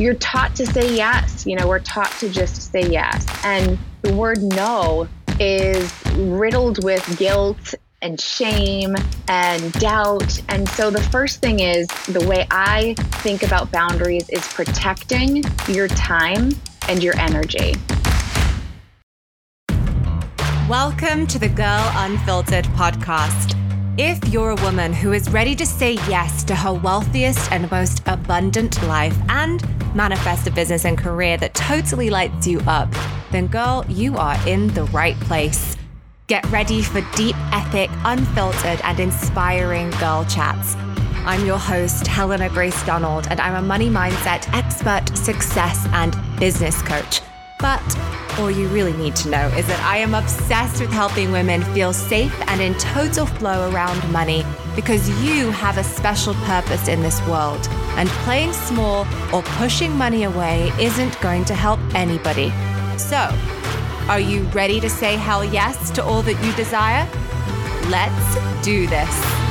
you're 0.00 0.14
taught 0.14 0.56
to 0.56 0.64
say 0.64 0.96
yes. 0.96 1.46
You 1.46 1.56
know, 1.56 1.68
we're 1.68 1.78
taught 1.78 2.10
to 2.20 2.30
just 2.30 2.72
say 2.72 2.88
yes. 2.88 3.26
And 3.44 3.78
the 4.00 4.14
word 4.14 4.42
no 4.42 5.06
is 5.38 5.92
riddled 6.14 6.82
with 6.82 7.18
guilt 7.18 7.74
and 8.00 8.18
shame 8.18 8.96
and 9.28 9.72
doubt. 9.74 10.40
And 10.48 10.66
so 10.70 10.90
the 10.90 11.02
first 11.02 11.42
thing 11.42 11.60
is 11.60 11.86
the 12.08 12.26
way 12.26 12.46
I 12.50 12.94
think 13.22 13.42
about 13.42 13.70
boundaries 13.70 14.26
is 14.30 14.48
protecting 14.48 15.42
your 15.68 15.88
time 15.88 16.52
and 16.88 17.02
your 17.02 17.14
energy. 17.18 17.74
Welcome 20.66 21.26
to 21.26 21.38
the 21.38 21.50
Girl 21.54 21.90
Unfiltered 21.96 22.64
podcast. 22.68 23.54
If 23.98 24.32
you're 24.32 24.50
a 24.50 24.62
woman 24.62 24.94
who 24.94 25.12
is 25.12 25.28
ready 25.28 25.54
to 25.56 25.66
say 25.66 25.94
yes 26.08 26.42
to 26.44 26.54
her 26.54 26.72
wealthiest 26.72 27.52
and 27.52 27.70
most 27.70 28.02
abundant 28.06 28.82
life 28.84 29.18
and 29.28 29.60
manifest 29.94 30.46
a 30.46 30.50
business 30.50 30.84
and 30.84 30.96
career 30.96 31.36
that 31.38 31.54
totally 31.54 32.10
lights 32.10 32.46
you 32.46 32.60
up, 32.66 32.88
then 33.30 33.46
girl, 33.46 33.84
you 33.88 34.16
are 34.16 34.36
in 34.48 34.68
the 34.68 34.84
right 34.84 35.18
place. 35.20 35.76
Get 36.26 36.44
ready 36.50 36.82
for 36.82 37.00
deep, 37.16 37.36
epic, 37.52 37.90
unfiltered, 38.04 38.80
and 38.84 39.00
inspiring 39.00 39.90
girl 39.92 40.24
chats. 40.26 40.76
I'm 41.26 41.44
your 41.44 41.58
host, 41.58 42.06
Helena 42.06 42.48
Grace 42.48 42.82
Donald, 42.84 43.26
and 43.30 43.40
I'm 43.40 43.54
a 43.54 43.66
money 43.66 43.88
mindset 43.88 44.52
expert, 44.54 45.16
success, 45.16 45.86
and 45.92 46.16
business 46.38 46.80
coach. 46.82 47.20
But 47.60 47.82
all 48.38 48.50
you 48.50 48.68
really 48.68 48.94
need 48.94 49.14
to 49.16 49.28
know 49.28 49.48
is 49.48 49.66
that 49.66 49.80
I 49.80 49.98
am 49.98 50.14
obsessed 50.14 50.80
with 50.80 50.90
helping 50.90 51.30
women 51.30 51.62
feel 51.74 51.92
safe 51.92 52.34
and 52.48 52.60
in 52.60 52.74
total 52.74 53.26
flow 53.26 53.70
around 53.70 54.10
money 54.12 54.44
because 54.74 55.08
you 55.22 55.50
have 55.50 55.76
a 55.76 55.84
special 55.84 56.34
purpose 56.46 56.88
in 56.88 57.02
this 57.02 57.20
world. 57.26 57.66
And 57.96 58.08
playing 58.24 58.52
small 58.52 59.06
or 59.32 59.42
pushing 59.58 59.92
money 59.96 60.24
away 60.24 60.72
isn't 60.80 61.20
going 61.20 61.44
to 61.46 61.54
help 61.54 61.80
anybody. 61.94 62.50
So, 62.96 63.28
are 64.08 64.20
you 64.20 64.42
ready 64.54 64.80
to 64.80 64.88
say 64.88 65.16
hell 65.16 65.44
yes 65.44 65.90
to 65.90 66.04
all 66.04 66.22
that 66.22 66.44
you 66.44 66.52
desire? 66.54 67.06
Let's 67.90 68.64
do 68.64 68.86
this. 68.86 69.49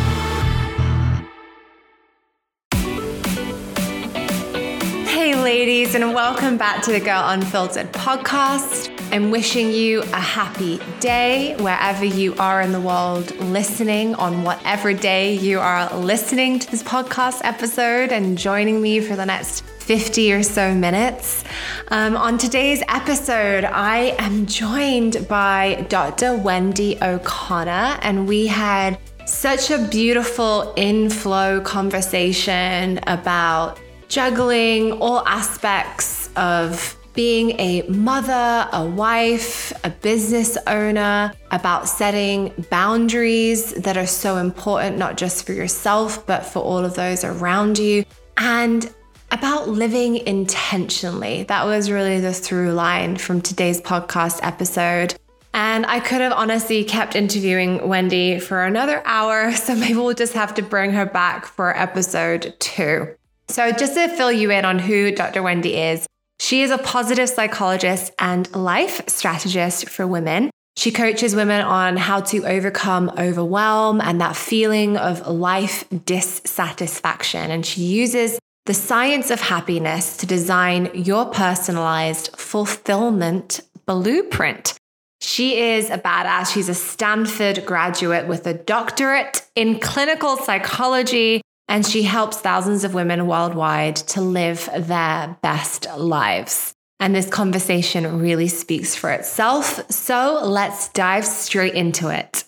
Ladies, 5.49 5.95
and 5.95 6.13
welcome 6.13 6.57
back 6.57 6.83
to 6.83 6.91
the 6.91 6.99
Girl 6.99 7.23
Unfiltered 7.25 7.91
podcast. 7.91 8.95
I'm 9.11 9.31
wishing 9.31 9.71
you 9.71 10.03
a 10.03 10.21
happy 10.21 10.79
day 10.99 11.55
wherever 11.57 12.05
you 12.05 12.35
are 12.35 12.61
in 12.61 12.71
the 12.71 12.79
world 12.79 13.35
listening 13.37 14.13
on 14.13 14.43
whatever 14.43 14.93
day 14.93 15.33
you 15.33 15.59
are 15.59 15.91
listening 15.97 16.59
to 16.59 16.69
this 16.69 16.83
podcast 16.83 17.41
episode 17.43 18.11
and 18.11 18.37
joining 18.37 18.79
me 18.79 18.99
for 18.99 19.15
the 19.15 19.25
next 19.25 19.61
50 19.61 20.33
or 20.33 20.43
so 20.43 20.71
minutes. 20.75 21.43
Um, 21.87 22.15
on 22.15 22.37
today's 22.37 22.83
episode, 22.87 23.63
I 23.63 24.15
am 24.19 24.45
joined 24.45 25.27
by 25.27 25.83
Dr. 25.89 26.37
Wendy 26.37 26.95
O'Connor, 27.01 27.97
and 28.03 28.27
we 28.27 28.45
had 28.45 28.99
such 29.25 29.71
a 29.71 29.79
beautiful 29.87 30.75
inflow 30.77 31.59
conversation 31.61 32.99
about 33.07 33.79
juggling 34.09 34.91
all 34.93 35.25
aspects 35.25 36.29
of 36.35 36.97
being 37.13 37.59
a 37.59 37.81
mother, 37.83 38.67
a 38.71 38.85
wife, 38.85 39.73
a 39.83 39.89
business 39.89 40.57
owner, 40.67 41.33
about 41.51 41.87
setting 41.87 42.53
boundaries 42.69 43.73
that 43.73 43.97
are 43.97 44.07
so 44.07 44.37
important, 44.37 44.97
not 44.97 45.17
just 45.17 45.45
for 45.45 45.53
yourself, 45.53 46.25
but 46.25 46.45
for 46.45 46.59
all 46.59 46.83
of 46.83 46.95
those 46.95 47.23
around 47.23 47.77
you, 47.77 48.03
and 48.37 48.93
about 49.31 49.67
living 49.67 50.17
intentionally. 50.17 51.43
That 51.43 51.65
was 51.65 51.91
really 51.91 52.19
the 52.19 52.33
through 52.33 52.71
line 52.73 53.17
from 53.17 53.41
today's 53.41 53.81
podcast 53.81 54.39
episode. 54.41 55.15
And 55.53 55.85
I 55.85 55.99
could 55.99 56.21
have 56.21 56.33
honestly 56.33 56.83
kept 56.83 57.15
interviewing 57.15 57.87
Wendy 57.87 58.39
for 58.39 58.63
another 58.63 59.01
hour, 59.05 59.51
so 59.55 59.75
maybe 59.75 59.95
we'll 59.95 60.13
just 60.13 60.33
have 60.33 60.53
to 60.55 60.61
bring 60.61 60.91
her 60.93 61.05
back 61.05 61.45
for 61.45 61.77
episode 61.77 62.55
two. 62.59 63.15
So, 63.49 63.71
just 63.71 63.95
to 63.95 64.07
fill 64.09 64.31
you 64.31 64.51
in 64.51 64.63
on 64.63 64.77
who 64.77 65.11
Dr. 65.11 65.41
Wendy 65.41 65.75
is, 65.75 66.05
she 66.39 66.61
is 66.61 66.71
a 66.71 66.77
positive 66.77 67.27
psychologist 67.27 68.13
and 68.19 68.53
life 68.55 69.07
strategist 69.09 69.89
for 69.89 70.05
women. 70.07 70.51
She 70.77 70.91
coaches 70.91 71.35
women 71.35 71.61
on 71.61 71.97
how 71.97 72.21
to 72.21 72.45
overcome 72.45 73.11
overwhelm 73.17 73.99
and 74.01 74.21
that 74.21 74.35
feeling 74.35 74.97
of 74.97 75.27
life 75.27 75.83
dissatisfaction. 76.05 77.51
And 77.51 77.65
she 77.65 77.81
uses 77.81 78.39
the 78.65 78.73
science 78.73 79.31
of 79.31 79.41
happiness 79.41 80.15
to 80.17 80.25
design 80.25 80.91
your 80.93 81.25
personalized 81.25 82.37
fulfillment 82.37 83.61
blueprint. 83.85 84.75
She 85.21 85.59
is 85.59 85.89
a 85.89 85.97
badass. 85.97 86.53
She's 86.53 86.69
a 86.69 86.73
Stanford 86.73 87.65
graduate 87.65 88.27
with 88.27 88.47
a 88.47 88.53
doctorate 88.53 89.45
in 89.55 89.79
clinical 89.79 90.37
psychology 90.37 91.41
and 91.69 91.85
she 91.85 92.01
helps 92.01 92.37
thousands 92.37 92.83
of 92.83 92.95
women 92.95 93.27
worldwide 93.27 93.95
to 93.95 94.21
live 94.21 94.67
their 94.75 95.37
best 95.41 95.87
lives. 95.95 96.73
And 96.99 97.15
this 97.15 97.29
conversation 97.29 98.19
really 98.19 98.49
speaks 98.49 98.95
for 98.95 99.11
itself. 99.11 99.89
So 99.89 100.41
let's 100.43 100.89
dive 100.89 101.25
straight 101.25 101.75
into 101.75 102.09
it. 102.09 102.43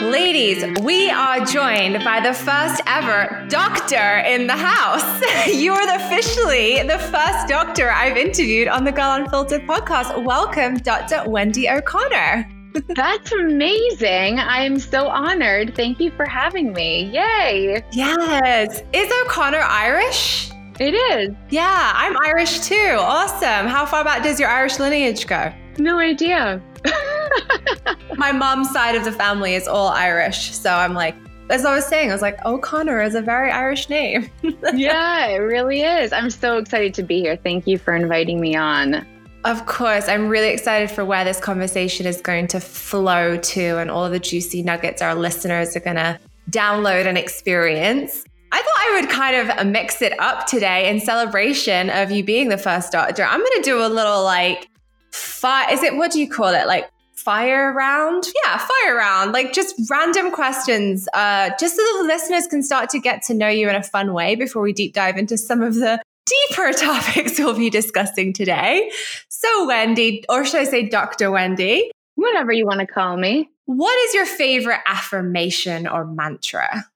Ladies, 0.00 0.64
we 0.82 1.08
are 1.08 1.44
joined 1.44 2.02
by 2.04 2.20
the 2.20 2.34
first 2.34 2.82
ever 2.86 3.46
doctor 3.48 4.18
in 4.26 4.46
the 4.46 4.56
house. 4.56 5.22
You 5.54 5.72
are 5.72 5.96
officially 5.96 6.82
the 6.82 6.98
first 6.98 7.48
doctor 7.48 7.90
I've 7.90 8.16
interviewed 8.16 8.68
on 8.68 8.84
the 8.84 8.92
Girl 8.92 9.12
Unfiltered 9.12 9.62
podcast. 9.62 10.22
Welcome, 10.24 10.78
Dr. 10.78 11.28
Wendy 11.28 11.68
O'Connor. 11.68 12.57
That's 12.94 13.32
amazing. 13.32 14.38
I 14.38 14.62
am 14.62 14.78
so 14.78 15.08
honored. 15.08 15.74
Thank 15.74 16.00
you 16.00 16.10
for 16.12 16.26
having 16.26 16.72
me. 16.72 17.04
Yay. 17.04 17.82
Yes. 17.92 18.82
Is 18.92 19.12
O'Connor 19.24 19.58
Irish? 19.60 20.50
It 20.78 20.94
is. 20.94 21.34
Yeah, 21.50 21.92
I'm 21.94 22.16
Irish 22.24 22.60
too. 22.60 22.96
Awesome. 23.00 23.66
How 23.66 23.84
far 23.84 24.04
back 24.04 24.22
does 24.22 24.38
your 24.38 24.48
Irish 24.48 24.78
lineage 24.78 25.26
go? 25.26 25.52
No 25.78 25.98
idea. 25.98 26.62
My 28.16 28.32
mom's 28.32 28.70
side 28.70 28.94
of 28.94 29.04
the 29.04 29.12
family 29.12 29.54
is 29.54 29.66
all 29.66 29.88
Irish. 29.88 30.52
So 30.52 30.72
I'm 30.72 30.94
like, 30.94 31.16
as 31.50 31.64
I 31.64 31.74
was 31.74 31.86
saying, 31.86 32.10
I 32.10 32.12
was 32.12 32.22
like, 32.22 32.44
O'Connor 32.44 33.02
is 33.02 33.14
a 33.14 33.22
very 33.22 33.50
Irish 33.50 33.88
name. 33.88 34.30
yeah, 34.74 35.26
it 35.26 35.38
really 35.38 35.80
is. 35.80 36.12
I'm 36.12 36.30
so 36.30 36.58
excited 36.58 36.94
to 36.94 37.02
be 37.02 37.20
here. 37.20 37.36
Thank 37.36 37.66
you 37.66 37.78
for 37.78 37.94
inviting 37.94 38.40
me 38.40 38.54
on. 38.54 39.06
Of 39.44 39.66
course, 39.66 40.08
I'm 40.08 40.28
really 40.28 40.48
excited 40.48 40.90
for 40.90 41.04
where 41.04 41.24
this 41.24 41.38
conversation 41.38 42.06
is 42.06 42.20
going 42.20 42.48
to 42.48 42.60
flow 42.60 43.36
to 43.36 43.78
and 43.78 43.90
all 43.90 44.10
the 44.10 44.18
juicy 44.18 44.62
nuggets 44.62 45.00
our 45.00 45.14
listeners 45.14 45.76
are 45.76 45.80
going 45.80 45.96
to 45.96 46.18
download 46.50 47.06
and 47.06 47.16
experience. 47.16 48.24
I 48.50 48.58
thought 48.58 48.66
I 48.66 49.00
would 49.00 49.10
kind 49.10 49.36
of 49.36 49.66
mix 49.66 50.02
it 50.02 50.18
up 50.18 50.46
today 50.46 50.90
in 50.90 51.00
celebration 51.00 51.88
of 51.90 52.10
you 52.10 52.24
being 52.24 52.48
the 52.48 52.58
first 52.58 52.90
doctor. 52.90 53.22
I'm 53.22 53.38
going 53.38 53.56
to 53.56 53.62
do 53.62 53.84
a 53.84 53.88
little 53.88 54.24
like 54.24 54.68
fire. 55.12 55.72
Is 55.72 55.82
it, 55.82 55.96
what 55.96 56.10
do 56.10 56.20
you 56.20 56.28
call 56.28 56.52
it? 56.54 56.66
Like 56.66 56.90
fire 57.14 57.72
round? 57.72 58.26
Yeah, 58.44 58.58
fire 58.58 58.96
round. 58.96 59.32
Like 59.32 59.52
just 59.52 59.74
random 59.88 60.32
questions, 60.32 61.06
uh, 61.12 61.50
just 61.60 61.76
so 61.76 61.82
the 61.98 62.04
listeners 62.04 62.46
can 62.46 62.62
start 62.62 62.90
to 62.90 62.98
get 62.98 63.22
to 63.24 63.34
know 63.34 63.48
you 63.48 63.68
in 63.68 63.76
a 63.76 63.82
fun 63.82 64.14
way 64.14 64.34
before 64.34 64.62
we 64.62 64.72
deep 64.72 64.94
dive 64.94 65.16
into 65.16 65.36
some 65.36 65.62
of 65.62 65.74
the 65.74 66.00
deeper 66.28 66.72
topics 66.76 67.38
we'll 67.38 67.54
be 67.54 67.70
discussing 67.70 68.32
today. 68.32 68.90
So, 69.28 69.66
Wendy, 69.66 70.24
or 70.28 70.44
should 70.44 70.60
I 70.60 70.64
say 70.64 70.88
Dr. 70.88 71.30
Wendy? 71.30 71.90
Whatever 72.14 72.52
you 72.52 72.66
want 72.66 72.80
to 72.80 72.86
call 72.86 73.16
me. 73.16 73.50
What 73.66 73.96
is 74.06 74.14
your 74.14 74.26
favorite 74.26 74.80
affirmation 74.86 75.86
or 75.86 76.04
mantra? 76.04 76.86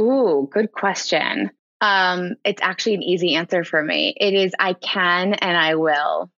Ooh, 0.00 0.48
good 0.50 0.72
question. 0.72 1.50
Um, 1.80 2.36
it's 2.44 2.62
actually 2.62 2.94
an 2.94 3.02
easy 3.02 3.34
answer 3.34 3.62
for 3.62 3.82
me. 3.82 4.14
It 4.18 4.34
is 4.34 4.52
I 4.58 4.72
can 4.72 5.34
and 5.34 5.56
I 5.56 5.74
will. 5.74 6.30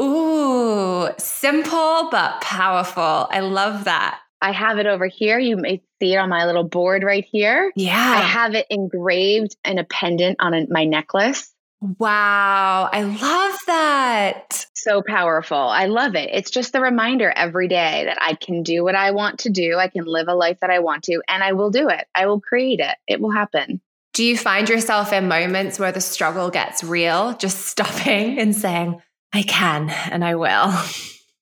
Ooh, 0.00 1.08
simple 1.18 2.08
but 2.10 2.40
powerful. 2.40 3.28
I 3.30 3.40
love 3.40 3.84
that. 3.84 4.18
I 4.40 4.52
have 4.52 4.78
it 4.78 4.86
over 4.86 5.06
here. 5.06 5.38
You 5.38 5.56
may 5.56 5.82
see 6.00 6.14
it 6.14 6.18
on 6.18 6.28
my 6.28 6.44
little 6.44 6.64
board 6.64 7.02
right 7.02 7.24
here. 7.24 7.72
Yeah. 7.76 7.96
I 7.96 8.20
have 8.20 8.54
it 8.54 8.66
engraved 8.68 9.56
in 9.64 9.78
a 9.78 9.84
pendant 9.84 10.36
on 10.40 10.52
a, 10.52 10.66
my 10.68 10.84
necklace. 10.84 11.53
Wow, 11.98 12.88
I 12.90 13.02
love 13.02 13.58
that. 13.66 14.66
So 14.72 15.02
powerful. 15.02 15.58
I 15.58 15.84
love 15.84 16.14
it. 16.14 16.30
It's 16.32 16.50
just 16.50 16.72
the 16.72 16.80
reminder 16.80 17.30
every 17.36 17.68
day 17.68 18.04
that 18.06 18.16
I 18.22 18.36
can 18.36 18.62
do 18.62 18.82
what 18.82 18.94
I 18.94 19.10
want 19.10 19.40
to 19.40 19.50
do. 19.50 19.76
I 19.76 19.88
can 19.88 20.06
live 20.06 20.28
a 20.28 20.34
life 20.34 20.60
that 20.60 20.70
I 20.70 20.78
want 20.78 21.04
to, 21.04 21.20
and 21.28 21.44
I 21.44 21.52
will 21.52 21.70
do 21.70 21.90
it. 21.90 22.06
I 22.14 22.24
will 22.24 22.40
create 22.40 22.80
it. 22.80 22.96
It 23.06 23.20
will 23.20 23.32
happen. 23.32 23.82
Do 24.14 24.24
you 24.24 24.38
find 24.38 24.66
yourself 24.66 25.12
in 25.12 25.28
moments 25.28 25.78
where 25.78 25.92
the 25.92 26.00
struggle 26.00 26.48
gets 26.48 26.82
real, 26.82 27.36
just 27.36 27.60
stopping 27.66 28.38
and 28.38 28.56
saying, 28.56 29.02
I 29.34 29.42
can 29.42 29.90
and 29.90 30.24
I 30.24 30.36
will? 30.36 30.72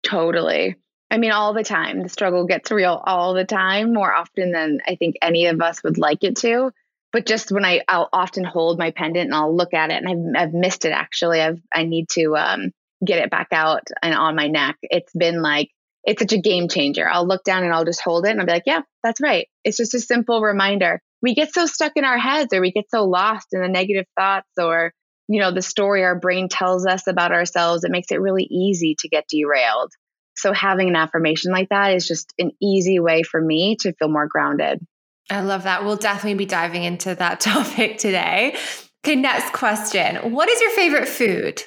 Totally. 0.02 0.74
I 1.08 1.18
mean, 1.18 1.30
all 1.30 1.52
the 1.52 1.62
time. 1.62 2.02
The 2.02 2.08
struggle 2.08 2.46
gets 2.46 2.72
real 2.72 3.00
all 3.04 3.34
the 3.34 3.44
time, 3.44 3.92
more 3.92 4.12
often 4.12 4.50
than 4.50 4.80
I 4.88 4.96
think 4.96 5.16
any 5.22 5.46
of 5.46 5.60
us 5.60 5.84
would 5.84 5.98
like 5.98 6.24
it 6.24 6.36
to. 6.38 6.72
But 7.12 7.26
just 7.26 7.52
when 7.52 7.64
I 7.64 7.82
I'll 7.88 8.08
often 8.12 8.44
hold 8.44 8.78
my 8.78 8.90
pendant 8.90 9.26
and 9.26 9.34
I'll 9.34 9.54
look 9.54 9.74
at 9.74 9.90
it 9.90 10.02
and 10.02 10.34
I've 10.36 10.48
I've 10.48 10.54
missed 10.54 10.84
it 10.84 10.92
actually. 10.92 11.40
I've 11.40 11.60
I 11.74 11.84
need 11.84 12.08
to 12.12 12.36
um 12.36 12.70
get 13.04 13.18
it 13.18 13.30
back 13.30 13.48
out 13.52 13.82
and 14.02 14.14
on 14.14 14.36
my 14.36 14.48
neck. 14.48 14.76
It's 14.82 15.12
been 15.12 15.42
like 15.42 15.70
it's 16.04 16.20
such 16.20 16.32
a 16.32 16.40
game 16.40 16.68
changer. 16.68 17.08
I'll 17.08 17.26
look 17.26 17.44
down 17.44 17.64
and 17.64 17.72
I'll 17.72 17.84
just 17.84 18.02
hold 18.02 18.26
it 18.26 18.30
and 18.30 18.40
I'll 18.40 18.46
be 18.46 18.52
like, 18.52 18.64
yeah, 18.66 18.80
that's 19.04 19.20
right. 19.20 19.46
It's 19.64 19.76
just 19.76 19.94
a 19.94 20.00
simple 20.00 20.40
reminder. 20.40 21.00
We 21.20 21.34
get 21.34 21.54
so 21.54 21.66
stuck 21.66 21.92
in 21.94 22.04
our 22.04 22.18
heads 22.18 22.52
or 22.52 22.60
we 22.60 22.72
get 22.72 22.90
so 22.90 23.04
lost 23.04 23.48
in 23.52 23.60
the 23.60 23.68
negative 23.68 24.06
thoughts 24.18 24.50
or, 24.58 24.92
you 25.28 25.40
know, 25.40 25.52
the 25.52 25.62
story 25.62 26.02
our 26.02 26.18
brain 26.18 26.48
tells 26.48 26.86
us 26.86 27.06
about 27.06 27.30
ourselves. 27.30 27.84
It 27.84 27.92
makes 27.92 28.10
it 28.10 28.20
really 28.20 28.48
easy 28.50 28.96
to 28.98 29.08
get 29.08 29.26
derailed. 29.28 29.92
So 30.34 30.52
having 30.52 30.88
an 30.88 30.96
affirmation 30.96 31.52
like 31.52 31.68
that 31.68 31.94
is 31.94 32.08
just 32.08 32.32
an 32.38 32.50
easy 32.60 32.98
way 32.98 33.22
for 33.22 33.40
me 33.40 33.76
to 33.80 33.92
feel 33.92 34.08
more 34.08 34.26
grounded. 34.26 34.84
I 35.30 35.40
love 35.40 35.64
that. 35.64 35.84
We'll 35.84 35.96
definitely 35.96 36.34
be 36.34 36.46
diving 36.46 36.84
into 36.84 37.14
that 37.14 37.40
topic 37.40 37.98
today. 37.98 38.56
Okay, 39.04 39.16
next 39.16 39.52
question. 39.52 40.32
What 40.32 40.48
is 40.48 40.60
your 40.60 40.70
favorite 40.70 41.08
food? 41.08 41.62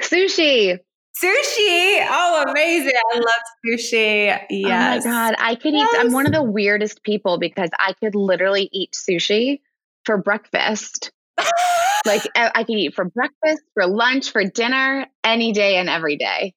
Sushi. 0.00 0.78
Sushi. 1.22 2.06
Oh, 2.08 2.44
amazing. 2.48 2.92
I 3.12 3.16
love 3.16 3.24
sushi. 3.66 4.46
Yes. 4.50 5.04
Oh 5.04 5.08
my 5.08 5.14
God. 5.14 5.34
I 5.38 5.54
could 5.56 5.74
yes. 5.74 5.88
eat, 5.92 6.00
I'm 6.00 6.12
one 6.12 6.26
of 6.26 6.32
the 6.32 6.42
weirdest 6.42 7.02
people 7.02 7.38
because 7.38 7.70
I 7.78 7.92
could 7.94 8.14
literally 8.14 8.68
eat 8.72 8.92
sushi 8.92 9.60
for 10.04 10.16
breakfast. 10.16 11.10
like 12.06 12.22
I 12.36 12.64
could 12.64 12.76
eat 12.76 12.94
for 12.94 13.04
breakfast, 13.04 13.62
for 13.74 13.86
lunch, 13.86 14.30
for 14.30 14.44
dinner, 14.44 15.06
any 15.24 15.52
day 15.52 15.76
and 15.76 15.88
every 15.88 16.16
day. 16.16 16.54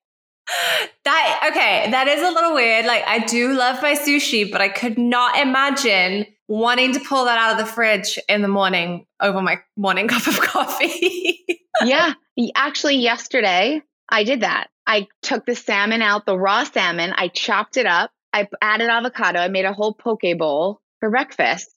That 1.05 1.49
okay, 1.51 1.89
that 1.91 2.07
is 2.07 2.21
a 2.21 2.31
little 2.31 2.53
weird. 2.53 2.85
Like 2.85 3.03
I 3.07 3.19
do 3.19 3.53
love 3.53 3.81
my 3.81 3.93
sushi, 3.93 4.51
but 4.51 4.61
I 4.61 4.69
could 4.69 4.97
not 4.97 5.39
imagine 5.39 6.25
wanting 6.51 6.93
to 6.93 6.99
pull 6.99 7.23
that 7.25 7.37
out 7.37 7.53
of 7.53 7.65
the 7.65 7.71
fridge 7.71 8.19
in 8.27 8.41
the 8.41 8.47
morning 8.49 9.05
over 9.21 9.41
my 9.41 9.57
morning 9.77 10.07
cup 10.09 10.27
of 10.27 10.39
coffee. 10.41 11.45
yeah. 11.83 12.13
Actually, 12.55 12.97
yesterday 12.97 13.81
I 14.09 14.25
did 14.25 14.41
that. 14.41 14.67
I 14.85 15.07
took 15.21 15.45
the 15.45 15.55
salmon 15.55 16.01
out, 16.01 16.25
the 16.25 16.37
raw 16.37 16.65
salmon, 16.65 17.13
I 17.15 17.29
chopped 17.29 17.77
it 17.77 17.85
up, 17.85 18.11
I 18.33 18.49
added 18.61 18.89
avocado, 18.89 19.39
I 19.39 19.47
made 19.47 19.63
a 19.63 19.71
whole 19.71 19.93
poke 19.93 20.23
bowl 20.37 20.81
for 20.99 21.09
breakfast. 21.09 21.69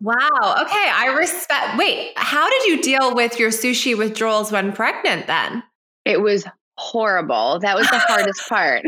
wow. 0.00 0.14
Okay. 0.60 0.90
I 0.94 1.14
respect. 1.18 1.78
Wait, 1.78 2.12
how 2.16 2.48
did 2.48 2.64
you 2.66 2.82
deal 2.82 3.16
with 3.16 3.40
your 3.40 3.50
sushi 3.50 3.98
withdrawals 3.98 4.52
when 4.52 4.72
pregnant 4.72 5.26
then? 5.26 5.64
It 6.04 6.20
was 6.20 6.44
horrible. 6.76 7.58
That 7.60 7.76
was 7.76 7.88
the 7.88 7.98
hardest 7.98 8.42
part. 8.48 8.84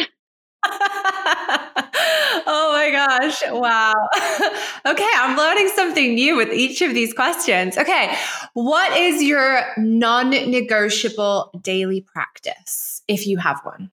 oh 2.46 2.70
my 2.72 2.90
gosh. 2.92 3.42
Wow. 3.50 3.94
okay. 4.92 5.10
I'm 5.16 5.36
learning 5.36 5.68
something 5.74 6.14
new 6.14 6.36
with 6.36 6.52
each 6.52 6.82
of 6.82 6.94
these 6.94 7.12
questions. 7.14 7.78
Okay. 7.78 8.14
What 8.54 8.96
is 8.96 9.22
your 9.22 9.62
non 9.78 10.30
negotiable 10.30 11.50
daily 11.62 12.02
practice 12.02 13.02
if 13.08 13.26
you 13.26 13.38
have 13.38 13.60
one? 13.62 13.90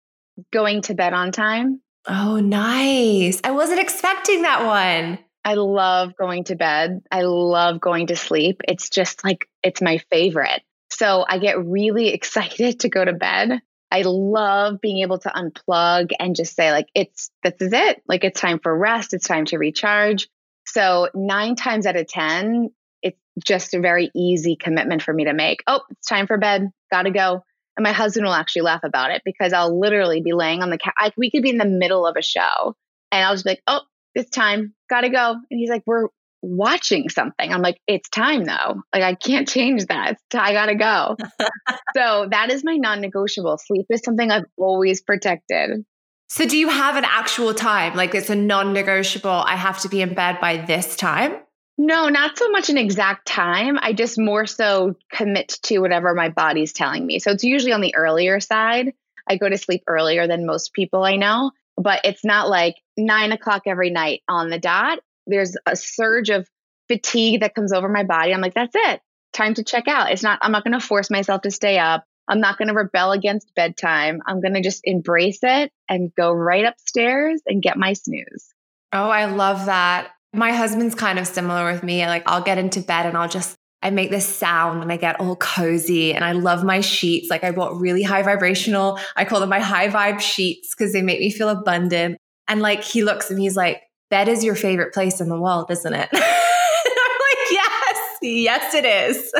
Going 0.51 0.81
to 0.83 0.93
bed 0.93 1.13
on 1.13 1.31
time. 1.31 1.81
Oh, 2.07 2.39
nice. 2.39 3.41
I 3.43 3.51
wasn't 3.51 3.81
expecting 3.81 4.43
that 4.43 4.65
one. 4.65 5.19
I 5.43 5.55
love 5.55 6.15
going 6.17 6.43
to 6.45 6.55
bed. 6.55 7.01
I 7.11 7.21
love 7.21 7.79
going 7.79 8.07
to 8.07 8.15
sleep. 8.15 8.61
It's 8.67 8.89
just 8.89 9.23
like, 9.23 9.47
it's 9.63 9.81
my 9.81 9.99
favorite. 10.11 10.61
So 10.89 11.25
I 11.27 11.37
get 11.37 11.63
really 11.63 12.09
excited 12.13 12.81
to 12.81 12.89
go 12.89 13.03
to 13.03 13.13
bed 13.13 13.61
I 13.91 14.03
love 14.05 14.81
being 14.81 14.99
able 14.99 15.19
to 15.19 15.29
unplug 15.29 16.11
and 16.19 16.35
just 16.35 16.55
say, 16.55 16.71
like, 16.71 16.87
it's 16.93 17.31
this 17.43 17.53
is 17.59 17.73
it. 17.73 18.01
Like, 18.07 18.23
it's 18.23 18.39
time 18.39 18.59
for 18.59 18.77
rest. 18.77 19.13
It's 19.13 19.27
time 19.27 19.45
to 19.45 19.57
recharge. 19.57 20.27
So, 20.65 21.09
nine 21.15 21.55
times 21.55 21.85
out 21.85 21.95
of 21.95 22.07
10, 22.07 22.69
it's 23.01 23.17
just 23.45 23.73
a 23.73 23.79
very 23.79 24.11
easy 24.15 24.57
commitment 24.57 25.01
for 25.01 25.13
me 25.13 25.25
to 25.25 25.33
make. 25.33 25.63
Oh, 25.67 25.81
it's 25.89 26.07
time 26.07 26.27
for 26.27 26.37
bed. 26.37 26.69
Gotta 26.91 27.11
go. 27.11 27.43
And 27.77 27.83
my 27.83 27.93
husband 27.93 28.25
will 28.25 28.33
actually 28.33 28.63
laugh 28.63 28.81
about 28.83 29.11
it 29.11 29.21
because 29.23 29.53
I'll 29.53 29.79
literally 29.79 30.21
be 30.21 30.33
laying 30.33 30.63
on 30.63 30.71
the 30.71 30.79
couch. 30.79 31.13
We 31.15 31.29
could 31.29 31.43
be 31.43 31.51
in 31.51 31.57
the 31.57 31.65
middle 31.65 32.07
of 32.07 32.15
a 32.17 32.23
show 32.23 32.75
and 33.11 33.23
I'll 33.23 33.35
just 33.35 33.45
be 33.45 33.51
like, 33.51 33.63
oh, 33.67 33.81
it's 34.15 34.31
time. 34.31 34.73
Gotta 34.89 35.09
go. 35.09 35.31
And 35.31 35.59
he's 35.59 35.69
like, 35.69 35.83
we're 35.85 36.07
watching 36.41 37.09
something. 37.09 37.51
I'm 37.51 37.61
like, 37.61 37.79
it's 37.87 38.09
time 38.09 38.43
though. 38.45 38.81
Like 38.93 39.03
I 39.03 39.15
can't 39.15 39.47
change 39.47 39.85
that. 39.87 40.17
I 40.33 40.53
gotta 40.53 40.75
go. 40.75 41.15
so 41.95 42.27
that 42.29 42.51
is 42.51 42.63
my 42.63 42.75
non-negotiable. 42.75 43.57
Sleep 43.57 43.85
is 43.89 44.01
something 44.03 44.31
I've 44.31 44.45
always 44.57 45.01
protected. 45.01 45.85
So 46.29 46.45
do 46.45 46.57
you 46.57 46.69
have 46.69 46.97
an 46.97 47.05
actual 47.05 47.53
time? 47.53 47.95
Like 47.95 48.13
it's 48.13 48.29
a 48.29 48.35
non-negotiable. 48.35 49.29
I 49.29 49.55
have 49.55 49.81
to 49.81 49.89
be 49.89 50.01
in 50.01 50.13
bed 50.13 50.39
by 50.41 50.57
this 50.57 50.95
time. 50.95 51.37
No, 51.77 52.09
not 52.09 52.37
so 52.37 52.49
much 52.49 52.69
an 52.69 52.77
exact 52.77 53.27
time. 53.27 53.77
I 53.79 53.93
just 53.93 54.17
more 54.17 54.47
so 54.47 54.95
commit 55.11 55.59
to 55.63 55.79
whatever 55.79 56.15
my 56.15 56.29
body's 56.29 56.73
telling 56.73 57.05
me. 57.05 57.19
So 57.19 57.31
it's 57.31 57.43
usually 57.43 57.71
on 57.71 57.81
the 57.81 57.95
earlier 57.95 58.39
side. 58.39 58.93
I 59.29 59.37
go 59.37 59.47
to 59.47 59.57
sleep 59.57 59.83
earlier 59.87 60.27
than 60.27 60.45
most 60.45 60.73
people 60.73 61.03
I 61.03 61.17
know, 61.17 61.51
but 61.75 62.01
it's 62.03 62.25
not 62.25 62.49
like 62.49 62.75
nine 62.97 63.31
o'clock 63.31 63.63
every 63.67 63.91
night 63.91 64.21
on 64.27 64.49
the 64.49 64.57
dot 64.57 64.99
there's 65.27 65.55
a 65.65 65.75
surge 65.75 66.29
of 66.29 66.47
fatigue 66.87 67.41
that 67.41 67.55
comes 67.55 67.73
over 67.73 67.89
my 67.89 68.03
body. 68.03 68.33
I'm 68.33 68.41
like, 68.41 68.53
that's 68.53 68.75
it. 68.75 69.01
Time 69.33 69.53
to 69.55 69.63
check 69.63 69.87
out. 69.87 70.11
It's 70.11 70.23
not, 70.23 70.39
I'm 70.41 70.51
not 70.51 70.63
going 70.63 70.79
to 70.79 70.85
force 70.85 71.09
myself 71.09 71.41
to 71.41 71.51
stay 71.51 71.77
up. 71.77 72.05
I'm 72.27 72.39
not 72.39 72.57
going 72.57 72.67
to 72.67 72.73
rebel 72.73 73.11
against 73.11 73.53
bedtime. 73.55 74.21
I'm 74.25 74.41
going 74.41 74.53
to 74.53 74.61
just 74.61 74.81
embrace 74.83 75.39
it 75.43 75.71
and 75.87 76.13
go 76.15 76.31
right 76.31 76.65
upstairs 76.65 77.41
and 77.47 77.61
get 77.61 77.77
my 77.77 77.93
snooze. 77.93 78.53
Oh, 78.91 79.09
I 79.09 79.25
love 79.25 79.65
that. 79.67 80.11
My 80.33 80.51
husband's 80.51 80.95
kind 80.95 81.19
of 81.19 81.27
similar 81.27 81.71
with 81.71 81.83
me. 81.83 82.05
Like, 82.05 82.23
I'll 82.25 82.43
get 82.43 82.57
into 82.57 82.81
bed 82.81 83.05
and 83.05 83.17
I'll 83.17 83.29
just, 83.29 83.55
I 83.81 83.91
make 83.91 84.09
this 84.09 84.25
sound 84.25 84.81
and 84.81 84.91
I 84.91 84.97
get 84.97 85.19
all 85.19 85.35
cozy 85.37 86.13
and 86.13 86.25
I 86.25 86.33
love 86.33 86.63
my 86.63 86.81
sheets. 86.81 87.29
Like, 87.29 87.43
I 87.43 87.51
bought 87.51 87.79
really 87.79 88.03
high 88.03 88.23
vibrational, 88.23 88.99
I 89.15 89.23
call 89.23 89.39
them 89.39 89.49
my 89.49 89.59
high 89.59 89.87
vibe 89.87 90.19
sheets 90.19 90.73
because 90.75 90.91
they 90.93 91.01
make 91.01 91.19
me 91.19 91.31
feel 91.31 91.49
abundant. 91.49 92.17
And 92.47 92.61
like, 92.61 92.83
he 92.83 93.03
looks 93.03 93.29
and 93.29 93.39
he's 93.39 93.55
like, 93.55 93.81
that 94.09 94.27
is 94.27 94.43
your 94.43 94.55
favorite 94.55 94.93
place 94.93 95.19
in 95.21 95.29
the 95.29 95.39
world, 95.39 95.69
isn't 95.71 95.93
it? 95.93 96.09
I'm 96.13 96.19
like, 96.19 97.51
yes, 97.51 98.17
yes, 98.21 98.73
it 98.73 98.85
is. 98.85 99.31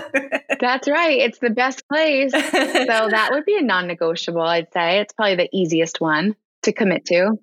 That's 0.59 0.87
right. 0.87 1.17
It's 1.19 1.39
the 1.39 1.49
best 1.49 1.87
place. 1.87 2.31
so 2.31 2.39
that 2.41 3.29
would 3.31 3.45
be 3.45 3.57
a 3.57 3.61
non 3.61 3.87
negotiable, 3.87 4.41
I'd 4.41 4.71
say. 4.73 4.99
It's 4.99 5.13
probably 5.13 5.35
the 5.35 5.49
easiest 5.53 6.01
one 6.01 6.35
to 6.63 6.73
commit 6.73 7.05
to. 7.05 7.37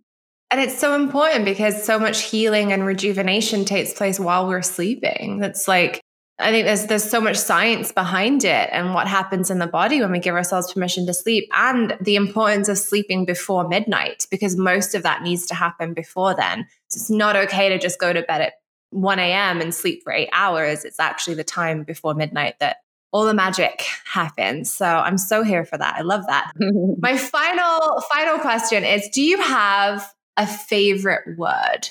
And 0.50 0.60
it's 0.60 0.78
so 0.78 0.94
important 0.94 1.44
because 1.44 1.82
so 1.82 1.98
much 1.98 2.22
healing 2.22 2.72
and 2.72 2.84
rejuvenation 2.84 3.64
takes 3.64 3.92
place 3.92 4.20
while 4.20 4.46
we're 4.46 4.62
sleeping. 4.62 5.40
That's 5.40 5.66
like 5.66 6.00
I 6.38 6.50
think 6.50 6.66
there's 6.66 6.86
there's 6.86 7.08
so 7.08 7.20
much 7.20 7.36
science 7.36 7.92
behind 7.92 8.44
it 8.44 8.68
and 8.72 8.92
what 8.92 9.06
happens 9.06 9.50
in 9.50 9.58
the 9.58 9.68
body 9.68 10.00
when 10.00 10.10
we 10.10 10.18
give 10.18 10.34
ourselves 10.34 10.72
permission 10.72 11.06
to 11.06 11.14
sleep 11.14 11.48
and 11.52 11.96
the 12.00 12.16
importance 12.16 12.68
of 12.68 12.76
sleeping 12.76 13.24
before 13.24 13.68
midnight 13.68 14.26
because 14.30 14.56
most 14.56 14.96
of 14.96 15.04
that 15.04 15.22
needs 15.22 15.46
to 15.46 15.54
happen 15.54 15.94
before 15.94 16.34
then. 16.34 16.66
So 16.88 16.98
it's 16.98 17.10
not 17.10 17.36
okay 17.36 17.68
to 17.68 17.78
just 17.78 18.00
go 18.00 18.12
to 18.12 18.22
bed 18.22 18.40
at 18.40 18.54
1 18.90 19.18
a.m. 19.20 19.60
and 19.60 19.72
sleep 19.72 20.02
for 20.02 20.12
eight 20.12 20.28
hours. 20.32 20.84
It's 20.84 20.98
actually 20.98 21.34
the 21.34 21.44
time 21.44 21.84
before 21.84 22.14
midnight 22.14 22.56
that 22.58 22.78
all 23.12 23.26
the 23.26 23.34
magic 23.34 23.84
happens. 24.04 24.72
So 24.72 24.86
I'm 24.86 25.18
so 25.18 25.44
here 25.44 25.64
for 25.64 25.78
that. 25.78 25.94
I 25.96 26.02
love 26.02 26.26
that. 26.26 26.50
My 26.98 27.16
final 27.16 28.00
final 28.12 28.38
question 28.38 28.82
is 28.82 29.08
do 29.10 29.22
you 29.22 29.40
have 29.40 30.12
a 30.36 30.48
favorite 30.48 31.38
word? 31.38 31.88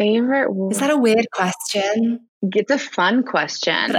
Favorite 0.00 0.50
word? 0.50 0.72
Is 0.72 0.80
that 0.80 0.88
a 0.88 0.96
weird 0.96 1.26
question? 1.30 2.20
It's 2.40 2.70
a 2.70 2.78
fun 2.78 3.22
question. 3.22 3.94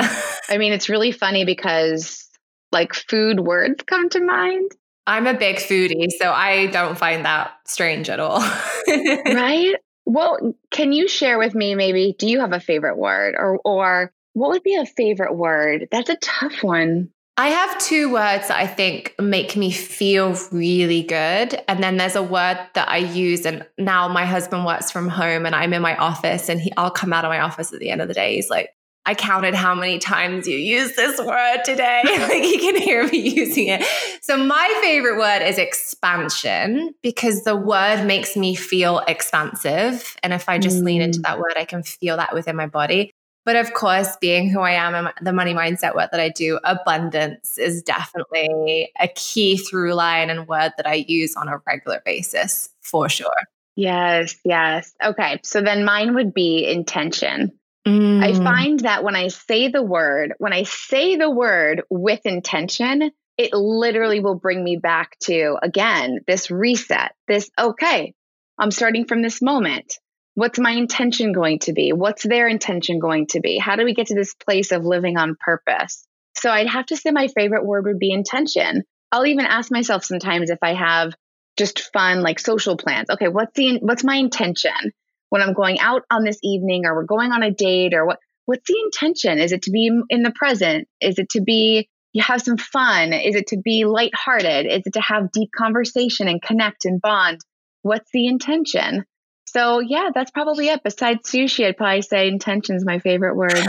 I 0.49 0.57
mean, 0.57 0.73
it's 0.73 0.89
really 0.89 1.11
funny 1.11 1.45
because 1.45 2.27
like 2.71 2.95
food 2.95 3.39
words 3.39 3.83
come 3.85 4.09
to 4.09 4.19
mind. 4.19 4.71
I'm 5.05 5.27
a 5.27 5.35
big 5.35 5.57
foodie, 5.57 6.09
so 6.09 6.31
I 6.31 6.65
don't 6.67 6.97
find 6.97 7.25
that 7.25 7.51
strange 7.67 8.09
at 8.09 8.19
all. 8.19 8.39
right? 8.87 9.75
Well, 10.05 10.55
can 10.71 10.91
you 10.91 11.07
share 11.07 11.37
with 11.37 11.53
me 11.53 11.75
maybe 11.75 12.15
do 12.17 12.27
you 12.27 12.39
have 12.39 12.53
a 12.53 12.59
favorite 12.59 12.97
word 12.97 13.35
or 13.37 13.59
or 13.63 14.11
what 14.33 14.49
would 14.49 14.63
be 14.63 14.77
a 14.77 14.87
favorite 14.87 15.35
word? 15.35 15.87
That's 15.91 16.09
a 16.09 16.15
tough 16.15 16.63
one. 16.63 17.09
I 17.37 17.47
have 17.47 17.77
two 17.79 18.11
words 18.11 18.49
that 18.49 18.57
I 18.57 18.67
think 18.67 19.15
make 19.19 19.55
me 19.55 19.71
feel 19.71 20.35
really 20.51 21.01
good. 21.01 21.59
And 21.67 21.81
then 21.81 21.97
there's 21.97 22.15
a 22.15 22.23
word 22.23 22.59
that 22.73 22.89
I 22.89 22.97
use. 22.97 23.45
And 23.45 23.65
now 23.77 24.07
my 24.07 24.25
husband 24.25 24.65
works 24.65 24.91
from 24.91 25.07
home 25.07 25.45
and 25.45 25.55
I'm 25.55 25.73
in 25.73 25.81
my 25.81 25.95
office 25.95 26.49
and 26.49 26.59
he, 26.59 26.71
I'll 26.77 26.91
come 26.91 27.13
out 27.13 27.25
of 27.25 27.29
my 27.29 27.39
office 27.39 27.73
at 27.73 27.79
the 27.79 27.89
end 27.89 28.01
of 28.01 28.07
the 28.07 28.13
day. 28.13 28.35
He's 28.35 28.49
like, 28.49 28.69
I 29.03 29.15
counted 29.15 29.55
how 29.55 29.73
many 29.73 29.97
times 29.97 30.47
you 30.47 30.57
used 30.57 30.95
this 30.95 31.19
word 31.19 31.63
today. 31.65 32.01
like 32.05 32.43
he 32.43 32.59
can 32.59 32.75
hear 32.75 33.07
me 33.07 33.17
using 33.35 33.67
it. 33.67 33.83
So 34.21 34.37
my 34.37 34.79
favorite 34.83 35.17
word 35.17 35.41
is 35.41 35.57
expansion 35.57 36.93
because 37.01 37.43
the 37.43 37.55
word 37.55 38.05
makes 38.05 38.35
me 38.35 38.53
feel 38.53 38.99
expansive. 39.07 40.15
And 40.21 40.33
if 40.33 40.47
I 40.47 40.59
just 40.59 40.77
mm. 40.77 40.83
lean 40.83 41.01
into 41.01 41.19
mm. 41.19 41.23
that 41.23 41.39
word, 41.39 41.53
I 41.55 41.65
can 41.65 41.81
feel 41.81 42.17
that 42.17 42.33
within 42.35 42.55
my 42.55 42.67
body. 42.67 43.10
But 43.43 43.55
of 43.55 43.73
course, 43.73 44.17
being 44.21 44.49
who 44.49 44.59
I 44.59 44.71
am 44.71 44.93
and 44.93 45.13
the 45.21 45.33
money 45.33 45.53
mindset 45.53 45.95
work 45.95 46.11
that 46.11 46.19
I 46.19 46.29
do, 46.29 46.59
abundance 46.63 47.57
is 47.57 47.81
definitely 47.81 48.91
a 48.99 49.07
key 49.15 49.57
through 49.57 49.93
line 49.93 50.29
and 50.29 50.47
word 50.47 50.73
that 50.77 50.85
I 50.85 51.05
use 51.07 51.35
on 51.35 51.47
a 51.47 51.59
regular 51.65 52.01
basis 52.05 52.69
for 52.81 53.09
sure. 53.09 53.29
Yes, 53.75 54.35
yes. 54.45 54.93
Okay. 55.03 55.39
So 55.43 55.61
then 55.61 55.85
mine 55.85 56.13
would 56.15 56.33
be 56.33 56.67
intention. 56.67 57.51
Mm. 57.87 58.23
I 58.23 58.33
find 58.33 58.81
that 58.81 59.03
when 59.03 59.15
I 59.15 59.29
say 59.29 59.69
the 59.69 59.81
word, 59.81 60.33
when 60.37 60.53
I 60.53 60.63
say 60.63 61.15
the 61.15 61.31
word 61.31 61.81
with 61.89 62.19
intention, 62.25 63.11
it 63.37 63.53
literally 63.53 64.19
will 64.19 64.35
bring 64.35 64.63
me 64.63 64.75
back 64.75 65.17
to, 65.21 65.57
again, 65.63 66.19
this 66.27 66.51
reset, 66.51 67.15
this, 67.27 67.49
okay, 67.59 68.13
I'm 68.59 68.69
starting 68.69 69.05
from 69.05 69.23
this 69.23 69.41
moment. 69.41 69.97
What's 70.35 70.59
my 70.59 70.71
intention 70.71 71.33
going 71.33 71.59
to 71.59 71.73
be? 71.73 71.91
What's 71.91 72.23
their 72.23 72.47
intention 72.47 72.99
going 72.99 73.27
to 73.27 73.41
be? 73.41 73.57
How 73.57 73.75
do 73.75 73.83
we 73.83 73.93
get 73.93 74.07
to 74.07 74.15
this 74.15 74.33
place 74.33 74.71
of 74.71 74.85
living 74.85 75.17
on 75.17 75.35
purpose? 75.39 76.07
So 76.35 76.49
I'd 76.49 76.69
have 76.69 76.85
to 76.87 76.95
say 76.95 77.11
my 77.11 77.27
favorite 77.27 77.65
word 77.65 77.85
would 77.85 77.99
be 77.99 78.11
intention. 78.11 78.83
I'll 79.11 79.25
even 79.25 79.45
ask 79.45 79.71
myself 79.71 80.05
sometimes 80.05 80.49
if 80.49 80.59
I 80.61 80.73
have 80.73 81.13
just 81.57 81.91
fun 81.91 82.21
like 82.21 82.39
social 82.39 82.77
plans. 82.77 83.09
Okay, 83.09 83.27
what's 83.27 83.53
the 83.55 83.79
what's 83.81 84.05
my 84.05 84.15
intention 84.15 84.93
when 85.29 85.41
I'm 85.41 85.53
going 85.53 85.79
out 85.79 86.03
on 86.09 86.23
this 86.23 86.39
evening 86.43 86.85
or 86.85 86.95
we're 86.95 87.03
going 87.03 87.33
on 87.33 87.43
a 87.43 87.51
date 87.51 87.93
or 87.93 88.05
what 88.05 88.19
what's 88.45 88.67
the 88.67 88.79
intention? 88.85 89.37
Is 89.39 89.51
it 89.51 89.63
to 89.63 89.71
be 89.71 89.91
in 90.09 90.23
the 90.23 90.31
present? 90.31 90.87
Is 91.01 91.19
it 91.19 91.29
to 91.31 91.41
be 91.41 91.89
you 92.13 92.23
have 92.23 92.41
some 92.41 92.57
fun? 92.57 93.11
Is 93.13 93.35
it 93.35 93.47
to 93.47 93.57
be 93.57 93.85
lighthearted? 93.85 94.65
Is 94.65 94.83
it 94.85 94.93
to 94.93 95.01
have 95.01 95.31
deep 95.31 95.49
conversation 95.55 96.29
and 96.29 96.41
connect 96.41 96.85
and 96.85 97.01
bond? 97.01 97.41
What's 97.81 98.09
the 98.13 98.27
intention? 98.27 99.05
So 99.51 99.79
yeah, 99.79 100.11
that's 100.15 100.31
probably 100.31 100.69
it. 100.69 100.81
Besides 100.81 101.29
sushi, 101.29 101.65
I'd 101.65 101.75
probably 101.75 102.01
say 102.03 102.29
intention 102.29 102.77
is 102.77 102.85
my 102.85 102.99
favorite 102.99 103.35
word. 103.35 103.51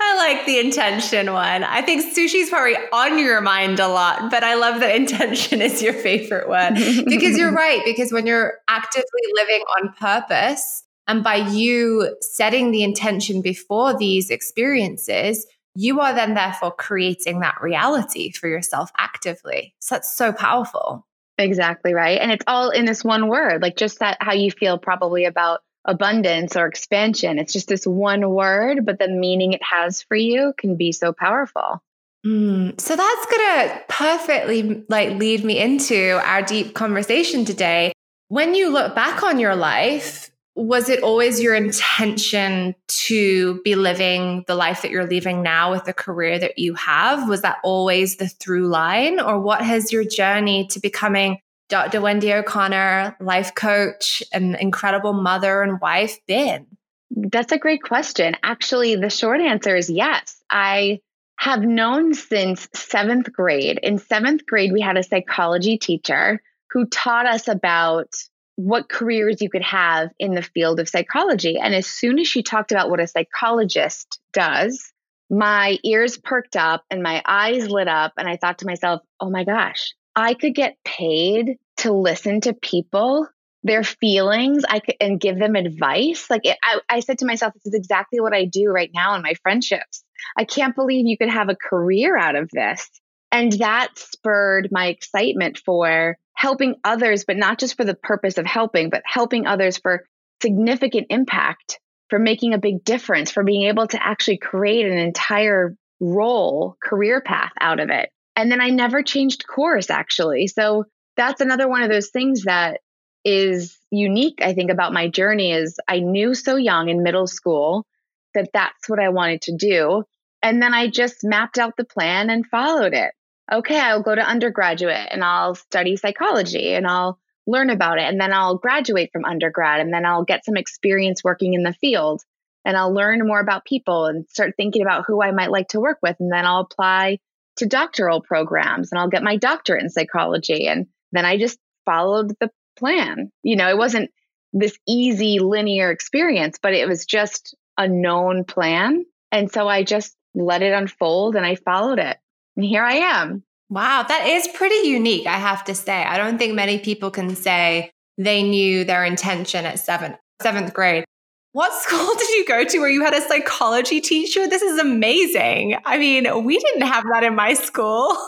I 0.00 0.16
like 0.16 0.46
the 0.46 0.60
intention 0.60 1.32
one. 1.32 1.64
I 1.64 1.82
think 1.82 2.14
sushi's 2.14 2.48
probably 2.48 2.76
on 2.92 3.18
your 3.18 3.40
mind 3.40 3.80
a 3.80 3.88
lot, 3.88 4.30
but 4.30 4.44
I 4.44 4.54
love 4.54 4.80
that 4.80 4.94
intention 4.94 5.60
is 5.60 5.82
your 5.82 5.94
favorite 5.94 6.48
one 6.48 6.74
because 6.74 7.36
you're 7.36 7.52
right. 7.56 7.82
Because 7.84 8.12
when 8.12 8.24
you're 8.24 8.54
actively 8.68 9.04
living 9.34 9.62
on 9.80 9.92
purpose, 9.94 10.84
and 11.08 11.24
by 11.24 11.36
you 11.36 12.16
setting 12.20 12.70
the 12.70 12.84
intention 12.84 13.42
before 13.42 13.98
these 13.98 14.30
experiences, 14.30 15.44
you 15.74 16.00
are 16.00 16.14
then 16.14 16.34
therefore 16.34 16.72
creating 16.72 17.40
that 17.40 17.60
reality 17.60 18.30
for 18.30 18.48
yourself 18.48 18.90
actively. 18.96 19.74
So 19.80 19.96
that's 19.96 20.10
so 20.10 20.32
powerful. 20.32 21.04
Exactly 21.38 21.94
right. 21.94 22.20
And 22.20 22.30
it's 22.30 22.44
all 22.46 22.70
in 22.70 22.84
this 22.84 23.02
one 23.02 23.28
word, 23.28 23.62
like 23.62 23.76
just 23.76 23.98
that 23.98 24.18
how 24.20 24.32
you 24.32 24.50
feel 24.50 24.78
probably 24.78 25.24
about 25.24 25.60
abundance 25.84 26.56
or 26.56 26.66
expansion. 26.66 27.38
It's 27.38 27.52
just 27.52 27.68
this 27.68 27.86
one 27.86 28.30
word, 28.30 28.86
but 28.86 28.98
the 28.98 29.08
meaning 29.08 29.52
it 29.52 29.62
has 29.62 30.02
for 30.02 30.16
you 30.16 30.54
can 30.56 30.76
be 30.76 30.92
so 30.92 31.12
powerful. 31.12 31.82
Mm, 32.24 32.80
so 32.80 32.96
that's 32.96 33.26
going 33.26 33.68
to 33.68 33.80
perfectly 33.88 34.84
like 34.88 35.18
lead 35.18 35.44
me 35.44 35.58
into 35.58 36.20
our 36.24 36.40
deep 36.40 36.74
conversation 36.74 37.44
today. 37.44 37.92
When 38.28 38.54
you 38.54 38.70
look 38.70 38.94
back 38.94 39.22
on 39.22 39.38
your 39.38 39.54
life, 39.54 40.30
was 40.56 40.88
it 40.88 41.02
always 41.02 41.40
your 41.40 41.54
intention 41.54 42.74
to 42.86 43.60
be 43.64 43.74
living 43.74 44.44
the 44.46 44.54
life 44.54 44.82
that 44.82 44.90
you're 44.90 45.06
living 45.06 45.42
now 45.42 45.70
with 45.70 45.84
the 45.84 45.92
career 45.92 46.38
that 46.38 46.58
you 46.58 46.74
have? 46.74 47.28
Was 47.28 47.42
that 47.42 47.58
always 47.64 48.16
the 48.16 48.28
through 48.28 48.68
line? 48.68 49.18
Or 49.20 49.40
what 49.40 49.62
has 49.62 49.92
your 49.92 50.04
journey 50.04 50.66
to 50.68 50.80
becoming 50.80 51.38
Dr. 51.68 52.00
Wendy 52.00 52.32
O'Connor, 52.32 53.16
life 53.20 53.54
coach, 53.54 54.22
an 54.32 54.54
incredible 54.54 55.12
mother 55.12 55.62
and 55.62 55.80
wife 55.80 56.18
been? 56.26 56.66
That's 57.10 57.52
a 57.52 57.58
great 57.58 57.82
question. 57.82 58.36
Actually, 58.42 58.96
the 58.96 59.10
short 59.10 59.40
answer 59.40 59.74
is 59.76 59.90
yes. 59.90 60.42
I 60.50 61.00
have 61.36 61.62
known 61.62 62.14
since 62.14 62.68
seventh 62.74 63.32
grade. 63.32 63.80
In 63.82 63.98
seventh 63.98 64.46
grade, 64.46 64.72
we 64.72 64.80
had 64.80 64.96
a 64.96 65.02
psychology 65.02 65.78
teacher 65.78 66.40
who 66.70 66.86
taught 66.86 67.26
us 67.26 67.48
about 67.48 68.14
what 68.56 68.88
careers 68.88 69.40
you 69.40 69.50
could 69.50 69.62
have 69.62 70.10
in 70.18 70.34
the 70.34 70.42
field 70.42 70.80
of 70.80 70.88
psychology. 70.88 71.58
And 71.58 71.74
as 71.74 71.86
soon 71.86 72.18
as 72.18 72.28
she 72.28 72.42
talked 72.42 72.72
about 72.72 72.90
what 72.90 73.00
a 73.00 73.06
psychologist 73.06 74.20
does, 74.32 74.92
my 75.30 75.78
ears 75.84 76.18
perked 76.18 76.56
up 76.56 76.84
and 76.90 77.02
my 77.02 77.22
eyes 77.26 77.68
lit 77.68 77.88
up. 77.88 78.12
And 78.16 78.28
I 78.28 78.36
thought 78.36 78.58
to 78.58 78.66
myself, 78.66 79.02
oh 79.20 79.30
my 79.30 79.44
gosh, 79.44 79.94
I 80.14 80.34
could 80.34 80.54
get 80.54 80.76
paid 80.84 81.58
to 81.78 81.92
listen 81.92 82.40
to 82.42 82.54
people, 82.54 83.26
their 83.64 83.82
feelings, 83.82 84.62
I 84.68 84.78
could, 84.78 84.96
and 85.00 85.20
give 85.20 85.38
them 85.38 85.56
advice. 85.56 86.30
Like 86.30 86.44
it, 86.44 86.56
I, 86.62 86.80
I 86.88 87.00
said 87.00 87.18
to 87.18 87.26
myself, 87.26 87.54
this 87.54 87.66
is 87.66 87.74
exactly 87.74 88.20
what 88.20 88.34
I 88.34 88.44
do 88.44 88.68
right 88.68 88.90
now 88.94 89.16
in 89.16 89.22
my 89.22 89.34
friendships. 89.42 90.04
I 90.36 90.44
can't 90.44 90.76
believe 90.76 91.06
you 91.06 91.18
could 91.18 91.30
have 91.30 91.48
a 91.48 91.56
career 91.56 92.16
out 92.16 92.36
of 92.36 92.50
this. 92.52 92.88
And 93.34 93.50
that 93.54 93.98
spurred 93.98 94.68
my 94.70 94.86
excitement 94.86 95.58
for 95.58 96.16
helping 96.34 96.76
others, 96.84 97.24
but 97.24 97.36
not 97.36 97.58
just 97.58 97.76
for 97.76 97.84
the 97.84 97.96
purpose 97.96 98.38
of 98.38 98.46
helping, 98.46 98.90
but 98.90 99.02
helping 99.04 99.44
others 99.44 99.76
for 99.76 100.04
significant 100.40 101.08
impact, 101.10 101.80
for 102.10 102.20
making 102.20 102.54
a 102.54 102.58
big 102.58 102.84
difference, 102.84 103.32
for 103.32 103.42
being 103.42 103.62
able 103.62 103.88
to 103.88 104.00
actually 104.00 104.36
create 104.36 104.86
an 104.86 104.98
entire 104.98 105.74
role, 105.98 106.76
career 106.80 107.20
path 107.20 107.50
out 107.60 107.80
of 107.80 107.90
it. 107.90 108.08
And 108.36 108.52
then 108.52 108.60
I 108.60 108.70
never 108.70 109.02
changed 109.02 109.48
course 109.48 109.90
actually. 109.90 110.46
So 110.46 110.84
that's 111.16 111.40
another 111.40 111.68
one 111.68 111.82
of 111.82 111.90
those 111.90 112.10
things 112.10 112.44
that 112.44 112.82
is 113.24 113.76
unique, 113.90 114.38
I 114.42 114.54
think, 114.54 114.70
about 114.70 114.92
my 114.92 115.08
journey 115.08 115.50
is 115.50 115.80
I 115.88 115.98
knew 115.98 116.34
so 116.34 116.54
young 116.54 116.88
in 116.88 117.02
middle 117.02 117.26
school 117.26 117.84
that 118.32 118.50
that's 118.54 118.88
what 118.88 119.00
I 119.00 119.08
wanted 119.08 119.42
to 119.42 119.56
do. 119.56 120.04
And 120.40 120.62
then 120.62 120.72
I 120.72 120.88
just 120.88 121.24
mapped 121.24 121.58
out 121.58 121.76
the 121.76 121.84
plan 121.84 122.30
and 122.30 122.46
followed 122.46 122.94
it. 122.94 123.12
Okay, 123.52 123.78
I'll 123.78 124.02
go 124.02 124.14
to 124.14 124.22
undergraduate 124.22 125.08
and 125.10 125.22
I'll 125.22 125.54
study 125.54 125.96
psychology 125.96 126.74
and 126.74 126.86
I'll 126.86 127.18
learn 127.46 127.70
about 127.70 127.98
it. 127.98 128.04
And 128.04 128.20
then 128.20 128.32
I'll 128.32 128.56
graduate 128.56 129.10
from 129.12 129.24
undergrad 129.24 129.80
and 129.80 129.92
then 129.92 130.06
I'll 130.06 130.24
get 130.24 130.44
some 130.44 130.56
experience 130.56 131.22
working 131.22 131.54
in 131.54 131.62
the 131.62 131.74
field 131.74 132.22
and 132.64 132.76
I'll 132.76 132.92
learn 132.92 133.26
more 133.26 133.40
about 133.40 133.66
people 133.66 134.06
and 134.06 134.28
start 134.28 134.54
thinking 134.56 134.82
about 134.82 135.04
who 135.06 135.22
I 135.22 135.32
might 135.32 135.50
like 135.50 135.68
to 135.68 135.80
work 135.80 135.98
with. 136.02 136.16
And 136.20 136.32
then 136.32 136.46
I'll 136.46 136.60
apply 136.60 137.18
to 137.56 137.66
doctoral 137.66 138.22
programs 138.22 138.90
and 138.90 138.98
I'll 138.98 139.10
get 139.10 139.22
my 139.22 139.36
doctorate 139.36 139.82
in 139.82 139.90
psychology. 139.90 140.66
And 140.66 140.86
then 141.12 141.26
I 141.26 141.36
just 141.36 141.58
followed 141.84 142.34
the 142.40 142.50
plan. 142.76 143.30
You 143.42 143.56
know, 143.56 143.68
it 143.68 143.76
wasn't 143.76 144.10
this 144.52 144.76
easy 144.88 145.38
linear 145.38 145.90
experience, 145.90 146.58
but 146.62 146.72
it 146.72 146.88
was 146.88 147.04
just 147.04 147.54
a 147.76 147.88
known 147.88 148.44
plan. 148.44 149.04
And 149.30 149.52
so 149.52 149.68
I 149.68 149.82
just 149.82 150.16
let 150.34 150.62
it 150.62 150.72
unfold 150.72 151.36
and 151.36 151.44
I 151.44 151.56
followed 151.56 151.98
it. 151.98 152.16
And 152.56 152.64
here 152.64 152.82
I 152.82 152.94
am. 152.94 153.42
Wow, 153.70 154.04
that 154.06 154.26
is 154.26 154.48
pretty 154.48 154.88
unique, 154.88 155.26
I 155.26 155.38
have 155.38 155.64
to 155.64 155.74
say. 155.74 156.04
I 156.04 156.16
don't 156.16 156.38
think 156.38 156.54
many 156.54 156.78
people 156.78 157.10
can 157.10 157.34
say 157.34 157.90
they 158.18 158.42
knew 158.42 158.84
their 158.84 159.04
intention 159.04 159.64
at 159.64 159.78
seventh, 159.78 160.16
seventh 160.40 160.72
grade. 160.74 161.04
What 161.52 161.72
school 161.82 162.14
did 162.14 162.28
you 162.30 162.44
go 162.46 162.64
to 162.64 162.78
where 162.78 162.88
you 162.88 163.04
had 163.04 163.14
a 163.14 163.20
psychology 163.20 164.00
teacher? 164.00 164.46
This 164.46 164.62
is 164.62 164.78
amazing. 164.78 165.76
I 165.84 165.98
mean, 165.98 166.44
we 166.44 166.58
didn't 166.58 166.82
have 166.86 167.04
that 167.12 167.24
in 167.24 167.34
my 167.34 167.54
school. 167.54 168.16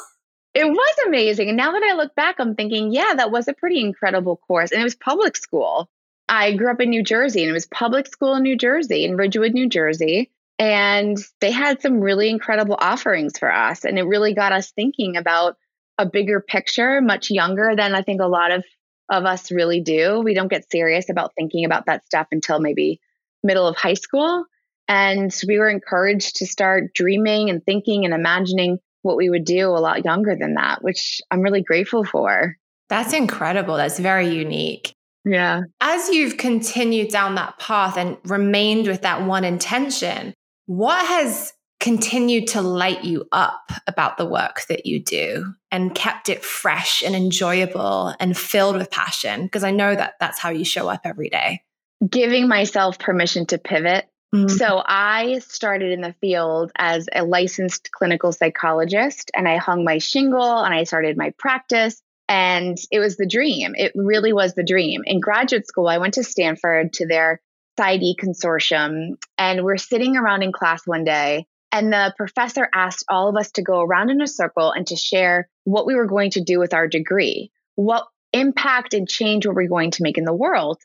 It 0.58 0.64
was 0.64 0.96
amazing. 1.06 1.48
And 1.48 1.56
now 1.58 1.72
that 1.72 1.82
I 1.82 1.92
look 1.92 2.14
back, 2.14 2.36
I'm 2.38 2.54
thinking, 2.54 2.90
yeah, 2.90 3.12
that 3.14 3.30
was 3.30 3.46
a 3.46 3.52
pretty 3.52 3.78
incredible 3.78 4.38
course. 4.38 4.72
And 4.72 4.80
it 4.80 4.84
was 4.84 4.94
public 4.94 5.36
school. 5.36 5.90
I 6.30 6.54
grew 6.54 6.70
up 6.70 6.80
in 6.80 6.88
New 6.88 7.02
Jersey 7.02 7.42
and 7.42 7.50
it 7.50 7.52
was 7.52 7.66
public 7.66 8.06
school 8.06 8.34
in 8.36 8.42
New 8.42 8.56
Jersey, 8.56 9.04
in 9.04 9.18
Ridgewood, 9.18 9.52
New 9.52 9.68
Jersey. 9.68 10.30
And 10.58 11.18
they 11.40 11.50
had 11.50 11.82
some 11.82 12.00
really 12.00 12.30
incredible 12.30 12.76
offerings 12.78 13.38
for 13.38 13.52
us. 13.52 13.84
And 13.84 13.98
it 13.98 14.04
really 14.04 14.34
got 14.34 14.52
us 14.52 14.70
thinking 14.70 15.16
about 15.16 15.56
a 15.98 16.06
bigger 16.06 16.40
picture, 16.40 17.00
much 17.00 17.30
younger 17.30 17.74
than 17.76 17.94
I 17.94 18.02
think 18.02 18.20
a 18.20 18.26
lot 18.26 18.52
of, 18.52 18.64
of 19.10 19.24
us 19.24 19.50
really 19.50 19.80
do. 19.80 20.20
We 20.20 20.34
don't 20.34 20.50
get 20.50 20.70
serious 20.70 21.10
about 21.10 21.32
thinking 21.36 21.64
about 21.64 21.86
that 21.86 22.06
stuff 22.06 22.28
until 22.32 22.60
maybe 22.60 23.00
middle 23.42 23.66
of 23.66 23.76
high 23.76 23.94
school. 23.94 24.44
And 24.88 25.34
we 25.46 25.58
were 25.58 25.68
encouraged 25.68 26.36
to 26.36 26.46
start 26.46 26.94
dreaming 26.94 27.50
and 27.50 27.64
thinking 27.64 28.04
and 28.04 28.14
imagining 28.14 28.78
what 29.02 29.16
we 29.16 29.30
would 29.30 29.44
do 29.44 29.68
a 29.68 29.78
lot 29.78 30.04
younger 30.04 30.36
than 30.38 30.54
that, 30.54 30.82
which 30.82 31.20
I'm 31.30 31.40
really 31.40 31.62
grateful 31.62 32.04
for. 32.04 32.56
That's 32.88 33.12
incredible. 33.12 33.76
That's 33.76 33.98
very 33.98 34.28
unique. 34.28 34.92
Yeah. 35.24 35.62
As 35.80 36.08
you've 36.08 36.36
continued 36.36 37.08
down 37.08 37.34
that 37.34 37.58
path 37.58 37.96
and 37.96 38.16
remained 38.24 38.86
with 38.86 39.02
that 39.02 39.26
one 39.26 39.44
intention, 39.44 40.34
what 40.66 41.04
has 41.06 41.52
continued 41.78 42.48
to 42.48 42.60
light 42.60 43.04
you 43.04 43.26
up 43.32 43.70
about 43.86 44.16
the 44.16 44.26
work 44.26 44.62
that 44.68 44.86
you 44.86 44.98
do 44.98 45.54
and 45.70 45.94
kept 45.94 46.28
it 46.28 46.44
fresh 46.44 47.02
and 47.02 47.14
enjoyable 47.14 48.14
and 48.20 48.36
filled 48.36 48.76
with 48.76 48.90
passion? 48.90 49.44
Because 49.44 49.64
I 49.64 49.70
know 49.70 49.94
that 49.94 50.14
that's 50.20 50.38
how 50.38 50.50
you 50.50 50.64
show 50.64 50.88
up 50.88 51.02
every 51.04 51.28
day 51.28 51.62
giving 52.08 52.48
myself 52.48 52.98
permission 52.98 53.46
to 53.46 53.58
pivot. 53.58 54.08
Mm-hmm. 54.34 54.48
So 54.48 54.82
I 54.84 55.38
started 55.38 55.92
in 55.92 56.00
the 56.00 56.14
field 56.20 56.72
as 56.76 57.08
a 57.14 57.24
licensed 57.24 57.90
clinical 57.92 58.32
psychologist 58.32 59.30
and 59.34 59.48
I 59.48 59.56
hung 59.56 59.84
my 59.84 59.98
shingle 59.98 60.58
and 60.58 60.74
I 60.74 60.84
started 60.84 61.16
my 61.16 61.32
practice 61.38 62.02
and 62.28 62.76
it 62.90 62.98
was 62.98 63.16
the 63.16 63.26
dream. 63.26 63.74
It 63.76 63.92
really 63.94 64.32
was 64.32 64.54
the 64.54 64.64
dream. 64.64 65.02
In 65.06 65.20
graduate 65.20 65.66
school, 65.66 65.88
I 65.88 65.98
went 65.98 66.14
to 66.14 66.24
Stanford 66.24 66.92
to 66.94 67.06
their 67.06 67.40
PsyD 67.78 68.14
consortium 68.16 69.16
and 69.38 69.64
we're 69.64 69.76
sitting 69.76 70.16
around 70.16 70.42
in 70.42 70.52
class 70.52 70.86
one 70.86 71.04
day 71.04 71.46
and 71.72 71.92
the 71.92 72.14
professor 72.16 72.68
asked 72.72 73.04
all 73.08 73.28
of 73.28 73.36
us 73.36 73.50
to 73.52 73.62
go 73.62 73.80
around 73.80 74.10
in 74.10 74.20
a 74.22 74.26
circle 74.26 74.72
and 74.72 74.86
to 74.86 74.96
share 74.96 75.48
what 75.64 75.86
we 75.86 75.94
were 75.94 76.06
going 76.06 76.30
to 76.30 76.40
do 76.40 76.58
with 76.58 76.72
our 76.72 76.88
degree. 76.88 77.50
What 77.74 78.06
impact 78.32 78.94
and 78.94 79.08
change 79.08 79.46
were 79.46 79.54
we 79.54 79.66
going 79.66 79.90
to 79.92 80.02
make 80.02 80.16
in 80.16 80.24
the 80.24 80.32
world? 80.32 80.78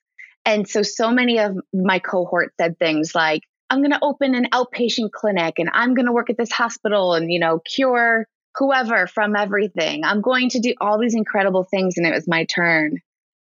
And 0.46 0.68
so, 0.68 0.82
so 0.82 1.12
many 1.12 1.40
of 1.40 1.56
my 1.74 2.00
cohort 2.00 2.54
said 2.60 2.78
things 2.78 3.14
like, 3.14 3.44
I'm 3.70 3.80
going 3.80 3.92
to 3.92 4.04
open 4.04 4.36
an 4.36 4.50
outpatient 4.52 5.12
clinic 5.12 5.60
and 5.60 5.70
I'm 5.72 5.94
going 5.94 6.08
to 6.08 6.12
work 6.12 6.30
at 6.30 6.38
this 6.38 6.52
hospital 6.52 7.14
and, 7.14 7.32
you 7.32 7.40
know, 7.40 7.60
cure 7.60 8.28
whoever 8.58 9.08
from 9.08 9.36
everything. 9.36 10.04
I'm 10.04 10.20
going 10.20 10.50
to 10.50 10.60
do 10.60 10.74
all 10.82 11.00
these 11.00 11.16
incredible 11.16 11.64
things. 11.64 11.98
And 11.98 12.06
it 12.06 12.14
was 12.14 12.28
my 12.28 12.44
turn. 12.46 12.98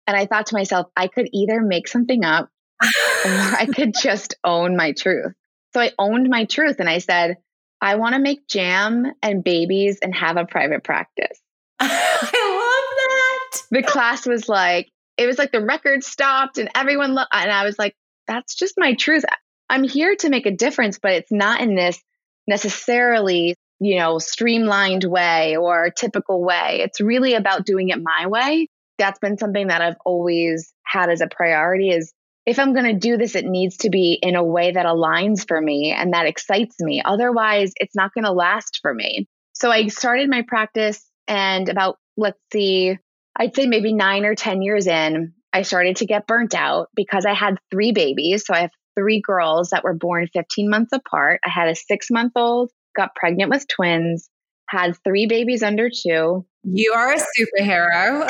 And 0.05 0.17
I 0.17 0.25
thought 0.25 0.47
to 0.47 0.55
myself, 0.55 0.87
I 0.97 1.07
could 1.07 1.29
either 1.31 1.61
make 1.61 1.87
something 1.87 2.25
up 2.25 2.49
or 2.81 2.87
I 3.25 3.67
could 3.73 3.93
just 3.93 4.35
own 4.43 4.75
my 4.75 4.93
truth. 4.93 5.33
So 5.73 5.81
I 5.81 5.91
owned 5.99 6.29
my 6.29 6.45
truth 6.45 6.79
and 6.79 6.89
I 6.89 6.99
said, 6.99 7.37
I 7.81 7.95
want 7.95 8.15
to 8.15 8.19
make 8.19 8.47
jam 8.47 9.05
and 9.21 9.43
babies 9.43 9.99
and 10.01 10.15
have 10.15 10.37
a 10.37 10.45
private 10.45 10.83
practice. 10.83 11.39
I 11.79 11.87
love 11.87 13.51
that. 13.51 13.61
The 13.69 13.83
class 13.83 14.25
was 14.25 14.49
like, 14.49 14.89
it 15.17 15.27
was 15.27 15.37
like 15.37 15.51
the 15.51 15.63
record 15.63 16.03
stopped 16.03 16.57
and 16.57 16.69
everyone, 16.75 17.13
lo- 17.13 17.23
and 17.31 17.51
I 17.51 17.63
was 17.63 17.77
like, 17.77 17.95
that's 18.27 18.55
just 18.55 18.75
my 18.77 18.93
truth. 18.93 19.23
I'm 19.69 19.83
here 19.83 20.15
to 20.15 20.29
make 20.29 20.45
a 20.45 20.51
difference, 20.51 20.99
but 20.99 21.11
it's 21.13 21.31
not 21.31 21.61
in 21.61 21.75
this 21.75 22.01
necessarily, 22.47 23.55
you 23.79 23.99
know, 23.99 24.17
streamlined 24.19 25.03
way 25.03 25.57
or 25.57 25.91
typical 25.91 26.43
way. 26.43 26.81
It's 26.81 27.01
really 27.01 27.33
about 27.33 27.65
doing 27.65 27.89
it 27.89 28.01
my 28.01 28.27
way. 28.27 28.69
That's 28.97 29.19
been 29.19 29.37
something 29.37 29.67
that 29.67 29.81
I've 29.81 29.97
always 30.05 30.73
had 30.83 31.09
as 31.09 31.21
a 31.21 31.27
priority 31.27 31.89
is 31.89 32.13
if 32.47 32.59
I'm 32.59 32.73
going 32.73 32.85
to 32.85 32.93
do 32.93 33.17
this, 33.17 33.35
it 33.35 33.43
needs 33.43 33.75
to 33.79 33.89
be 33.89 34.17
in 34.21 34.35
a 34.35 34.43
way 34.43 34.71
that 34.71 34.85
aligns 34.85 35.45
for 35.45 35.59
me 35.59 35.91
and 35.91 36.13
that 36.13 36.27
excites 36.27 36.79
me. 36.79 37.01
Otherwise, 37.03 37.73
it's 37.75 37.95
not 37.95 38.13
going 38.13 38.23
to 38.23 38.31
last 38.31 38.79
for 38.81 38.93
me. 38.93 39.27
So 39.51 39.69
I 39.69 39.87
started 39.87 40.29
my 40.29 40.43
practice 40.47 41.05
and 41.27 41.67
about, 41.67 41.97
let's 42.15 42.39
see, 42.53 42.97
I'd 43.35 43.53
say 43.53 43.65
maybe 43.65 43.91
nine 43.91 44.23
or 44.23 44.33
10 44.33 44.61
years 44.61 44.87
in, 44.87 45.33
I 45.51 45.63
started 45.63 45.97
to 45.97 46.05
get 46.05 46.25
burnt 46.25 46.55
out 46.55 46.87
because 46.95 47.25
I 47.25 47.33
had 47.33 47.59
three 47.69 47.91
babies. 47.91 48.45
So 48.45 48.53
I 48.53 48.61
have 48.61 48.71
three 48.97 49.19
girls 49.19 49.71
that 49.71 49.83
were 49.83 49.93
born 49.93 50.27
15 50.31 50.69
months 50.69 50.93
apart. 50.93 51.41
I 51.45 51.49
had 51.49 51.67
a 51.67 51.75
six 51.75 52.09
month 52.09 52.31
old, 52.37 52.71
got 52.95 53.13
pregnant 53.13 53.49
with 53.49 53.67
twins, 53.67 54.29
had 54.69 54.97
three 55.03 55.25
babies 55.27 55.63
under 55.63 55.89
two. 55.89 56.45
You 56.63 56.93
are 56.93 57.13
a 57.13 57.17
superhero. 57.17 58.27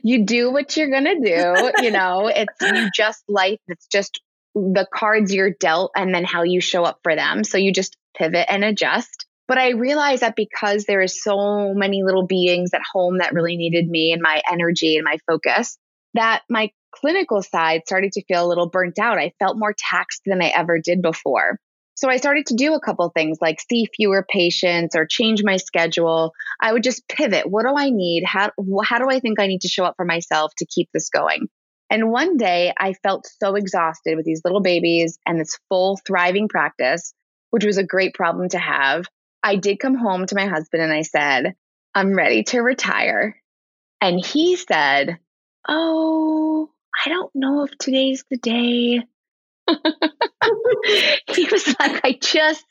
you 0.02 0.24
do 0.24 0.52
what 0.52 0.76
you're 0.76 0.90
going 0.90 1.04
to 1.04 1.14
do. 1.14 1.72
You 1.82 1.90
know, 1.90 2.26
it's 2.26 2.54
you 2.60 2.90
just 2.94 3.24
life. 3.28 3.60
It's 3.68 3.86
just 3.86 4.20
the 4.54 4.86
cards 4.92 5.32
you're 5.32 5.54
dealt 5.58 5.92
and 5.96 6.14
then 6.14 6.24
how 6.24 6.42
you 6.42 6.60
show 6.60 6.84
up 6.84 7.00
for 7.02 7.14
them. 7.14 7.44
So 7.44 7.56
you 7.58 7.72
just 7.72 7.96
pivot 8.16 8.46
and 8.50 8.64
adjust. 8.64 9.26
But 9.46 9.56
I 9.56 9.70
realized 9.70 10.20
that 10.20 10.36
because 10.36 10.84
there 10.84 11.00
is 11.00 11.22
so 11.22 11.72
many 11.72 12.02
little 12.02 12.26
beings 12.26 12.74
at 12.74 12.82
home 12.92 13.18
that 13.18 13.32
really 13.32 13.56
needed 13.56 13.88
me 13.88 14.12
and 14.12 14.20
my 14.20 14.42
energy 14.50 14.96
and 14.96 15.04
my 15.04 15.16
focus, 15.26 15.78
that 16.12 16.42
my 16.50 16.70
clinical 16.94 17.42
side 17.42 17.82
started 17.86 18.12
to 18.12 18.24
feel 18.24 18.44
a 18.44 18.48
little 18.48 18.68
burnt 18.68 18.98
out. 18.98 19.18
I 19.18 19.32
felt 19.38 19.58
more 19.58 19.74
taxed 19.76 20.22
than 20.26 20.42
I 20.42 20.48
ever 20.48 20.78
did 20.78 21.00
before. 21.00 21.58
So 21.98 22.08
I 22.08 22.18
started 22.18 22.46
to 22.46 22.54
do 22.54 22.74
a 22.74 22.80
couple 22.80 23.10
things 23.10 23.38
like 23.40 23.60
see 23.60 23.88
fewer 23.92 24.24
patients 24.30 24.94
or 24.94 25.04
change 25.04 25.42
my 25.42 25.56
schedule. 25.56 26.32
I 26.60 26.72
would 26.72 26.84
just 26.84 27.08
pivot. 27.08 27.50
What 27.50 27.64
do 27.64 27.74
I 27.76 27.90
need? 27.90 28.22
How, 28.24 28.52
how 28.84 28.98
do 29.00 29.06
I 29.10 29.18
think 29.18 29.40
I 29.40 29.48
need 29.48 29.62
to 29.62 29.68
show 29.68 29.84
up 29.84 29.94
for 29.96 30.04
myself 30.04 30.52
to 30.58 30.66
keep 30.66 30.88
this 30.94 31.08
going? 31.08 31.48
And 31.90 32.12
one 32.12 32.36
day 32.36 32.72
I 32.78 32.92
felt 32.92 33.26
so 33.42 33.56
exhausted 33.56 34.14
with 34.14 34.24
these 34.24 34.42
little 34.44 34.60
babies 34.60 35.18
and 35.26 35.40
this 35.40 35.58
full 35.68 35.98
thriving 36.06 36.46
practice, 36.46 37.14
which 37.50 37.64
was 37.64 37.78
a 37.78 37.84
great 37.84 38.14
problem 38.14 38.48
to 38.50 38.60
have. 38.60 39.06
I 39.42 39.56
did 39.56 39.80
come 39.80 39.96
home 39.96 40.24
to 40.24 40.36
my 40.36 40.46
husband 40.46 40.84
and 40.84 40.92
I 40.92 41.02
said, 41.02 41.56
I'm 41.96 42.14
ready 42.14 42.44
to 42.44 42.60
retire. 42.60 43.42
And 44.00 44.24
he 44.24 44.54
said, 44.54 45.18
Oh, 45.66 46.70
I 47.04 47.08
don't 47.08 47.32
know 47.34 47.64
if 47.64 47.76
today's 47.76 48.24
the 48.30 48.36
day. 48.36 49.02
he 51.28 51.48
was 51.50 51.66
like, 51.78 52.00
I 52.04 52.18
just 52.20 52.64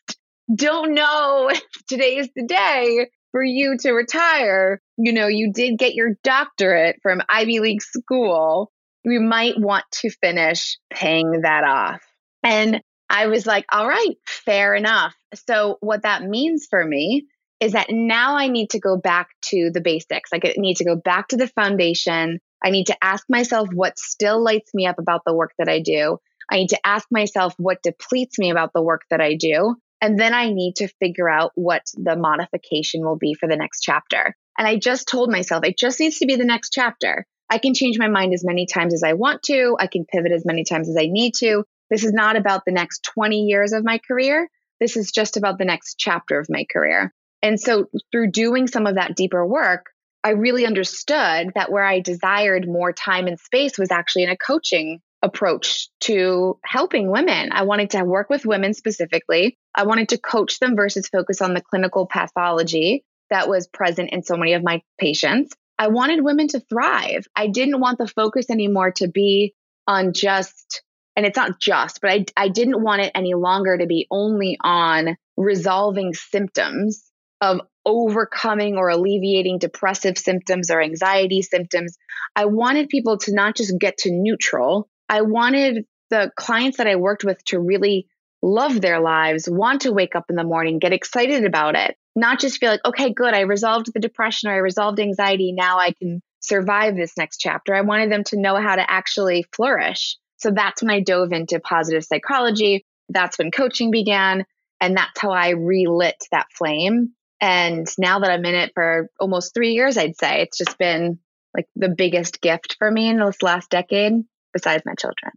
don't 0.53 0.93
know 0.93 1.49
if 1.51 1.61
today 1.87 2.17
is 2.17 2.29
the 2.35 2.45
day 2.45 3.07
for 3.31 3.43
you 3.43 3.77
to 3.79 3.91
retire. 3.91 4.81
You 4.97 5.13
know, 5.13 5.27
you 5.27 5.51
did 5.53 5.77
get 5.77 5.93
your 5.93 6.15
doctorate 6.23 6.97
from 7.01 7.21
Ivy 7.29 7.59
League 7.59 7.81
school. 7.81 8.71
We 9.05 9.19
might 9.19 9.59
want 9.59 9.85
to 10.01 10.09
finish 10.09 10.77
paying 10.91 11.41
that 11.41 11.63
off. 11.63 12.01
And 12.43 12.81
I 13.09 13.27
was 13.27 13.45
like, 13.45 13.65
all 13.71 13.87
right, 13.87 14.15
fair 14.25 14.75
enough. 14.75 15.15
So, 15.47 15.77
what 15.79 16.03
that 16.03 16.23
means 16.23 16.67
for 16.69 16.83
me 16.83 17.27
is 17.59 17.73
that 17.73 17.87
now 17.89 18.35
I 18.35 18.47
need 18.47 18.71
to 18.71 18.79
go 18.79 18.97
back 18.97 19.29
to 19.45 19.71
the 19.73 19.81
basics. 19.81 20.31
Like, 20.31 20.45
I 20.45 20.53
need 20.57 20.77
to 20.77 20.85
go 20.85 20.95
back 20.95 21.29
to 21.29 21.37
the 21.37 21.47
foundation. 21.47 22.39
I 22.63 22.69
need 22.69 22.87
to 22.87 22.97
ask 23.01 23.25
myself 23.29 23.69
what 23.73 23.97
still 23.97 24.43
lights 24.43 24.73
me 24.73 24.85
up 24.85 24.99
about 24.99 25.21
the 25.25 25.33
work 25.33 25.51
that 25.57 25.69
I 25.69 25.79
do. 25.79 26.17
I 26.49 26.57
need 26.57 26.69
to 26.69 26.87
ask 26.87 27.07
myself 27.11 27.53
what 27.57 27.83
depletes 27.83 28.39
me 28.39 28.51
about 28.51 28.71
the 28.73 28.81
work 28.81 29.01
that 29.09 29.21
I 29.21 29.35
do. 29.35 29.75
And 30.01 30.19
then 30.19 30.33
I 30.33 30.51
need 30.51 30.75
to 30.77 30.87
figure 30.99 31.29
out 31.29 31.51
what 31.55 31.83
the 31.95 32.15
modification 32.15 33.03
will 33.03 33.17
be 33.17 33.33
for 33.33 33.47
the 33.47 33.55
next 33.55 33.81
chapter. 33.81 34.35
And 34.57 34.67
I 34.67 34.77
just 34.77 35.07
told 35.07 35.31
myself 35.31 35.63
it 35.63 35.77
just 35.77 35.99
needs 35.99 36.19
to 36.19 36.25
be 36.25 36.35
the 36.35 36.45
next 36.45 36.71
chapter. 36.71 37.25
I 37.49 37.57
can 37.57 37.73
change 37.73 37.97
my 37.97 38.07
mind 38.07 38.33
as 38.33 38.45
many 38.45 38.65
times 38.65 38.93
as 38.93 39.03
I 39.03 39.13
want 39.13 39.43
to. 39.43 39.75
I 39.79 39.87
can 39.87 40.05
pivot 40.05 40.31
as 40.31 40.45
many 40.45 40.63
times 40.63 40.89
as 40.89 40.97
I 40.97 41.07
need 41.07 41.33
to. 41.35 41.63
This 41.89 42.03
is 42.03 42.11
not 42.11 42.35
about 42.35 42.63
the 42.65 42.73
next 42.73 43.09
20 43.15 43.43
years 43.43 43.71
of 43.73 43.85
my 43.85 43.99
career. 43.99 44.49
This 44.79 44.97
is 44.97 45.11
just 45.11 45.37
about 45.37 45.57
the 45.57 45.65
next 45.65 45.95
chapter 45.97 46.39
of 46.39 46.47
my 46.49 46.65
career. 46.71 47.13
And 47.41 47.59
so 47.59 47.85
through 48.11 48.31
doing 48.31 48.67
some 48.67 48.87
of 48.87 48.95
that 48.95 49.15
deeper 49.15 49.45
work, 49.45 49.85
I 50.23 50.31
really 50.31 50.65
understood 50.65 51.51
that 51.55 51.71
where 51.71 51.85
I 51.85 52.01
desired 52.01 52.67
more 52.67 52.91
time 52.91 53.27
and 53.27 53.39
space 53.39 53.77
was 53.77 53.91
actually 53.91 54.23
in 54.23 54.29
a 54.29 54.37
coaching 54.37 54.99
approach 55.21 55.89
to 56.01 56.59
helping 56.63 57.11
women. 57.11 57.51
I 57.51 57.63
wanted 57.63 57.91
to 57.91 58.03
work 58.03 58.29
with 58.29 58.45
women 58.45 58.73
specifically. 58.73 59.57
I 59.73 59.85
wanted 59.85 60.09
to 60.09 60.17
coach 60.17 60.59
them 60.59 60.75
versus 60.75 61.07
focus 61.07 61.41
on 61.41 61.53
the 61.53 61.61
clinical 61.61 62.05
pathology 62.05 63.03
that 63.29 63.49
was 63.49 63.67
present 63.67 64.11
in 64.11 64.23
so 64.23 64.37
many 64.37 64.53
of 64.53 64.63
my 64.63 64.81
patients. 64.99 65.53
I 65.79 65.89
wanted 65.89 66.23
women 66.23 66.47
to 66.49 66.59
thrive. 66.59 67.27
I 67.35 67.47
didn't 67.47 67.79
want 67.79 67.97
the 67.97 68.07
focus 68.07 68.49
anymore 68.49 68.91
to 68.93 69.07
be 69.07 69.53
on 69.87 70.13
just, 70.13 70.81
and 71.15 71.25
it's 71.25 71.37
not 71.37 71.59
just, 71.59 72.01
but 72.01 72.11
I, 72.11 72.25
I 72.35 72.49
didn't 72.49 72.81
want 72.81 73.01
it 73.01 73.11
any 73.13 73.33
longer 73.33 73.77
to 73.77 73.85
be 73.85 74.07
only 74.09 74.57
on 74.63 75.17
resolving 75.35 76.13
symptoms 76.13 77.03
of 77.41 77.61
overcoming 77.85 78.77
or 78.77 78.89
alleviating 78.89 79.59
depressive 79.59 80.17
symptoms 80.17 80.71
or 80.71 80.81
anxiety 80.81 81.41
symptoms. 81.41 81.97
I 82.35 82.45
wanted 82.45 82.89
people 82.89 83.17
to 83.19 83.33
not 83.33 83.55
just 83.55 83.77
get 83.79 83.99
to 83.99 84.11
neutral. 84.11 84.89
I 85.09 85.21
wanted 85.21 85.85
the 86.09 86.31
clients 86.35 86.77
that 86.77 86.87
I 86.87 86.95
worked 86.95 87.23
with 87.23 87.43
to 87.45 87.59
really 87.59 88.07
love 88.41 88.81
their 88.81 88.99
lives, 88.99 89.49
want 89.49 89.81
to 89.81 89.91
wake 89.91 90.15
up 90.15 90.25
in 90.29 90.35
the 90.35 90.43
morning, 90.43 90.79
get 90.79 90.93
excited 90.93 91.43
about 91.43 91.75
it, 91.75 91.95
not 92.15 92.39
just 92.39 92.59
feel 92.59 92.71
like, 92.71 92.85
okay, 92.85 93.11
good, 93.11 93.33
I 93.33 93.41
resolved 93.41 93.91
the 93.93 93.99
depression 93.99 94.49
or 94.49 94.53
I 94.53 94.57
resolved 94.57 94.99
anxiety. 94.99 95.51
Now 95.51 95.79
I 95.79 95.91
can 95.91 96.21
survive 96.39 96.95
this 96.95 97.17
next 97.17 97.37
chapter. 97.37 97.73
I 97.73 97.81
wanted 97.81 98.11
them 98.11 98.23
to 98.25 98.39
know 98.39 98.55
how 98.55 98.75
to 98.75 98.91
actually 98.91 99.45
flourish. 99.53 100.17
So 100.37 100.51
that's 100.51 100.81
when 100.81 100.91
I 100.91 101.01
dove 101.01 101.31
into 101.31 101.59
positive 101.59 102.05
psychology. 102.05 102.85
That's 103.09 103.37
when 103.37 103.51
coaching 103.51 103.91
began. 103.91 104.45
And 104.79 104.95
that's 104.95 105.19
how 105.19 105.31
I 105.31 105.49
relit 105.49 106.23
that 106.31 106.47
flame 106.53 107.15
and 107.39 107.87
now 107.97 108.19
that 108.19 108.31
I'm 108.31 108.45
in 108.45 108.55
it 108.55 108.71
for 108.73 109.09
almost 109.19 109.53
three 109.53 109.73
years, 109.73 109.97
I'd 109.97 110.17
say 110.17 110.41
it's 110.41 110.57
just 110.57 110.77
been 110.77 111.19
like 111.55 111.67
the 111.75 111.89
biggest 111.89 112.41
gift 112.41 112.75
for 112.79 112.89
me 112.89 113.09
in 113.09 113.19
this 113.19 113.41
last 113.41 113.69
decade, 113.69 114.23
besides 114.57 114.83
my 114.85 114.93
children. 114.95 115.31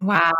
Wow. 0.00 0.32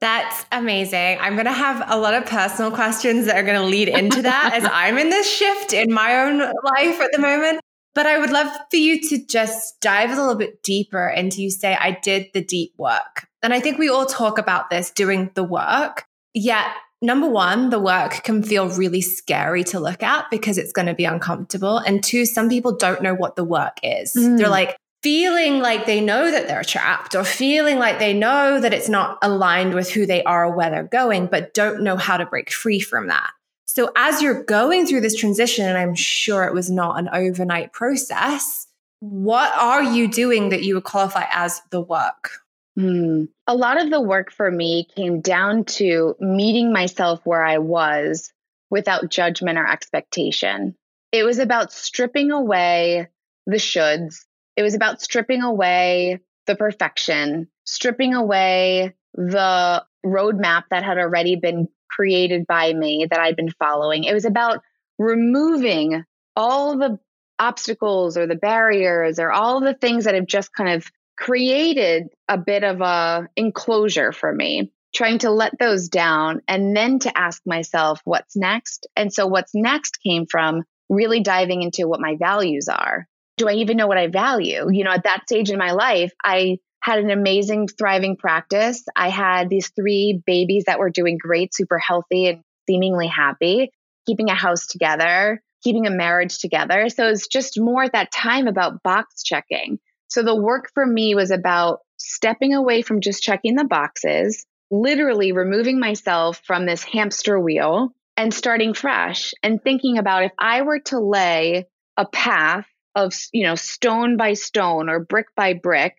That's 0.00 0.44
amazing. 0.52 1.18
I'm 1.20 1.34
going 1.34 1.46
to 1.46 1.52
have 1.52 1.82
a 1.88 1.98
lot 1.98 2.14
of 2.14 2.26
personal 2.26 2.70
questions 2.70 3.26
that 3.26 3.36
are 3.36 3.42
going 3.42 3.60
to 3.60 3.66
lead 3.66 3.88
into 3.88 4.22
that 4.22 4.52
as 4.54 4.64
I'm 4.72 4.96
in 4.98 5.10
this 5.10 5.28
shift 5.28 5.72
in 5.72 5.92
my 5.92 6.22
own 6.22 6.38
life 6.38 7.00
at 7.00 7.10
the 7.12 7.18
moment. 7.18 7.60
But 7.94 8.06
I 8.06 8.18
would 8.18 8.30
love 8.30 8.46
for 8.70 8.76
you 8.76 9.00
to 9.08 9.26
just 9.26 9.80
dive 9.80 10.10
a 10.10 10.14
little 10.14 10.36
bit 10.36 10.62
deeper 10.62 11.08
into 11.08 11.42
you 11.42 11.50
say, 11.50 11.74
I 11.74 11.98
did 12.00 12.28
the 12.32 12.44
deep 12.44 12.74
work. 12.78 13.26
And 13.42 13.52
I 13.52 13.58
think 13.58 13.78
we 13.78 13.88
all 13.88 14.06
talk 14.06 14.38
about 14.38 14.70
this 14.70 14.90
doing 14.90 15.32
the 15.34 15.42
work. 15.42 16.04
Yet 16.32 16.66
number 17.02 17.28
one, 17.28 17.70
the 17.70 17.80
work 17.80 18.22
can 18.22 18.42
feel 18.42 18.68
really 18.68 19.00
scary 19.00 19.64
to 19.64 19.80
look 19.80 20.04
at 20.04 20.30
because 20.30 20.58
it's 20.58 20.72
going 20.72 20.86
to 20.86 20.94
be 20.94 21.06
uncomfortable. 21.06 21.78
And 21.78 22.04
two, 22.04 22.24
some 22.24 22.48
people 22.48 22.76
don't 22.76 23.02
know 23.02 23.14
what 23.14 23.34
the 23.34 23.44
work 23.44 23.78
is. 23.82 24.14
Mm. 24.14 24.38
They're 24.38 24.48
like, 24.48 24.76
feeling 25.02 25.60
like 25.60 25.86
they 25.86 26.00
know 26.00 26.30
that 26.30 26.48
they're 26.48 26.64
trapped 26.64 27.14
or 27.14 27.24
feeling 27.24 27.78
like 27.78 27.98
they 27.98 28.12
know 28.12 28.60
that 28.60 28.74
it's 28.74 28.88
not 28.88 29.18
aligned 29.22 29.74
with 29.74 29.90
who 29.90 30.06
they 30.06 30.22
are 30.24 30.46
or 30.46 30.56
where 30.56 30.70
they're 30.70 30.84
going, 30.84 31.26
but 31.26 31.54
don't 31.54 31.82
know 31.82 31.96
how 31.96 32.16
to 32.16 32.26
break 32.26 32.52
free 32.52 32.80
from 32.80 33.08
that. 33.08 33.30
So, 33.64 33.92
as 33.96 34.22
you're 34.22 34.42
going 34.42 34.86
through 34.86 35.02
this 35.02 35.14
transition, 35.14 35.66
and 35.66 35.78
I'm 35.78 35.94
sure 35.94 36.44
it 36.44 36.54
was 36.54 36.70
not 36.70 36.98
an 36.98 37.08
overnight 37.12 37.72
process, 37.72 38.66
what 39.00 39.54
are 39.56 39.82
you 39.82 40.08
doing 40.08 40.48
that 40.48 40.64
you 40.64 40.74
would 40.74 40.84
qualify 40.84 41.26
as 41.30 41.60
the 41.70 41.80
work? 41.80 42.30
Hmm. 42.76 43.24
A 43.46 43.54
lot 43.54 43.80
of 43.80 43.90
the 43.90 44.00
work 44.00 44.32
for 44.32 44.50
me 44.50 44.88
came 44.96 45.20
down 45.20 45.64
to 45.64 46.16
meeting 46.20 46.72
myself 46.72 47.20
where 47.24 47.44
I 47.44 47.58
was 47.58 48.32
without 48.70 49.10
judgment 49.10 49.58
or 49.58 49.66
expectation. 49.66 50.74
It 51.12 51.24
was 51.24 51.38
about 51.38 51.72
stripping 51.72 52.30
away 52.30 53.08
the 53.46 53.56
shoulds. 53.56 54.24
It 54.58 54.62
was 54.62 54.74
about 54.74 55.00
stripping 55.00 55.42
away 55.42 56.18
the 56.48 56.56
perfection, 56.56 57.46
stripping 57.64 58.12
away 58.12 58.92
the 59.14 59.84
roadmap 60.04 60.64
that 60.70 60.82
had 60.82 60.98
already 60.98 61.36
been 61.36 61.68
created 61.88 62.44
by 62.44 62.72
me 62.72 63.06
that 63.08 63.20
I'd 63.20 63.36
been 63.36 63.52
following. 63.52 64.02
It 64.02 64.14
was 64.14 64.24
about 64.24 64.62
removing 64.98 66.04
all 66.34 66.76
the 66.76 66.98
obstacles 67.38 68.18
or 68.18 68.26
the 68.26 68.34
barriers 68.34 69.20
or 69.20 69.30
all 69.30 69.60
the 69.60 69.74
things 69.74 70.06
that 70.06 70.16
have 70.16 70.26
just 70.26 70.52
kind 70.52 70.70
of 70.70 70.90
created 71.16 72.08
a 72.28 72.36
bit 72.36 72.64
of 72.64 72.80
a 72.80 73.28
enclosure 73.36 74.10
for 74.10 74.34
me 74.34 74.72
trying 74.92 75.18
to 75.18 75.30
let 75.30 75.56
those 75.60 75.88
down 75.88 76.40
and 76.48 76.76
then 76.76 76.98
to 76.98 77.16
ask 77.16 77.42
myself 77.46 78.00
what's 78.04 78.34
next 78.34 78.88
and 78.96 79.12
so 79.12 79.28
what's 79.28 79.54
next 79.54 79.98
came 80.02 80.26
from 80.26 80.64
really 80.88 81.20
diving 81.20 81.62
into 81.62 81.86
what 81.86 82.00
my 82.00 82.16
values 82.18 82.68
are 82.68 83.06
do 83.38 83.48
i 83.48 83.52
even 83.52 83.76
know 83.76 83.86
what 83.86 83.98
i 83.98 84.06
value? 84.08 84.70
You 84.70 84.84
know 84.84 84.90
at 84.90 85.04
that 85.04 85.22
stage 85.26 85.50
in 85.50 85.58
my 85.58 85.72
life 85.72 86.12
i 86.24 86.58
had 86.80 87.00
an 87.00 87.10
amazing 87.10 87.66
thriving 87.66 88.16
practice. 88.16 88.84
I 88.94 89.08
had 89.08 89.48
these 89.48 89.70
three 89.70 90.22
babies 90.24 90.64
that 90.66 90.78
were 90.78 90.90
doing 90.90 91.18
great 91.20 91.52
super 91.52 91.76
healthy 91.76 92.28
and 92.28 92.42
seemingly 92.68 93.08
happy 93.08 93.72
keeping 94.06 94.30
a 94.30 94.34
house 94.34 94.66
together 94.66 95.42
keeping 95.62 95.86
a 95.86 95.90
marriage 95.90 96.38
together. 96.38 96.88
So 96.88 97.08
it's 97.08 97.26
just 97.26 97.60
more 97.60 97.84
at 97.84 97.92
that 97.92 98.12
time 98.12 98.46
about 98.46 98.82
box 98.82 99.22
checking. 99.22 99.78
So 100.08 100.22
the 100.22 100.36
work 100.36 100.70
for 100.72 100.86
me 100.86 101.14
was 101.14 101.30
about 101.30 101.80
stepping 101.98 102.54
away 102.54 102.82
from 102.82 103.00
just 103.00 103.22
checking 103.22 103.56
the 103.56 103.64
boxes, 103.64 104.46
literally 104.70 105.32
removing 105.32 105.80
myself 105.80 106.40
from 106.46 106.66
this 106.66 106.82
hamster 106.82 107.38
wheel 107.38 107.92
and 108.16 108.32
starting 108.32 108.74
fresh 108.74 109.32
and 109.42 109.62
thinking 109.62 109.98
about 109.98 110.24
if 110.24 110.32
I 110.38 110.62
were 110.62 110.80
to 110.86 111.00
lay 111.00 111.66
a 111.96 112.06
path 112.06 112.66
of, 112.98 113.14
you 113.32 113.44
know, 113.44 113.54
stone 113.54 114.16
by 114.16 114.34
stone 114.34 114.88
or 114.88 114.98
brick 114.98 115.28
by 115.36 115.54
brick, 115.54 115.96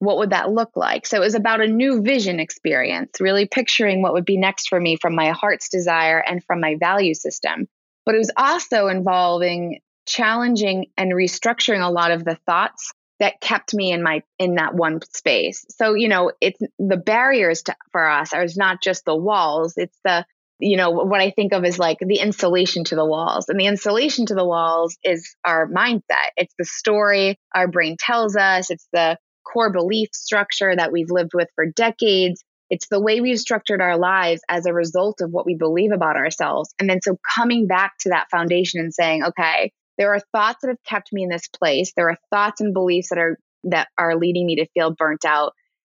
what 0.00 0.18
would 0.18 0.30
that 0.30 0.50
look 0.50 0.70
like? 0.74 1.06
So 1.06 1.16
it 1.16 1.20
was 1.20 1.34
about 1.34 1.60
a 1.60 1.66
new 1.66 2.02
vision 2.02 2.40
experience, 2.40 3.20
really 3.20 3.46
picturing 3.46 4.02
what 4.02 4.14
would 4.14 4.24
be 4.24 4.36
next 4.36 4.68
for 4.68 4.80
me 4.80 4.96
from 4.96 5.14
my 5.14 5.30
heart's 5.30 5.68
desire 5.68 6.18
and 6.18 6.42
from 6.42 6.60
my 6.60 6.76
value 6.76 7.14
system. 7.14 7.68
But 8.04 8.14
it 8.14 8.18
was 8.18 8.32
also 8.36 8.88
involving 8.88 9.80
challenging 10.06 10.86
and 10.96 11.12
restructuring 11.12 11.86
a 11.86 11.90
lot 11.90 12.10
of 12.10 12.24
the 12.24 12.34
thoughts 12.46 12.92
that 13.20 13.40
kept 13.40 13.74
me 13.74 13.92
in 13.92 14.02
my 14.02 14.22
in 14.38 14.54
that 14.54 14.74
one 14.74 14.98
space 15.12 15.66
so 15.68 15.92
you 15.92 16.08
know 16.08 16.32
it's 16.40 16.58
the 16.78 16.96
barriers 16.96 17.62
to, 17.62 17.76
for 17.92 18.08
us 18.08 18.32
are 18.32 18.46
not 18.56 18.82
just 18.82 19.04
the 19.04 19.14
walls 19.14 19.74
it's 19.76 19.98
the 20.04 20.24
you 20.60 20.76
know 20.76 20.90
what 20.90 21.20
i 21.20 21.30
think 21.30 21.52
of 21.52 21.64
as 21.64 21.78
like 21.78 21.98
the 22.00 22.18
insulation 22.18 22.84
to 22.84 22.94
the 22.94 23.04
walls. 23.04 23.48
And 23.48 23.58
the 23.58 23.66
insulation 23.66 24.26
to 24.26 24.34
the 24.34 24.44
walls 24.44 24.96
is 25.02 25.34
our 25.44 25.66
mindset. 25.68 26.30
It's 26.36 26.54
the 26.58 26.64
story 26.64 27.38
our 27.54 27.68
brain 27.68 27.96
tells 27.98 28.36
us. 28.36 28.70
It's 28.70 28.86
the 28.92 29.18
core 29.44 29.72
belief 29.72 30.10
structure 30.12 30.74
that 30.74 30.92
we've 30.92 31.10
lived 31.10 31.32
with 31.34 31.48
for 31.54 31.66
decades. 31.66 32.44
It's 32.68 32.86
the 32.88 33.00
way 33.00 33.20
we've 33.20 33.40
structured 33.40 33.80
our 33.80 33.98
lives 33.98 34.42
as 34.48 34.66
a 34.66 34.72
result 34.72 35.20
of 35.20 35.30
what 35.30 35.46
we 35.46 35.56
believe 35.56 35.90
about 35.92 36.16
ourselves. 36.16 36.72
And 36.78 36.88
then 36.88 37.00
so 37.02 37.16
coming 37.34 37.66
back 37.66 37.94
to 38.00 38.10
that 38.10 38.30
foundation 38.30 38.80
and 38.80 38.94
saying 38.94 39.24
okay 39.24 39.72
there 39.98 40.14
are 40.14 40.20
thoughts 40.32 40.60
that 40.62 40.68
have 40.68 40.82
kept 40.88 41.12
me 41.12 41.24
in 41.24 41.28
this 41.28 41.46
place. 41.48 41.92
There 41.94 42.08
are 42.08 42.16
thoughts 42.30 42.62
and 42.62 42.72
beliefs 42.72 43.10
that 43.10 43.18
are 43.18 43.38
that 43.64 43.88
are 43.98 44.16
leading 44.16 44.46
me 44.46 44.56
to 44.56 44.66
feel 44.72 44.94
burnt 44.96 45.26
out. 45.26 45.52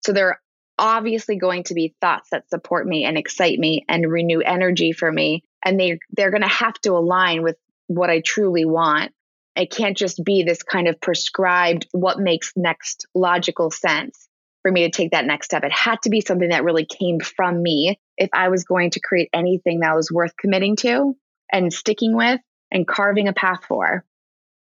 So 0.04 0.12
there 0.12 0.28
are 0.28 0.38
obviously 0.80 1.36
going 1.36 1.62
to 1.64 1.74
be 1.74 1.94
thoughts 2.00 2.30
that 2.30 2.48
support 2.48 2.86
me 2.86 3.04
and 3.04 3.16
excite 3.18 3.58
me 3.58 3.84
and 3.88 4.10
renew 4.10 4.40
energy 4.40 4.92
for 4.92 5.12
me 5.12 5.44
and 5.62 5.78
they 5.78 5.98
they're 6.10 6.30
going 6.30 6.42
to 6.42 6.48
have 6.48 6.74
to 6.80 6.92
align 6.92 7.42
with 7.42 7.56
what 7.86 8.10
I 8.10 8.20
truly 8.20 8.64
want. 8.64 9.12
It 9.56 9.70
can't 9.70 9.96
just 9.96 10.24
be 10.24 10.42
this 10.42 10.62
kind 10.62 10.88
of 10.88 11.00
prescribed 11.00 11.86
what 11.92 12.18
makes 12.18 12.52
next 12.56 13.06
logical 13.14 13.70
sense 13.70 14.28
for 14.62 14.70
me 14.70 14.82
to 14.82 14.90
take 14.90 15.10
that 15.10 15.26
next 15.26 15.46
step. 15.46 15.64
It 15.64 15.72
had 15.72 16.00
to 16.02 16.10
be 16.10 16.20
something 16.20 16.50
that 16.50 16.64
really 16.64 16.86
came 16.86 17.20
from 17.20 17.62
me 17.62 17.98
if 18.16 18.30
I 18.32 18.48
was 18.48 18.64
going 18.64 18.90
to 18.92 19.00
create 19.00 19.28
anything 19.32 19.80
that 19.80 19.96
was 19.96 20.10
worth 20.10 20.36
committing 20.36 20.76
to 20.76 21.16
and 21.52 21.72
sticking 21.72 22.16
with 22.16 22.40
and 22.70 22.86
carving 22.86 23.28
a 23.28 23.32
path 23.32 23.64
for. 23.66 24.04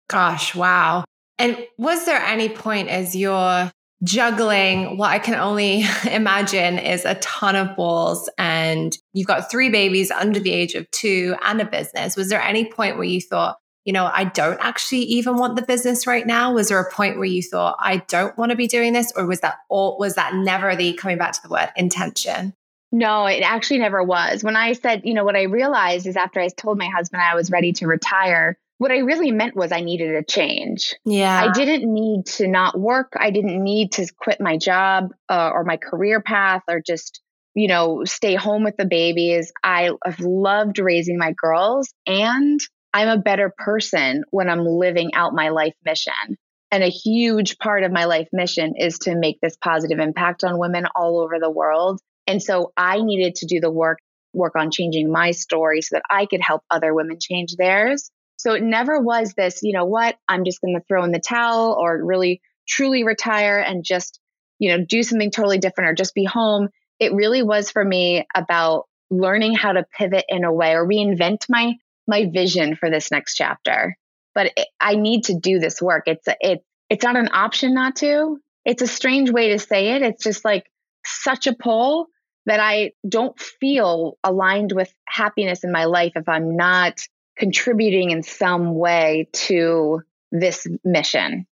Gosh, 0.10 0.54
wow. 0.54 1.06
And 1.38 1.66
was 1.78 2.06
there 2.06 2.20
any 2.20 2.50
point 2.50 2.90
as 2.90 3.16
you're 3.16 3.72
juggling 4.04 4.98
what 4.98 5.12
I 5.12 5.20
can 5.20 5.36
only 5.36 5.84
imagine 6.12 6.78
is 6.78 7.06
a 7.06 7.16
ton 7.16 7.56
of 7.56 7.76
balls 7.76 8.30
and 8.38 8.98
you've 9.14 9.28
got 9.28 9.50
three 9.50 9.70
babies 9.70 10.12
under 10.12 10.40
the 10.40 10.52
age 10.52 10.76
of 10.76 10.90
two 10.92 11.36
and 11.44 11.62
a 11.62 11.66
business? 11.66 12.16
Was 12.16 12.30
there 12.30 12.42
any 12.42 12.66
point 12.66 12.98
where 12.98 13.06
you 13.06 13.22
thought, 13.22 13.58
you 13.86 13.94
know, 13.94 14.10
I 14.12 14.26
don't 14.26 14.60
actually 14.62 15.04
even 15.04 15.38
want 15.38 15.56
the 15.56 15.62
business 15.62 16.08
right 16.08 16.26
now? 16.26 16.54
Was 16.54 16.70
there 16.70 16.80
a 16.80 16.92
point 16.92 17.18
where 17.18 17.26
you 17.26 17.42
thought, 17.42 17.78
I 17.80 17.98
don't 18.08 18.38
want 18.38 18.52
to 18.52 18.56
be 18.56 18.68
doing 18.68 18.94
this? 18.94 19.12
Or 19.16 19.26
was 19.26 19.42
that 19.42 19.58
all, 19.70 19.98
was 19.98 20.16
that 20.16 20.34
never 20.34 20.76
the 20.76 20.94
coming 20.94 21.18
back 21.18 21.34
to 21.34 21.42
the 21.44 21.50
word 21.50 21.72
intention? 21.76 22.54
No, 22.92 23.26
it 23.26 23.42
actually 23.42 23.80
never 23.80 24.02
was. 24.04 24.44
When 24.44 24.56
I 24.56 24.74
said, 24.74 25.02
you 25.04 25.14
know, 25.14 25.26
what 25.26 25.36
I 25.36 25.44
realized 25.44 26.08
is 26.08 26.16
after 26.16 26.40
I 26.40 26.48
told 26.48 26.78
my 26.78 26.88
husband 26.88 27.22
I 27.22 27.36
was 27.36 27.52
ready 27.52 27.74
to 27.74 27.88
retire, 27.88 28.58
what 28.78 28.92
I 28.92 28.98
really 29.00 29.32
meant 29.32 29.56
was 29.56 29.72
I 29.72 29.82
needed 29.82 30.16
a 30.16 30.24
change. 30.24 30.96
Yeah. 31.06 31.46
I 31.46 31.52
didn't 31.52 31.92
need 31.92 32.26
to 32.38 32.48
not 32.48 32.78
work. 32.78 33.14
I 33.18 33.32
didn't 33.32 33.64
need 33.64 33.94
to 33.94 34.12
quit 34.18 34.42
my 34.42 34.58
job 34.58 35.14
uh, 35.30 35.52
or 35.54 35.64
my 35.64 35.78
career 35.78 36.22
path 36.22 36.64
or 36.68 36.82
just, 36.86 37.22
you 37.54 37.68
know, 37.68 38.04
stay 38.04 38.36
home 38.36 38.64
with 38.64 38.76
the 38.78 38.86
babies. 38.86 39.52
I 39.64 39.92
have 40.04 40.20
loved 40.20 40.80
raising 40.80 41.18
my 41.18 41.34
girls 41.38 41.94
and 42.06 42.60
I'm 42.94 43.08
a 43.08 43.22
better 43.22 43.54
person 43.58 44.24
when 44.32 44.50
I'm 44.50 44.66
living 44.66 45.14
out 45.14 45.34
my 45.34 45.50
life 45.50 45.74
mission. 45.86 46.38
And 46.72 46.84
a 46.84 46.90
huge 46.90 47.58
part 47.58 47.84
of 47.84 47.92
my 47.92 48.06
life 48.06 48.28
mission 48.34 48.74
is 48.78 49.00
to 49.00 49.16
make 49.16 49.40
this 49.42 49.56
positive 49.56 50.00
impact 50.00 50.44
on 50.44 50.60
women 50.60 50.86
all 50.96 51.22
over 51.22 51.40
the 51.40 51.52
world. 51.52 52.02
And 52.28 52.42
so 52.42 52.74
I 52.76 53.02
needed 53.02 53.36
to 53.36 53.46
do 53.46 53.62
the 53.62 53.72
work, 53.72 54.00
work 54.34 54.56
on 54.58 54.72
changing 54.72 55.10
my 55.10 55.32
story 55.32 55.82
so 55.82 55.96
that 55.96 56.04
I 56.10 56.26
could 56.26 56.42
help 56.42 56.64
other 56.70 56.94
women 56.94 57.18
change 57.22 57.56
theirs. 57.56 58.12
So 58.46 58.54
it 58.54 58.62
never 58.62 59.00
was 59.00 59.34
this, 59.34 59.64
you 59.64 59.74
know 59.74 59.86
what, 59.86 60.18
I'm 60.28 60.46
just 60.46 60.62
going 60.62 60.76
to 60.76 60.84
throw 60.88 61.04
in 61.04 61.12
the 61.12 61.20
towel 61.20 61.76
or 61.80 62.06
really 62.06 62.44
truly 62.68 63.04
retire 63.04 63.58
and 63.58 63.84
just, 63.84 64.20
you 64.60 64.70
know, 64.70 64.86
do 64.86 65.02
something 65.02 65.32
totally 65.32 65.58
different 65.58 65.90
or 65.90 65.96
just 65.96 66.14
be 66.14 66.26
home. 66.26 66.70
It 67.00 67.12
really 67.12 67.42
was 67.42 67.72
for 67.72 67.84
me 67.84 68.28
about 68.36 68.84
learning 69.10 69.56
how 69.56 69.72
to 69.72 69.88
pivot 69.98 70.26
in 70.30 70.44
a 70.44 70.54
way 70.54 70.76
or 70.76 70.88
reinvent 70.88 71.46
my 71.50 71.74
my 72.08 72.30
vision 72.32 72.76
for 72.76 72.92
this 72.92 73.10
next 73.10 73.34
chapter. 73.34 73.98
But 74.36 74.52
it, 74.56 74.68
I 74.80 74.94
need 74.94 75.24
to 75.24 75.40
do 75.40 75.58
this 75.58 75.82
work. 75.82 76.04
It's 76.06 76.28
a, 76.28 76.36
it 76.40 76.64
it's 76.92 77.04
not 77.04 77.16
an 77.16 77.30
option 77.34 77.74
not 77.74 77.96
to. 77.96 78.38
It's 78.64 78.84
a 78.84 78.88
strange 78.88 79.32
way 79.32 79.54
to 79.54 79.60
say 79.60 79.96
it. 79.96 80.04
It's 80.04 80.24
just 80.24 80.46
like 80.46 80.70
such 81.04 81.48
a 81.48 81.56
pull 81.56 82.10
that 82.46 82.60
I 82.60 82.92
don't 83.10 83.40
feel 83.40 84.20
aligned 84.24 84.72
with 84.72 84.94
happiness 85.08 85.64
in 85.64 85.72
my 85.72 85.86
life 85.86 86.12
if 86.16 86.30
I'm 86.30 86.56
not 86.56 87.02
contributing 87.38 88.12
in 88.12 88.24
some 88.24 88.76
way 88.76 89.28
to 89.34 90.02
this 90.32 90.68
mission. 90.84 91.46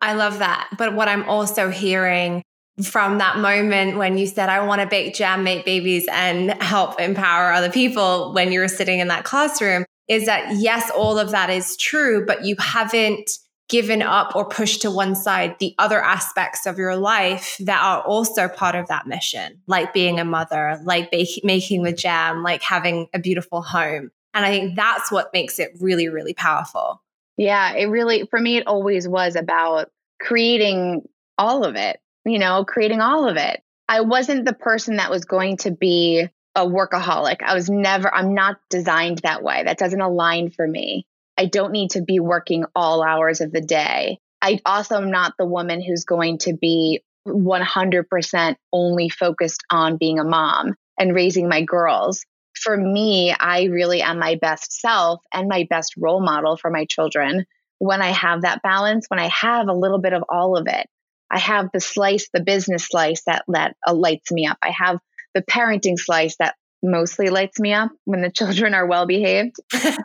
I 0.00 0.14
love 0.14 0.38
that. 0.38 0.68
But 0.78 0.94
what 0.94 1.08
I'm 1.08 1.28
also 1.28 1.70
hearing 1.70 2.42
from 2.82 3.18
that 3.18 3.38
moment 3.38 3.98
when 3.98 4.16
you 4.16 4.26
said, 4.26 4.48
I 4.48 4.64
want 4.64 4.80
to 4.80 4.86
bake 4.86 5.14
jam, 5.14 5.42
make 5.42 5.64
babies, 5.64 6.06
and 6.10 6.50
help 6.62 7.00
empower 7.00 7.52
other 7.52 7.70
people 7.70 8.32
when 8.32 8.52
you 8.52 8.60
were 8.60 8.68
sitting 8.68 9.00
in 9.00 9.08
that 9.08 9.24
classroom 9.24 9.84
is 10.06 10.26
that 10.26 10.56
yes, 10.56 10.90
all 10.90 11.18
of 11.18 11.32
that 11.32 11.50
is 11.50 11.76
true, 11.76 12.24
but 12.24 12.44
you 12.44 12.56
haven't 12.58 13.30
given 13.68 14.00
up 14.00 14.34
or 14.34 14.46
pushed 14.46 14.80
to 14.82 14.90
one 14.90 15.14
side 15.14 15.54
the 15.58 15.74
other 15.78 16.02
aspects 16.02 16.64
of 16.64 16.78
your 16.78 16.96
life 16.96 17.56
that 17.60 17.82
are 17.82 18.00
also 18.02 18.48
part 18.48 18.74
of 18.74 18.88
that 18.88 19.06
mission, 19.06 19.60
like 19.66 19.92
being 19.92 20.18
a 20.18 20.24
mother, 20.24 20.80
like 20.84 21.12
making 21.44 21.82
the 21.82 21.92
jam, 21.92 22.42
like 22.42 22.62
having 22.62 23.08
a 23.12 23.18
beautiful 23.18 23.60
home. 23.60 24.10
And 24.38 24.46
I 24.46 24.50
think 24.50 24.76
that's 24.76 25.10
what 25.10 25.32
makes 25.32 25.58
it 25.58 25.72
really, 25.80 26.08
really 26.08 26.32
powerful. 26.32 27.02
Yeah, 27.36 27.72
it 27.72 27.86
really, 27.86 28.24
for 28.30 28.38
me, 28.38 28.56
it 28.56 28.68
always 28.68 29.08
was 29.08 29.34
about 29.34 29.90
creating 30.20 31.02
all 31.36 31.64
of 31.64 31.74
it, 31.74 31.98
you 32.24 32.38
know, 32.38 32.64
creating 32.64 33.00
all 33.00 33.28
of 33.28 33.36
it. 33.36 33.60
I 33.88 34.02
wasn't 34.02 34.44
the 34.44 34.52
person 34.52 34.98
that 34.98 35.10
was 35.10 35.24
going 35.24 35.56
to 35.58 35.72
be 35.72 36.28
a 36.54 36.64
workaholic. 36.64 37.42
I 37.42 37.54
was 37.54 37.68
never, 37.68 38.14
I'm 38.14 38.32
not 38.32 38.58
designed 38.70 39.18
that 39.24 39.42
way. 39.42 39.64
That 39.64 39.76
doesn't 39.76 40.00
align 40.00 40.50
for 40.50 40.68
me. 40.68 41.04
I 41.36 41.46
don't 41.46 41.72
need 41.72 41.90
to 41.90 42.02
be 42.02 42.20
working 42.20 42.64
all 42.76 43.02
hours 43.02 43.40
of 43.40 43.50
the 43.50 43.60
day. 43.60 44.20
I 44.40 44.60
also 44.64 44.98
am 44.98 45.10
not 45.10 45.34
the 45.36 45.46
woman 45.46 45.82
who's 45.82 46.04
going 46.04 46.38
to 46.38 46.52
be 46.52 47.02
100% 47.26 48.56
only 48.72 49.08
focused 49.08 49.64
on 49.68 49.96
being 49.96 50.20
a 50.20 50.24
mom 50.24 50.76
and 50.96 51.12
raising 51.12 51.48
my 51.48 51.62
girls. 51.62 52.24
For 52.62 52.76
me, 52.76 53.34
I 53.38 53.64
really 53.64 54.02
am 54.02 54.18
my 54.18 54.36
best 54.40 54.80
self 54.80 55.20
and 55.32 55.48
my 55.48 55.66
best 55.68 55.94
role 55.96 56.20
model 56.20 56.56
for 56.56 56.70
my 56.70 56.86
children 56.86 57.44
when 57.78 58.02
I 58.02 58.10
have 58.10 58.42
that 58.42 58.62
balance, 58.62 59.06
when 59.08 59.20
I 59.20 59.28
have 59.28 59.68
a 59.68 59.74
little 59.74 60.00
bit 60.00 60.12
of 60.12 60.24
all 60.28 60.56
of 60.56 60.66
it. 60.66 60.86
I 61.30 61.38
have 61.38 61.68
the 61.72 61.80
slice, 61.80 62.28
the 62.32 62.42
business 62.42 62.86
slice 62.88 63.22
that 63.26 63.44
that 63.48 63.76
uh, 63.86 63.94
lights 63.94 64.32
me 64.32 64.46
up. 64.46 64.58
I 64.62 64.70
have 64.70 64.98
the 65.34 65.42
parenting 65.42 65.98
slice 65.98 66.36
that 66.38 66.54
mostly 66.82 67.28
lights 67.28 67.60
me 67.60 67.72
up 67.72 67.90
when 68.04 68.22
the 68.22 68.30
children 68.34 68.74
are 68.74 68.86
well 68.86 69.06
behaved. 69.06 69.56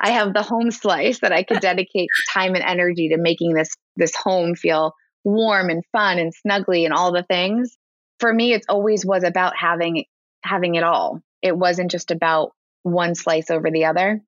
I 0.02 0.12
have 0.12 0.34
the 0.34 0.44
home 0.44 0.72
slice 0.72 1.20
that 1.20 1.32
I 1.32 1.44
could 1.44 1.60
dedicate 1.62 2.10
time 2.32 2.56
and 2.56 2.64
energy 2.64 3.10
to 3.10 3.18
making 3.18 3.54
this 3.54 3.70
this 3.96 4.16
home 4.16 4.56
feel 4.56 4.94
warm 5.24 5.70
and 5.70 5.84
fun 5.92 6.20
and 6.20 6.34
snuggly 6.46 6.86
and 6.86 6.94
all 6.94 7.14
the 7.14 7.24
things. 7.24 7.76
For 8.20 8.34
me, 8.34 8.54
it 8.54 8.66
always 8.70 9.06
was 9.06 9.24
about 9.24 9.54
having 9.58 10.06
having 10.44 10.76
it 10.76 10.84
all. 10.84 11.22
It 11.44 11.56
wasn't 11.56 11.92
just 11.92 12.10
about 12.10 12.54
one 12.82 13.14
slice 13.14 13.52
over 13.52 13.70
the 13.70 13.86
other. 13.86 14.22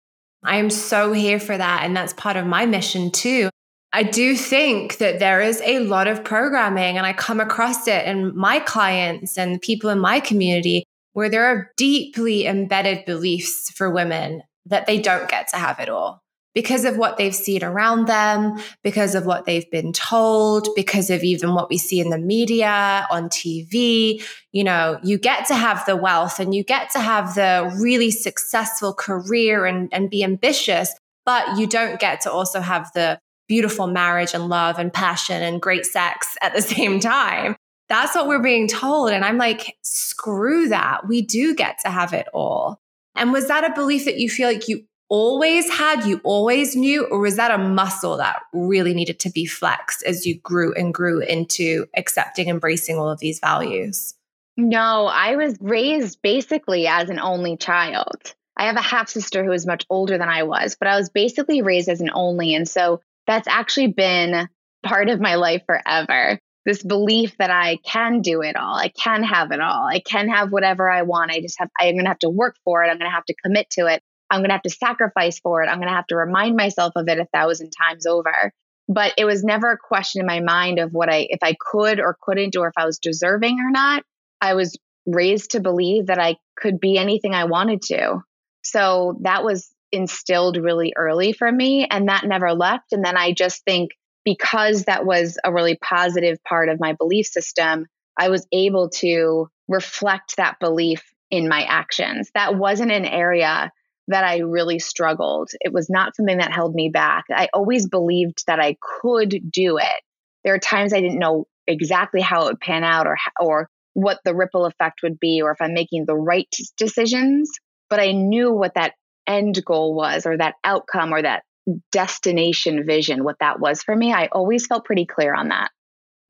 I 0.43 0.58
am 0.58 0.69
so 0.69 1.13
here 1.13 1.39
for 1.39 1.58
that. 1.58 1.84
And 1.84 1.97
that's 1.97 2.13
part 2.13 2.38
of 2.38 2.45
my 2.45 2.67
mission 2.67 3.10
too. 3.10 3.49
I 3.91 4.04
do 4.04 4.36
think 4.36 4.97
that 4.97 5.19
there 5.19 5.41
is 5.41 5.62
a 5.62 5.80
lot 5.80 6.08
of 6.08 6.25
programming, 6.25 6.97
and 6.97 7.06
I 7.08 7.13
come 7.13 7.39
across 7.39 7.88
it 7.88 8.06
in 8.06 8.36
my 8.36 8.60
clients 8.60 9.38
and 9.38 9.62
people 9.62 9.89
in 9.89 9.99
my 9.99 10.19
community 10.19 10.84
where 11.13 11.30
there 11.30 11.45
are 11.45 11.71
deeply 11.78 12.45
embedded 12.45 13.06
beliefs 13.06 13.71
for 13.71 13.89
women 13.89 14.43
that 14.65 14.86
they 14.86 14.99
don't 14.99 15.30
get 15.30 15.47
to 15.47 15.56
have 15.56 15.80
it 15.80 15.88
all 15.88 16.24
because 16.55 16.85
of 16.85 16.97
what 16.97 17.17
they've 17.17 17.35
seen 17.35 17.63
around 17.63 18.07
them, 18.07 18.57
because 18.81 19.13
of 19.13 19.25
what 19.25 19.45
they've 19.45 19.69
been 19.69 19.93
told, 19.93 20.69
because 20.75 21.09
of 21.11 21.21
even 21.21 21.53
what 21.53 21.69
we 21.69 21.77
see 21.77 21.99
in 21.99 22.09
the 22.09 22.17
media, 22.17 23.05
on 23.11 23.29
TV. 23.29 24.23
You 24.53 24.63
know, 24.63 24.97
you 25.03 25.19
get 25.19 25.45
to 25.47 25.55
have 25.55 25.85
the 25.85 25.97
wealth 25.97 26.39
and 26.39 26.55
you 26.55 26.63
get 26.63 26.89
to 26.91 26.99
have 26.99 27.35
the 27.35 27.77
really 27.79 28.09
successful 28.09 28.93
career 28.93 29.65
and, 29.65 29.93
and 29.93 30.09
be 30.09 30.23
ambitious, 30.23 30.91
but 31.25 31.57
you 31.59 31.67
don't 31.67 31.99
get 31.99 32.21
to 32.21 32.31
also 32.31 32.61
have 32.61 32.89
the 32.93 33.19
beautiful 33.47 33.85
marriage 33.85 34.33
and 34.33 34.47
love 34.47 34.79
and 34.79 34.91
passion 34.91 35.43
and 35.43 35.61
great 35.61 35.85
sex 35.85 36.35
at 36.41 36.55
the 36.55 36.61
same 36.75 37.01
time. 37.01 37.57
That's 37.89 38.15
what 38.15 38.27
we're 38.27 38.41
being 38.41 38.67
told. 38.67 39.11
And 39.11 39.23
I'm 39.23 39.37
like, 39.37 39.75
screw 39.83 40.69
that. 40.69 41.07
We 41.07 41.21
do 41.21 41.53
get 41.53 41.79
to 41.83 41.91
have 41.91 42.13
it 42.13 42.27
all. 42.33 42.79
And 43.13 43.31
was 43.31 43.47
that 43.49 43.69
a 43.69 43.73
belief 43.73 44.05
that 44.05 44.17
you 44.17 44.29
feel 44.29 44.49
like 44.49 44.67
you 44.67 44.85
always 45.09 45.69
had, 45.69 46.05
you 46.05 46.19
always 46.23 46.75
knew, 46.75 47.05
or 47.05 47.19
was 47.19 47.37
that 47.37 47.51
a 47.51 47.57
muscle 47.57 48.17
that 48.17 48.41
really 48.53 48.93
needed 48.93 49.19
to 49.19 49.29
be 49.29 49.45
flexed 49.45 50.03
as 50.03 50.25
you 50.25 50.39
grew 50.39 50.73
and 50.73 50.93
grew 50.93 51.21
into 51.21 51.85
accepting, 51.95 52.49
embracing 52.49 52.97
all 52.97 53.09
of 53.09 53.19
these 53.19 53.39
values? 53.39 54.15
No, 54.57 55.07
I 55.07 55.35
was 55.35 55.57
raised 55.59 56.21
basically 56.21 56.87
as 56.87 57.09
an 57.09 57.19
only 57.19 57.57
child. 57.57 58.33
I 58.57 58.67
have 58.67 58.77
a 58.77 58.81
half 58.81 59.09
sister 59.09 59.43
who 59.43 59.51
is 59.51 59.67
much 59.67 59.85
older 59.89 60.17
than 60.17 60.29
I 60.29 60.43
was, 60.43 60.77
but 60.79 60.87
I 60.87 60.95
was 60.95 61.09
basically 61.09 61.61
raised 61.61 61.89
as 61.89 61.99
an 61.99 62.09
only. 62.13 62.55
And 62.55 62.67
so 62.67 63.01
that's 63.27 63.47
actually 63.47 63.87
been 63.87 64.47
part 64.83 65.09
of 65.09 65.19
my 65.19 65.35
life 65.35 65.63
forever. 65.65 66.39
This 66.65 66.81
belief 66.81 67.35
that 67.37 67.51
I 67.51 67.77
can 67.85 68.21
do 68.21 68.41
it 68.41 68.55
all, 68.55 68.75
I 68.75 68.87
can 68.89 69.23
have 69.23 69.51
it 69.51 69.59
all, 69.59 69.85
I 69.85 69.99
can 69.99 70.29
have 70.29 70.51
whatever 70.51 70.89
I 70.89 71.03
want. 71.03 71.31
I 71.31 71.41
just 71.41 71.59
have, 71.59 71.69
I'm 71.79 71.93
going 71.93 72.05
to 72.05 72.09
have 72.09 72.19
to 72.19 72.29
work 72.29 72.55
for 72.63 72.83
it. 72.83 72.87
I'm 72.87 72.97
going 72.97 73.09
to 73.09 73.15
have 73.15 73.25
to 73.25 73.35
commit 73.35 73.69
to 73.71 73.87
it. 73.87 74.01
I'm 74.29 74.39
going 74.39 74.49
to 74.49 74.55
have 74.55 74.61
to 74.63 74.69
sacrifice 74.69 75.39
for 75.39 75.63
it. 75.63 75.67
I'm 75.67 75.77
going 75.77 75.89
to 75.89 75.95
have 75.95 76.07
to 76.07 76.15
remind 76.15 76.55
myself 76.55 76.93
of 76.95 77.07
it 77.07 77.19
a 77.19 77.27
thousand 77.33 77.71
times 77.71 78.05
over. 78.05 78.51
But 78.88 79.13
it 79.17 79.25
was 79.25 79.43
never 79.43 79.71
a 79.71 79.77
question 79.77 80.21
in 80.21 80.27
my 80.27 80.41
mind 80.41 80.79
of 80.79 80.93
what 80.93 81.09
I, 81.09 81.27
if 81.29 81.39
I 81.41 81.55
could 81.59 81.99
or 81.99 82.17
couldn't, 82.21 82.55
or 82.55 82.67
if 82.67 82.73
I 82.77 82.85
was 82.85 82.99
deserving 82.99 83.59
or 83.59 83.71
not. 83.71 84.03
I 84.41 84.53
was 84.53 84.77
raised 85.07 85.51
to 85.51 85.59
believe 85.59 86.07
that 86.07 86.19
I 86.19 86.38
could 86.55 86.79
be 86.79 86.97
anything 86.97 87.33
I 87.33 87.45
wanted 87.45 87.81
to. 87.83 88.21
So 88.63 89.17
that 89.21 89.43
was 89.43 89.69
instilled 89.91 90.57
really 90.57 90.93
early 90.95 91.33
for 91.33 91.51
me, 91.51 91.88
and 91.89 92.09
that 92.09 92.25
never 92.25 92.53
left. 92.53 92.91
And 92.91 93.03
then 93.03 93.17
I 93.17 93.31
just 93.31 93.63
think 93.63 93.91
because 94.23 94.85
that 94.85 95.05
was 95.05 95.38
a 95.43 95.53
really 95.53 95.77
positive 95.77 96.43
part 96.43 96.69
of 96.69 96.79
my 96.79 96.93
belief 96.93 97.27
system, 97.27 97.85
I 98.17 98.29
was 98.29 98.47
able 98.51 98.89
to 98.89 99.49
reflect 99.67 100.38
that 100.38 100.59
belief 100.59 101.03
in 101.31 101.47
my 101.47 101.63
actions. 101.63 102.29
That 102.33 102.55
wasn't 102.55 102.91
an 102.91 103.05
area 103.05 103.71
that 104.07 104.23
I 104.23 104.39
really 104.39 104.79
struggled. 104.79 105.49
It 105.59 105.73
was 105.73 105.89
not 105.89 106.15
something 106.15 106.37
that 106.37 106.51
held 106.51 106.75
me 106.75 106.89
back. 106.89 107.25
I 107.29 107.49
always 107.53 107.87
believed 107.87 108.43
that 108.47 108.59
I 108.59 108.77
could 109.01 109.51
do 109.51 109.77
it. 109.77 110.03
There 110.43 110.53
are 110.53 110.59
times 110.59 110.93
I 110.93 111.01
didn't 111.01 111.19
know 111.19 111.45
exactly 111.67 112.21
how 112.21 112.43
it 112.43 112.45
would 112.45 112.59
pan 112.59 112.83
out 112.83 113.07
or 113.07 113.17
or 113.39 113.69
what 113.93 114.19
the 114.23 114.35
ripple 114.35 114.65
effect 114.65 115.01
would 115.03 115.19
be 115.19 115.41
or 115.41 115.51
if 115.51 115.61
I'm 115.61 115.73
making 115.73 116.05
the 116.05 116.15
right 116.15 116.53
decisions, 116.77 117.49
but 117.89 117.99
I 117.99 118.11
knew 118.11 118.51
what 118.51 118.75
that 118.75 118.93
end 119.25 119.63
goal 119.65 119.95
was 119.95 120.25
or 120.25 120.37
that 120.37 120.55
outcome 120.63 121.13
or 121.13 121.21
that 121.21 121.43
destination 121.91 122.85
vision 122.85 123.23
what 123.23 123.37
that 123.39 123.59
was 123.59 123.81
for 123.81 123.95
me. 123.95 124.13
I 124.13 124.27
always 124.31 124.67
felt 124.67 124.85
pretty 124.85 125.05
clear 125.05 125.33
on 125.33 125.47
that. 125.47 125.71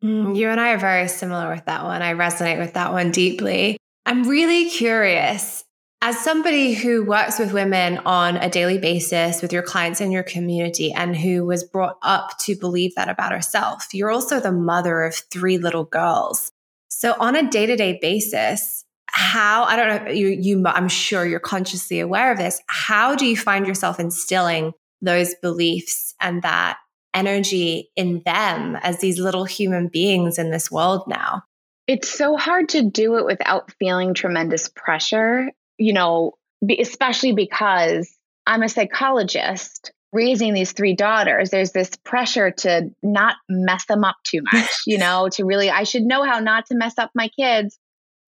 Mm, 0.03 0.38
you 0.38 0.47
and 0.47 0.61
I 0.61 0.73
are 0.73 0.77
very 0.77 1.07
similar 1.07 1.49
with 1.49 1.65
that 1.65 1.83
one. 1.83 2.01
I 2.01 2.13
resonate 2.13 2.59
with 2.59 2.73
that 2.73 2.93
one 2.93 3.11
deeply. 3.11 3.77
I'm 4.05 4.23
really 4.23 4.69
curious 4.69 5.63
as 6.01 6.19
somebody 6.19 6.73
who 6.73 7.03
works 7.03 7.39
with 7.39 7.53
women 7.53 7.99
on 8.05 8.38
a 8.38 8.49
daily 8.49 8.77
basis 8.77 9.41
with 9.41 9.51
your 9.51 9.63
clients 9.63 10.01
in 10.01 10.12
your 10.12 10.23
community 10.23 10.93
and 10.93 11.15
who 11.15 11.45
was 11.45 11.63
brought 11.63 11.97
up 12.03 12.38
to 12.39 12.55
believe 12.55 12.93
that 12.95 13.10
about 13.10 13.31
herself, 13.31 13.88
you're 13.93 14.12
also 14.12 14.39
the 14.39 14.51
mother 14.51 15.03
of 15.03 15.15
three 15.15 15.58
little 15.58 15.86
girls. 15.86 16.51
So 16.89 17.15
on 17.19 17.36
a 17.36 17.49
day-to-day 17.49 17.99
basis, 18.01 18.84
how 19.08 19.63
I 19.63 19.75
don't 19.75 20.05
know 20.05 20.12
you 20.12 20.27
you 20.27 20.63
I'm 20.65 20.89
sure 20.89 21.25
you're 21.25 21.39
consciously 21.39 21.99
aware 21.99 22.31
of 22.31 22.38
this. 22.38 22.62
How 22.67 23.15
do 23.15 23.25
you 23.25 23.38
find 23.38 23.65
yourself 23.65 23.99
instilling 23.99 24.73
those 25.01 25.36
beliefs 25.41 26.13
and 26.19 26.41
that 26.41 26.77
energy 27.13 27.89
in 27.95 28.21
them 28.25 28.75
as 28.81 28.99
these 28.99 29.19
little 29.19 29.45
human 29.45 29.88
beings 29.88 30.38
in 30.38 30.51
this 30.51 30.69
world 30.69 31.03
now? 31.08 31.43
It's 31.88 32.10
so 32.10 32.36
hard 32.36 32.69
to 32.69 32.81
do 32.81 33.17
it 33.17 33.25
without 33.25 33.71
feeling 33.79 34.13
tremendous 34.13 34.69
pressure 34.69 35.51
you 35.77 35.93
know, 35.93 36.33
especially 36.79 37.33
because 37.33 38.09
I'm 38.45 38.63
a 38.63 38.69
psychologist 38.69 39.91
raising 40.13 40.53
these 40.53 40.71
three 40.71 40.95
daughters, 40.95 41.49
there's 41.49 41.73
this 41.73 41.91
pressure 42.03 42.49
to 42.49 42.89
not 43.03 43.35
mess 43.49 43.85
them 43.85 44.03
up 44.03 44.15
too 44.23 44.41
much, 44.53 44.69
you 44.88 44.97
know, 44.97 45.29
to 45.33 45.43
really, 45.43 45.69
I 45.69 45.83
should 45.83 46.03
know 46.03 46.23
how 46.23 46.39
not 46.39 46.67
to 46.67 46.75
mess 46.75 46.97
up 46.97 47.11
my 47.13 47.27
kids. 47.27 47.77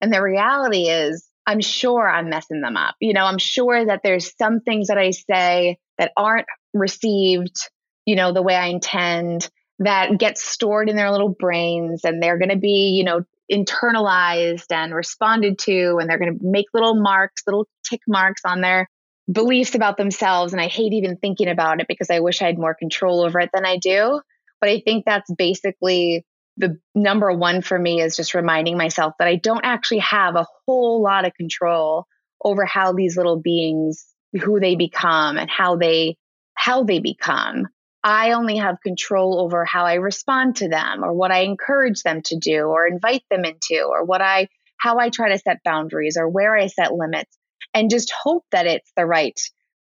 And 0.00 0.12
the 0.12 0.22
reality 0.22 0.88
is, 0.88 1.26
I'm 1.46 1.62
sure 1.62 2.08
I'm 2.08 2.28
messing 2.28 2.60
them 2.60 2.76
up. 2.76 2.94
You 3.00 3.14
know, 3.14 3.24
I'm 3.24 3.38
sure 3.38 3.86
that 3.86 4.02
there's 4.04 4.36
some 4.36 4.60
things 4.60 4.88
that 4.88 4.98
I 4.98 5.10
say 5.12 5.78
that 5.96 6.12
aren't 6.14 6.46
received, 6.74 7.56
you 8.04 8.16
know, 8.16 8.32
the 8.32 8.42
way 8.42 8.54
I 8.54 8.66
intend 8.66 9.48
that 9.78 10.18
get 10.18 10.36
stored 10.36 10.90
in 10.90 10.96
their 10.96 11.10
little 11.10 11.30
brains 11.30 12.04
and 12.04 12.22
they're 12.22 12.38
going 12.38 12.50
to 12.50 12.56
be, 12.56 12.90
you 12.90 13.04
know, 13.04 13.24
internalized 13.50 14.70
and 14.70 14.94
responded 14.94 15.58
to, 15.60 15.98
and 16.00 16.08
they're 16.08 16.18
going 16.18 16.38
to 16.38 16.44
make 16.44 16.66
little 16.74 16.94
marks, 16.94 17.42
little 17.46 17.66
tick 17.88 18.00
marks 18.06 18.42
on 18.44 18.60
their 18.60 18.88
beliefs 19.30 19.74
about 19.74 19.96
themselves. 19.96 20.52
And 20.52 20.60
I 20.60 20.68
hate 20.68 20.92
even 20.92 21.16
thinking 21.16 21.48
about 21.48 21.80
it 21.80 21.88
because 21.88 22.10
I 22.10 22.20
wish 22.20 22.42
I 22.42 22.46
had 22.46 22.58
more 22.58 22.74
control 22.74 23.20
over 23.22 23.40
it 23.40 23.50
than 23.52 23.66
I 23.66 23.76
do. 23.76 24.20
But 24.60 24.70
I 24.70 24.80
think 24.80 25.04
that's 25.04 25.32
basically 25.32 26.24
the 26.56 26.78
number 26.94 27.32
one 27.32 27.62
for 27.62 27.78
me 27.78 28.00
is 28.00 28.16
just 28.16 28.34
reminding 28.34 28.76
myself 28.76 29.14
that 29.18 29.28
I 29.28 29.36
don't 29.36 29.64
actually 29.64 30.00
have 30.00 30.34
a 30.34 30.46
whole 30.66 31.02
lot 31.02 31.24
of 31.24 31.34
control 31.34 32.06
over 32.44 32.64
how 32.64 32.92
these 32.92 33.16
little 33.16 33.38
beings, 33.40 34.04
who 34.42 34.58
they 34.60 34.74
become 34.74 35.38
and 35.38 35.48
how 35.48 35.76
they 35.76 36.16
how 36.54 36.82
they 36.82 36.98
become. 36.98 37.68
I 38.02 38.32
only 38.32 38.58
have 38.58 38.80
control 38.82 39.40
over 39.40 39.64
how 39.64 39.84
I 39.84 39.94
respond 39.94 40.56
to 40.56 40.68
them 40.68 41.04
or 41.04 41.12
what 41.12 41.32
I 41.32 41.40
encourage 41.40 42.02
them 42.02 42.22
to 42.26 42.36
do 42.38 42.66
or 42.66 42.86
invite 42.86 43.24
them 43.30 43.44
into 43.44 43.84
or 43.84 44.04
what 44.04 44.20
I 44.20 44.48
how 44.78 44.98
I 44.98 45.10
try 45.10 45.30
to 45.30 45.38
set 45.38 45.64
boundaries 45.64 46.16
or 46.16 46.28
where 46.28 46.56
I 46.56 46.68
set 46.68 46.94
limits 46.94 47.36
and 47.74 47.90
just 47.90 48.12
hope 48.12 48.44
that 48.52 48.66
it's 48.66 48.92
the 48.96 49.06
right 49.06 49.38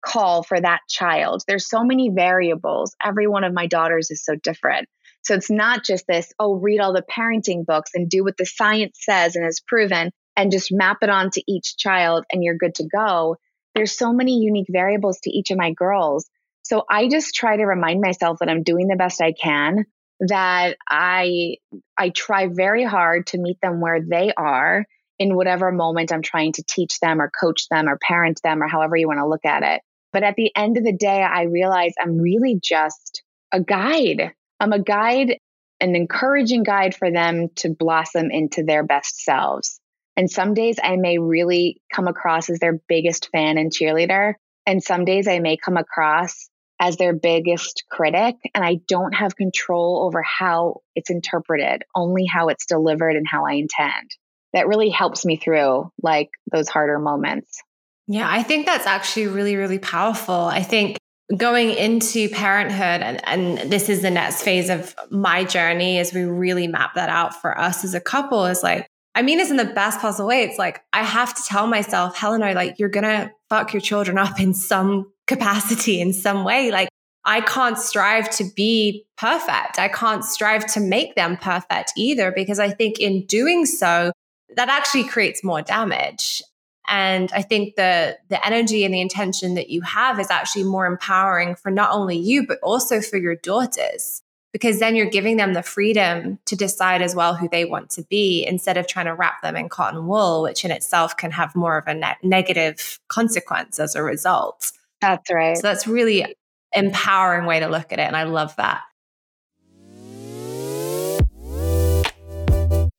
call 0.05 0.43
for 0.43 0.59
that 0.59 0.81
child. 0.87 1.41
There's 1.47 1.67
so 1.67 1.83
many 1.83 2.09
variables. 2.09 2.95
Every 3.03 3.27
one 3.27 3.43
of 3.43 3.53
my 3.53 3.67
daughters 3.67 4.11
is 4.11 4.23
so 4.23 4.35
different. 4.35 4.87
So 5.23 5.33
it's 5.33 5.49
not 5.49 5.83
just 5.83 6.05
this, 6.05 6.31
oh, 6.37 6.55
read 6.55 6.79
all 6.79 6.93
the 6.93 7.01
parenting 7.01 7.65
books 7.65 7.91
and 7.95 8.09
do 8.09 8.23
what 8.23 8.37
the 8.37 8.45
science 8.45 8.99
says 9.01 9.35
and 9.35 9.47
is 9.47 9.61
proven 9.65 10.11
and 10.35 10.51
just 10.51 10.71
map 10.71 10.97
it 11.01 11.09
onto 11.09 11.41
each 11.47 11.77
child 11.77 12.25
and 12.31 12.43
you're 12.43 12.57
good 12.57 12.75
to 12.75 12.87
go. 12.87 13.37
There's 13.73 13.97
so 13.97 14.13
many 14.13 14.39
unique 14.39 14.67
variables 14.69 15.19
to 15.21 15.31
each 15.31 15.49
of 15.49 15.57
my 15.57 15.71
girls 15.71 16.29
so 16.63 16.83
I 16.89 17.07
just 17.07 17.35
try 17.35 17.57
to 17.57 17.63
remind 17.63 18.01
myself 18.01 18.39
that 18.39 18.49
I'm 18.49 18.63
doing 18.63 18.87
the 18.87 18.95
best 18.95 19.21
I 19.21 19.33
can, 19.33 19.85
that 20.21 20.77
I 20.89 21.57
I 21.97 22.09
try 22.09 22.47
very 22.47 22.83
hard 22.83 23.27
to 23.27 23.37
meet 23.37 23.59
them 23.61 23.81
where 23.81 24.01
they 24.01 24.33
are 24.35 24.85
in 25.19 25.35
whatever 25.35 25.71
moment 25.71 26.11
I'm 26.11 26.21
trying 26.21 26.53
to 26.53 26.63
teach 26.67 26.99
them 26.99 27.21
or 27.21 27.29
coach 27.29 27.67
them 27.69 27.87
or 27.87 27.97
parent 27.97 28.41
them 28.43 28.63
or 28.63 28.67
however 28.67 28.95
you 28.95 29.07
want 29.07 29.19
to 29.19 29.27
look 29.27 29.45
at 29.45 29.63
it. 29.63 29.81
But 30.11 30.23
at 30.23 30.35
the 30.35 30.51
end 30.55 30.77
of 30.77 30.83
the 30.83 30.95
day, 30.95 31.21
I 31.21 31.43
realize 31.43 31.93
I'm 31.99 32.17
really 32.17 32.59
just 32.61 33.23
a 33.51 33.59
guide. 33.59 34.33
I'm 34.59 34.73
a 34.73 34.81
guide, 34.81 35.37
an 35.79 35.95
encouraging 35.95 36.63
guide 36.63 36.95
for 36.95 37.11
them 37.11 37.49
to 37.57 37.69
blossom 37.69 38.31
into 38.31 38.63
their 38.63 38.83
best 38.83 39.23
selves. 39.23 39.79
And 40.15 40.29
some 40.29 40.53
days 40.53 40.79
I 40.81 40.95
may 40.95 41.17
really 41.17 41.81
come 41.93 42.07
across 42.07 42.49
as 42.49 42.59
their 42.59 42.79
biggest 42.87 43.29
fan 43.31 43.57
and 43.57 43.71
cheerleader. 43.71 44.35
And 44.65 44.83
some 44.83 45.05
days 45.05 45.27
I 45.27 45.39
may 45.39 45.57
come 45.57 45.77
across 45.77 46.49
as 46.83 46.97
their 46.97 47.13
biggest 47.13 47.85
critic 47.89 48.35
and 48.53 48.61
I 48.61 48.81
don't 48.89 49.13
have 49.13 49.37
control 49.37 50.03
over 50.05 50.21
how 50.21 50.81
it's 50.95 51.09
interpreted, 51.09 51.83
only 51.95 52.25
how 52.25 52.49
it's 52.49 52.65
delivered 52.65 53.15
and 53.15 53.25
how 53.25 53.45
I 53.45 53.53
intend. 53.53 54.11
That 54.51 54.67
really 54.67 54.89
helps 54.89 55.25
me 55.25 55.37
through 55.37 55.89
like 56.01 56.31
those 56.51 56.67
harder 56.67 56.99
moments. 56.99 57.61
Yeah, 58.07 58.29
I 58.29 58.43
think 58.43 58.65
that's 58.65 58.85
actually 58.85 59.27
really, 59.27 59.55
really 59.55 59.79
powerful. 59.79 60.35
I 60.35 60.61
think 60.61 60.97
going 61.37 61.69
into 61.69 62.27
parenthood, 62.27 63.01
and, 63.01 63.21
and 63.25 63.71
this 63.71 63.87
is 63.87 64.01
the 64.01 64.11
next 64.11 64.43
phase 64.43 64.69
of 64.69 64.93
my 65.09 65.45
journey 65.45 65.99
as 65.99 66.13
we 66.13 66.23
really 66.23 66.67
map 66.67 66.95
that 66.95 67.07
out 67.07 67.33
for 67.39 67.57
us 67.57 67.85
as 67.85 67.93
a 67.93 68.01
couple, 68.01 68.45
is 68.45 68.61
like, 68.61 68.85
I 69.15 69.21
mean 69.21 69.37
this 69.37 69.51
in 69.51 69.57
the 69.57 69.63
best 69.63 70.01
possible 70.01 70.27
way. 70.27 70.43
It's 70.43 70.59
like 70.59 70.81
I 70.91 71.03
have 71.03 71.33
to 71.33 71.43
tell 71.47 71.65
myself, 71.65 72.17
Helena, 72.17 72.53
like 72.53 72.77
you're 72.77 72.89
gonna 72.89 73.31
fuck 73.49 73.71
your 73.71 73.79
children 73.79 74.17
up 74.17 74.41
in 74.41 74.53
some 74.53 75.12
capacity, 75.27 76.01
in 76.01 76.13
some 76.13 76.43
way. 76.43 76.71
Like 76.71 76.89
I 77.25 77.41
can't 77.41 77.77
strive 77.77 78.29
to 78.31 78.45
be 78.55 79.05
perfect. 79.17 79.79
I 79.79 79.87
can't 79.87 80.25
strive 80.25 80.65
to 80.73 80.79
make 80.79 81.15
them 81.15 81.37
perfect 81.37 81.93
either, 81.97 82.31
because 82.31 82.59
I 82.59 82.69
think 82.69 82.99
in 82.99 83.25
doing 83.25 83.65
so, 83.65 84.11
that 84.55 84.69
actually 84.69 85.05
creates 85.05 85.43
more 85.43 85.61
damage. 85.61 86.41
And 86.87 87.31
I 87.33 87.41
think 87.41 87.75
the 87.75 88.17
the 88.29 88.45
energy 88.45 88.83
and 88.83 88.93
the 88.93 89.01
intention 89.01 89.55
that 89.55 89.69
you 89.69 89.81
have 89.81 90.19
is 90.19 90.29
actually 90.29 90.65
more 90.65 90.85
empowering 90.85 91.55
for 91.55 91.71
not 91.71 91.91
only 91.91 92.17
you, 92.17 92.45
but 92.45 92.59
also 92.61 92.99
for 92.99 93.17
your 93.17 93.35
daughters 93.35 94.21
because 94.53 94.79
then 94.79 94.95
you're 94.95 95.07
giving 95.09 95.35
them 95.35 95.53
the 95.53 95.63
freedom 95.63 96.39
to 96.45 96.55
decide 96.55 97.01
as 97.01 97.15
well 97.15 97.35
who 97.35 97.49
they 97.49 97.65
want 97.65 97.89
to 97.89 98.03
be 98.03 98.45
instead 98.45 98.77
of 98.77 98.87
trying 98.87 99.07
to 99.07 99.13
wrap 99.13 99.41
them 99.41 99.55
in 99.55 99.67
cotton 99.67 100.07
wool, 100.07 100.43
which 100.43 100.63
in 100.63 100.71
itself 100.71 101.17
can 101.17 101.31
have 101.31 101.55
more 101.55 101.77
of 101.77 101.87
a 101.87 101.93
ne- 101.95 102.15
negative 102.21 102.99
consequence 103.07 103.79
as 103.79 103.95
a 103.95 104.03
result. 104.03 104.71
That's 105.03 105.29
right. 105.33 105.57
So 105.57 105.67
that's 105.67 105.85
really 105.85 106.33
empowering 106.73 107.45
way 107.45 107.59
to 107.59 107.67
look 107.67 107.91
at 107.91 107.99
it. 107.99 108.03
And 108.03 108.15
I 108.15 108.23
love 108.23 108.55
that. 108.55 108.81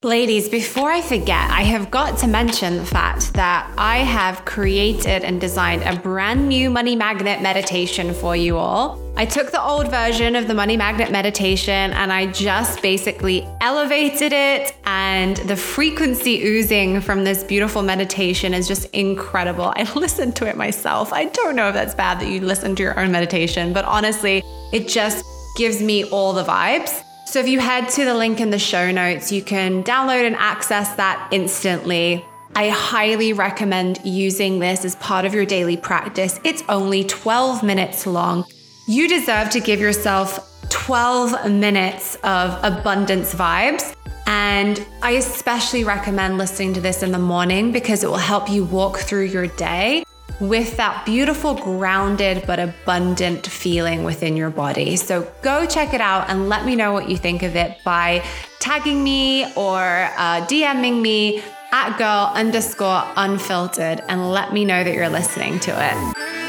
Ladies, 0.05 0.51
before 0.51 0.90
I 0.90 1.01
forget, 1.01 1.51
I 1.51 1.62
have 1.62 1.90
got 1.90 2.19
to 2.19 2.27
mention 2.27 2.77
the 2.77 2.85
fact 2.85 3.33
that 3.33 3.73
I 3.79 4.01
have 4.01 4.45
created 4.45 5.25
and 5.25 5.40
designed 5.40 5.83
a 5.83 5.99
brand 5.99 6.47
new 6.47 6.69
money 6.69 6.95
magnet 6.95 7.40
meditation 7.40 8.12
for 8.12 8.37
you 8.37 8.59
all. 8.59 9.01
I 9.17 9.25
took 9.25 9.51
the 9.51 9.62
old 9.62 9.88
version 9.88 10.37
of 10.37 10.47
the 10.47 10.53
money 10.53 10.77
magnet 10.77 11.11
meditation 11.11 11.95
and 11.95 12.12
I 12.12 12.27
just 12.27 12.83
basically 12.83 13.49
elevated 13.62 14.35
it, 14.35 14.77
and 14.85 15.38
the 15.38 15.57
frequency 15.57 16.43
oozing 16.43 17.01
from 17.01 17.25
this 17.25 17.43
beautiful 17.43 17.81
meditation 17.81 18.53
is 18.53 18.69
just 18.69 18.85
incredible. 18.90 19.73
I 19.75 19.90
listened 19.99 20.37
to 20.37 20.47
it 20.47 20.59
myself. 20.59 21.14
I 21.14 21.25
don't 21.25 21.57
know 21.57 21.69
if 21.69 21.75
that's 21.75 21.95
bad 21.95 22.21
that 22.21 22.29
you 22.29 22.43
listen 22.43 22.77
to 22.77 22.83
your 22.83 23.01
own 23.01 23.11
meditation, 23.11 23.73
but 23.73 23.87
honestly, 23.87 24.43
it 24.71 24.87
just 24.87 25.25
gives 25.57 25.81
me 25.81 26.05
all 26.11 26.35
the 26.35 26.45
vibes. 26.45 27.03
So 27.35 27.40
if 27.40 27.49
you 27.49 27.59
head 27.59 27.88
to 27.88 28.05
the 28.05 28.14
link 28.14 28.40
in 28.40 28.51
the 28.51 28.61
show 28.61 28.92
notes, 28.92 29.33
you 29.33 29.42
can 29.42 29.83
download 29.83 30.25
and 30.25 30.37
access 30.37 30.94
that 30.94 31.31
instantly. 31.33 32.25
I 32.55 32.68
highly 32.68 33.33
recommend 33.33 33.99
using 34.05 34.61
this 34.61 34.85
as 34.85 34.94
part 34.94 35.25
of 35.25 35.35
your 35.35 35.44
daily 35.44 35.77
practice. 35.77 36.38
It's 36.44 36.62
only 36.68 37.03
12 37.03 37.64
minutes 37.64 38.07
long. 38.07 38.44
You 38.87 39.09
deserve 39.09 39.51
to 39.51 39.59
give 39.59 39.81
yourself 39.81 40.49
12 40.68 41.51
minutes 41.51 42.14
of 42.23 42.57
abundance 42.62 43.35
vibes. 43.35 43.97
And 44.29 44.87
I 45.03 45.16
especially 45.16 45.83
recommend 45.83 46.38
listening 46.38 46.73
to 46.75 46.81
this 46.81 47.03
in 47.03 47.11
the 47.11 47.18
morning 47.18 47.73
because 47.73 48.05
it 48.05 48.07
will 48.07 48.16
help 48.16 48.49
you 48.49 48.62
walk 48.62 48.99
through 48.99 49.25
your 49.25 49.49
day 49.49 50.05
with 50.41 50.77
that 50.77 51.07
beautiful, 51.07 51.55
grounded, 51.55 52.45
but 52.47 52.59
abundant 52.59 53.47
feeling 53.47 54.05
within 54.05 54.37
your 54.37 54.51
body. 54.51 54.97
So 54.97 55.31
go 55.43 55.67
check 55.67 55.95
it 55.95 56.01
out 56.01 56.29
and 56.29 56.49
let 56.49 56.65
me 56.65 56.75
know 56.77 56.93
what 56.93 57.09
you 57.09 57.17
think 57.17 57.43
of 57.43 57.57
it 57.57 57.79
by 57.85 58.25
tagging 58.59 59.03
me 59.03 59.45
or 59.55 59.81
uh, 60.17 60.45
DMing 60.47 61.01
me 61.01 61.43
at 61.73 61.97
girl 61.99 62.31
underscore 62.35 63.03
unfiltered 63.17 64.03
and 64.09 64.31
let 64.31 64.53
me 64.53 64.65
know 64.65 64.85
that 64.85 64.95
you're 64.95 65.09
listening 65.09 65.59
to 65.61 65.73
it. 65.73 66.44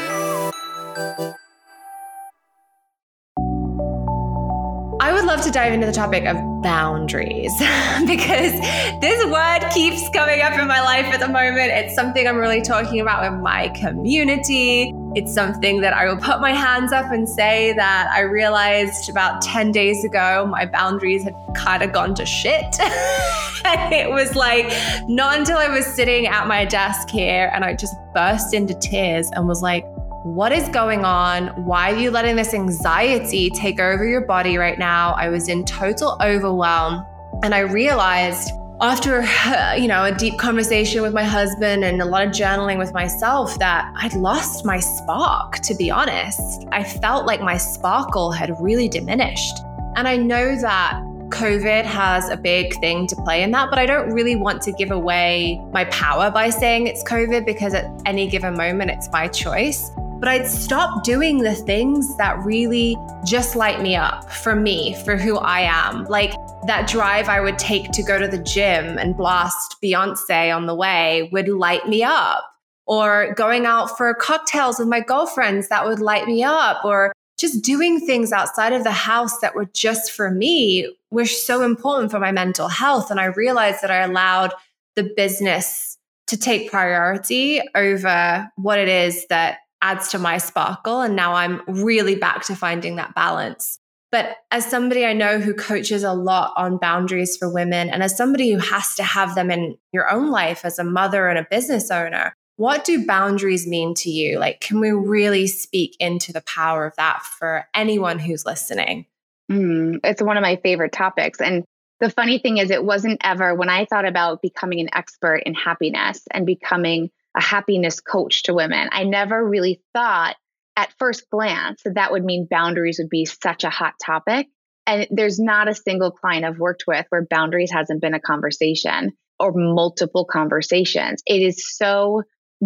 To 5.46 5.52
dive 5.52 5.72
into 5.72 5.86
the 5.86 5.92
topic 5.92 6.24
of 6.24 6.36
boundaries 6.60 7.52
because 8.06 8.52
this 9.00 9.24
word 9.26 9.60
keeps 9.72 10.08
coming 10.08 10.40
up 10.40 10.58
in 10.58 10.66
my 10.66 10.80
life 10.80 11.06
at 11.06 11.20
the 11.20 11.28
moment. 11.28 11.70
It's 11.70 11.94
something 11.94 12.26
I'm 12.26 12.36
really 12.36 12.62
talking 12.62 13.00
about 13.00 13.30
with 13.30 13.40
my 13.40 13.68
community. 13.68 14.92
It's 15.14 15.32
something 15.32 15.80
that 15.82 15.92
I 15.92 16.06
will 16.06 16.20
put 16.20 16.40
my 16.40 16.50
hands 16.50 16.92
up 16.92 17.12
and 17.12 17.28
say 17.28 17.72
that 17.74 18.10
I 18.12 18.22
realized 18.22 19.08
about 19.08 19.40
10 19.40 19.70
days 19.70 20.04
ago 20.04 20.48
my 20.50 20.66
boundaries 20.66 21.22
had 21.22 21.34
kind 21.54 21.84
of 21.84 21.92
gone 21.92 22.16
to 22.16 22.26
shit. 22.26 22.64
it 22.80 24.10
was 24.10 24.34
like, 24.34 24.66
not 25.08 25.38
until 25.38 25.58
I 25.58 25.68
was 25.68 25.86
sitting 25.86 26.26
at 26.26 26.48
my 26.48 26.64
desk 26.64 27.08
here 27.08 27.52
and 27.54 27.64
I 27.64 27.74
just 27.74 27.94
burst 28.12 28.52
into 28.52 28.74
tears 28.74 29.30
and 29.32 29.46
was 29.46 29.62
like, 29.62 29.84
what 30.26 30.50
is 30.50 30.68
going 30.70 31.04
on? 31.04 31.46
Why 31.66 31.92
are 31.92 31.96
you 31.96 32.10
letting 32.10 32.34
this 32.34 32.52
anxiety 32.52 33.48
take 33.48 33.78
over 33.78 34.04
your 34.04 34.22
body 34.22 34.56
right 34.56 34.76
now? 34.76 35.12
I 35.12 35.28
was 35.28 35.48
in 35.48 35.64
total 35.64 36.18
overwhelm. 36.20 37.06
And 37.44 37.54
I 37.54 37.60
realized 37.60 38.50
after, 38.80 39.20
you 39.80 39.86
know, 39.86 40.04
a 40.04 40.12
deep 40.12 40.36
conversation 40.36 41.00
with 41.02 41.14
my 41.14 41.22
husband 41.22 41.84
and 41.84 42.02
a 42.02 42.04
lot 42.04 42.26
of 42.26 42.32
journaling 42.32 42.76
with 42.76 42.92
myself 42.92 43.56
that 43.60 43.88
I'd 43.94 44.14
lost 44.14 44.64
my 44.64 44.80
spark, 44.80 45.60
to 45.60 45.76
be 45.76 45.92
honest. 45.92 46.66
I 46.72 46.82
felt 46.82 47.24
like 47.24 47.40
my 47.40 47.56
sparkle 47.56 48.32
had 48.32 48.52
really 48.60 48.88
diminished. 48.88 49.54
And 49.94 50.08
I 50.08 50.16
know 50.16 50.60
that 50.60 51.00
COVID 51.28 51.84
has 51.84 52.28
a 52.30 52.36
big 52.36 52.74
thing 52.80 53.06
to 53.06 53.16
play 53.16 53.44
in 53.44 53.52
that, 53.52 53.70
but 53.70 53.78
I 53.78 53.86
don't 53.86 54.10
really 54.10 54.34
want 54.34 54.60
to 54.62 54.72
give 54.72 54.90
away 54.90 55.64
my 55.72 55.84
power 55.84 56.32
by 56.32 56.50
saying 56.50 56.88
it's 56.88 57.04
COVID 57.04 57.46
because 57.46 57.74
at 57.74 57.88
any 58.06 58.26
given 58.26 58.56
moment 58.56 58.90
it's 58.90 59.08
my 59.12 59.28
choice 59.28 59.92
but 60.18 60.28
I'd 60.28 60.46
stop 60.46 61.04
doing 61.04 61.38
the 61.38 61.54
things 61.54 62.16
that 62.16 62.42
really 62.44 62.96
just 63.24 63.54
light 63.54 63.82
me 63.82 63.96
up 63.96 64.32
for 64.32 64.56
me, 64.56 64.96
for 65.04 65.16
who 65.16 65.36
I 65.36 65.60
am. 65.60 66.04
Like 66.04 66.32
that 66.66 66.88
drive 66.88 67.28
I 67.28 67.40
would 67.40 67.58
take 67.58 67.90
to 67.92 68.02
go 68.02 68.18
to 68.18 68.26
the 68.26 68.38
gym 68.38 68.98
and 68.98 69.16
blast 69.16 69.76
Beyonce 69.82 70.54
on 70.54 70.66
the 70.66 70.74
way 70.74 71.28
would 71.32 71.48
light 71.48 71.86
me 71.88 72.02
up. 72.02 72.44
Or 72.86 73.34
going 73.34 73.66
out 73.66 73.96
for 73.96 74.14
cocktails 74.14 74.78
with 74.78 74.88
my 74.88 75.00
girlfriends 75.00 75.68
that 75.68 75.84
would 75.84 76.00
light 76.00 76.26
me 76.26 76.42
up. 76.44 76.84
Or 76.84 77.12
just 77.38 77.62
doing 77.62 78.00
things 78.00 78.32
outside 78.32 78.72
of 78.72 78.84
the 78.84 78.92
house 78.92 79.40
that 79.40 79.54
were 79.54 79.66
just 79.66 80.12
for 80.12 80.30
me 80.30 80.96
were 81.10 81.26
so 81.26 81.62
important 81.62 82.10
for 82.10 82.20
my 82.20 82.32
mental 82.32 82.68
health. 82.68 83.10
And 83.10 83.20
I 83.20 83.26
realized 83.26 83.82
that 83.82 83.90
I 83.90 83.98
allowed 83.98 84.54
the 84.94 85.12
business 85.16 85.98
to 86.28 86.36
take 86.36 86.70
priority 86.70 87.60
over 87.74 88.50
what 88.56 88.78
it 88.78 88.88
is 88.88 89.26
that 89.28 89.58
adds 89.86 90.08
to 90.08 90.18
my 90.18 90.38
sparkle. 90.38 91.00
And 91.00 91.14
now 91.14 91.34
I'm 91.34 91.62
really 91.68 92.16
back 92.16 92.44
to 92.46 92.56
finding 92.56 92.96
that 92.96 93.14
balance. 93.14 93.78
But 94.10 94.36
as 94.50 94.64
somebody 94.64 95.04
I 95.04 95.12
know 95.12 95.38
who 95.38 95.54
coaches 95.54 96.02
a 96.02 96.12
lot 96.12 96.52
on 96.56 96.78
boundaries 96.78 97.36
for 97.36 97.52
women, 97.52 97.88
and 97.90 98.02
as 98.02 98.16
somebody 98.16 98.50
who 98.50 98.58
has 98.58 98.94
to 98.96 99.02
have 99.02 99.34
them 99.34 99.50
in 99.50 99.76
your 99.92 100.10
own 100.10 100.30
life 100.30 100.64
as 100.64 100.78
a 100.78 100.84
mother 100.84 101.28
and 101.28 101.38
a 101.38 101.46
business 101.50 101.90
owner, 101.90 102.32
what 102.56 102.84
do 102.84 103.06
boundaries 103.06 103.66
mean 103.66 103.94
to 103.94 104.10
you? 104.10 104.38
Like, 104.38 104.60
can 104.60 104.80
we 104.80 104.90
really 104.90 105.46
speak 105.46 105.96
into 106.00 106.32
the 106.32 106.40
power 106.42 106.86
of 106.86 106.96
that 106.96 107.22
for 107.22 107.66
anyone 107.74 108.18
who's 108.18 108.46
listening? 108.46 109.06
Mm, 109.50 110.00
it's 110.02 110.22
one 110.22 110.36
of 110.36 110.42
my 110.42 110.56
favorite 110.56 110.92
topics. 110.92 111.40
And 111.40 111.64
the 112.00 112.10
funny 112.10 112.38
thing 112.38 112.58
is, 112.58 112.70
it 112.70 112.84
wasn't 112.84 113.20
ever 113.22 113.54
when 113.54 113.68
I 113.68 113.84
thought 113.84 114.06
about 114.06 114.42
becoming 114.42 114.80
an 114.80 114.88
expert 114.94 115.42
in 115.44 115.54
happiness 115.54 116.22
and 116.30 116.46
becoming 116.46 117.10
a 117.36 117.42
happiness 117.42 118.00
coach 118.00 118.44
to 118.44 118.54
women. 118.54 118.88
I 118.92 119.04
never 119.04 119.46
really 119.46 119.80
thought 119.92 120.36
at 120.76 120.92
first 120.98 121.28
glance 121.30 121.82
that 121.84 121.94
that 121.94 122.12
would 122.12 122.24
mean 122.24 122.46
boundaries 122.50 122.98
would 122.98 123.08
be 123.08 123.24
such 123.24 123.64
a 123.64 123.70
hot 123.70 123.94
topic. 124.04 124.48
And 124.86 125.06
there's 125.10 125.38
not 125.38 125.68
a 125.68 125.74
single 125.74 126.10
client 126.10 126.44
I've 126.44 126.58
worked 126.58 126.84
with 126.86 127.06
where 127.08 127.26
boundaries 127.28 127.72
hasn't 127.72 128.00
been 128.00 128.14
a 128.14 128.20
conversation 128.20 129.12
or 129.38 129.52
multiple 129.54 130.24
conversations. 130.24 131.22
It 131.26 131.42
is 131.42 131.76
so 131.76 132.22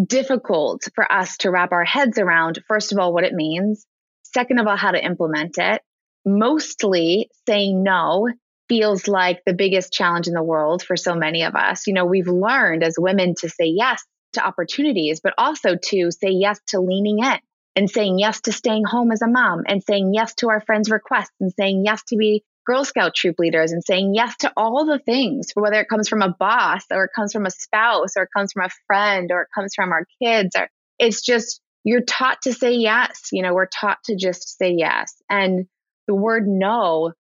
difficult 0.07 0.83
for 0.95 1.11
us 1.11 1.37
to 1.39 1.51
wrap 1.51 1.73
our 1.73 1.85
heads 1.85 2.19
around, 2.19 2.61
first 2.69 2.93
of 2.93 2.99
all, 2.99 3.13
what 3.13 3.25
it 3.25 3.33
means. 3.33 3.87
Second 4.23 4.61
of 4.61 4.67
all, 4.67 4.77
how 4.77 4.93
to 4.93 5.05
implement 5.05 5.59
it. 5.59 5.83
Mostly 6.25 7.31
saying 7.49 7.83
no 7.83 8.29
feels 8.69 9.09
like 9.09 9.41
the 9.45 9.55
biggest 9.55 9.93
challenge 9.93 10.29
in 10.29 10.35
the 10.35 10.43
world 10.43 10.83
for 10.83 10.97
so 10.97 11.15
many 11.15 11.43
of 11.43 11.57
us. 11.57 11.87
You 11.87 11.95
know, 11.95 12.05
we've 12.05 12.29
learned 12.29 12.85
as 12.85 12.95
women 12.99 13.35
to 13.41 13.49
say 13.49 13.65
yes 13.65 14.05
to 14.35 14.45
opportunities, 14.45 15.21
but 15.21 15.35
also 15.39 15.77
to 15.77 16.11
say 16.11 16.31
yes 16.31 16.61
to 16.69 16.81
leaning 16.81 17.19
in 17.19 17.39
and 17.77 17.91
saying 17.91 18.19
yes 18.19 18.41
to 18.43 18.53
staying 18.53 18.85
home 18.85 19.13
as 19.13 19.23
a 19.23 19.29
mom 19.29 19.63
and 19.67 19.83
saying 19.83 20.13
yes 20.13 20.35
to 20.35 20.49
our 20.49 20.61
friends' 20.61 20.91
requests 20.91 21.35
and 21.41 21.53
saying 21.53 21.85
yes 21.85 22.03
to 22.09 22.17
be 22.17 22.45
Girl 22.67 22.85
Scout 22.85 23.15
troop 23.15 23.37
leaders 23.39 23.73
and 23.73 23.83
saying 23.83 24.15
yes 24.15 24.37
to 24.39 24.53
all 24.57 24.85
the 24.85 24.99
things, 24.99 25.49
whether 25.55 25.81
it 25.81 25.89
comes 25.89 26.09
from 26.09 26.23
a 26.23 26.35
boss 26.39 26.85
or 26.91 27.05
it 27.05 27.11
comes 27.17 27.33
from 27.33 27.47
a 27.47 27.51
spouse 27.51 28.17
or 28.17 28.25
it 28.25 28.29
comes 28.37 28.53
from 28.53 28.67
a 28.67 28.71
friend 28.87 29.31
or 29.33 29.43
it 29.43 29.49
comes 29.55 29.75
from 29.75 29.93
our 29.93 30.07
kids 30.23 30.55
or 30.57 30.69
it's 30.99 31.23
just 31.23 31.61
you're 31.85 32.03
taught 32.03 32.43
to 32.43 32.53
say 32.53 32.73
yes. 32.73 33.31
You 33.33 33.43
know, 33.43 33.55
we're 33.55 33.67
taught 33.67 33.99
to 34.05 34.17
just 34.17 34.59
say 34.59 34.75
yes. 34.77 35.15
And 35.29 35.67
the 36.07 36.15
word 36.15 36.47
no 36.47 37.13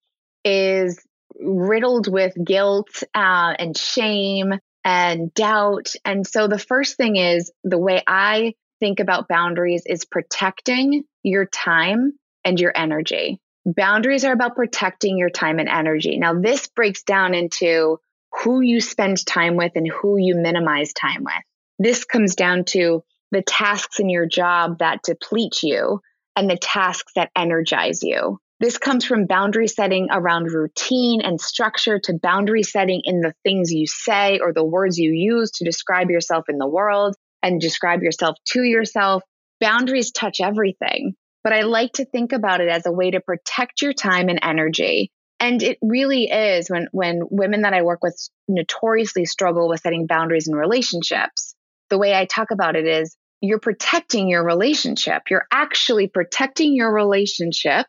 is 0.44 1.02
riddled 1.40 2.06
with 2.06 2.34
guilt 2.44 3.02
uh, 3.14 3.54
and 3.58 3.76
shame 3.76 4.54
and 4.84 5.32
doubt. 5.34 5.92
And 6.04 6.26
so 6.26 6.48
the 6.48 6.58
first 6.58 6.96
thing 6.96 7.16
is 7.16 7.52
the 7.64 7.78
way 7.78 8.02
I 8.06 8.54
think 8.80 9.00
about 9.00 9.28
boundaries 9.28 9.82
is 9.86 10.04
protecting 10.04 11.04
your 11.22 11.46
time 11.46 12.12
and 12.44 12.58
your 12.58 12.72
energy. 12.74 13.40
Boundaries 13.66 14.24
are 14.24 14.32
about 14.32 14.56
protecting 14.56 15.18
your 15.18 15.30
time 15.30 15.58
and 15.58 15.68
energy. 15.68 16.18
Now, 16.18 16.40
this 16.40 16.66
breaks 16.68 17.02
down 17.02 17.34
into 17.34 17.98
who 18.42 18.60
you 18.60 18.80
spend 18.80 19.24
time 19.26 19.56
with 19.56 19.72
and 19.74 19.86
who 19.90 20.16
you 20.16 20.34
minimize 20.34 20.92
time 20.92 21.24
with. 21.24 21.34
This 21.78 22.04
comes 22.04 22.34
down 22.34 22.64
to 22.66 23.02
the 23.32 23.42
tasks 23.42 24.00
in 24.00 24.08
your 24.08 24.26
job 24.26 24.78
that 24.78 25.02
deplete 25.02 25.62
you 25.62 26.00
and 26.36 26.48
the 26.48 26.56
tasks 26.56 27.12
that 27.16 27.30
energize 27.36 28.02
you. 28.02 28.38
This 28.60 28.76
comes 28.76 29.06
from 29.06 29.24
boundary 29.24 29.68
setting 29.68 30.08
around 30.10 30.52
routine 30.52 31.22
and 31.22 31.40
structure 31.40 31.98
to 32.04 32.18
boundary 32.22 32.62
setting 32.62 33.00
in 33.04 33.22
the 33.22 33.32
things 33.42 33.72
you 33.72 33.86
say 33.86 34.38
or 34.38 34.52
the 34.52 34.64
words 34.64 34.98
you 34.98 35.12
use 35.12 35.50
to 35.52 35.64
describe 35.64 36.10
yourself 36.10 36.44
in 36.50 36.58
the 36.58 36.68
world 36.68 37.16
and 37.42 37.58
describe 37.58 38.02
yourself 38.02 38.36
to 38.48 38.62
yourself. 38.62 39.22
Boundaries 39.62 40.10
touch 40.10 40.42
everything, 40.42 41.14
but 41.42 41.54
I 41.54 41.62
like 41.62 41.92
to 41.94 42.04
think 42.04 42.32
about 42.32 42.60
it 42.60 42.68
as 42.68 42.84
a 42.84 42.92
way 42.92 43.10
to 43.12 43.20
protect 43.20 43.80
your 43.80 43.94
time 43.94 44.28
and 44.28 44.40
energy. 44.42 45.10
And 45.40 45.62
it 45.62 45.78
really 45.80 46.24
is 46.24 46.68
when 46.68 46.86
when 46.92 47.22
women 47.30 47.62
that 47.62 47.72
I 47.72 47.80
work 47.80 48.02
with 48.02 48.14
notoriously 48.46 49.24
struggle 49.24 49.70
with 49.70 49.80
setting 49.80 50.06
boundaries 50.06 50.48
in 50.48 50.54
relationships. 50.54 51.54
The 51.88 51.96
way 51.96 52.14
I 52.14 52.26
talk 52.26 52.50
about 52.50 52.76
it 52.76 52.86
is 52.86 53.16
you're 53.40 53.58
protecting 53.58 54.28
your 54.28 54.44
relationship. 54.44 55.22
You're 55.30 55.46
actually 55.50 56.08
protecting 56.08 56.74
your 56.74 56.92
relationship 56.92 57.86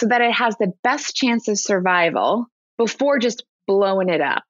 so 0.00 0.06
that 0.06 0.22
it 0.22 0.32
has 0.32 0.56
the 0.56 0.72
best 0.82 1.14
chance 1.14 1.46
of 1.46 1.58
survival 1.58 2.46
before 2.78 3.18
just 3.18 3.44
blowing 3.66 4.08
it 4.08 4.22
up 4.22 4.44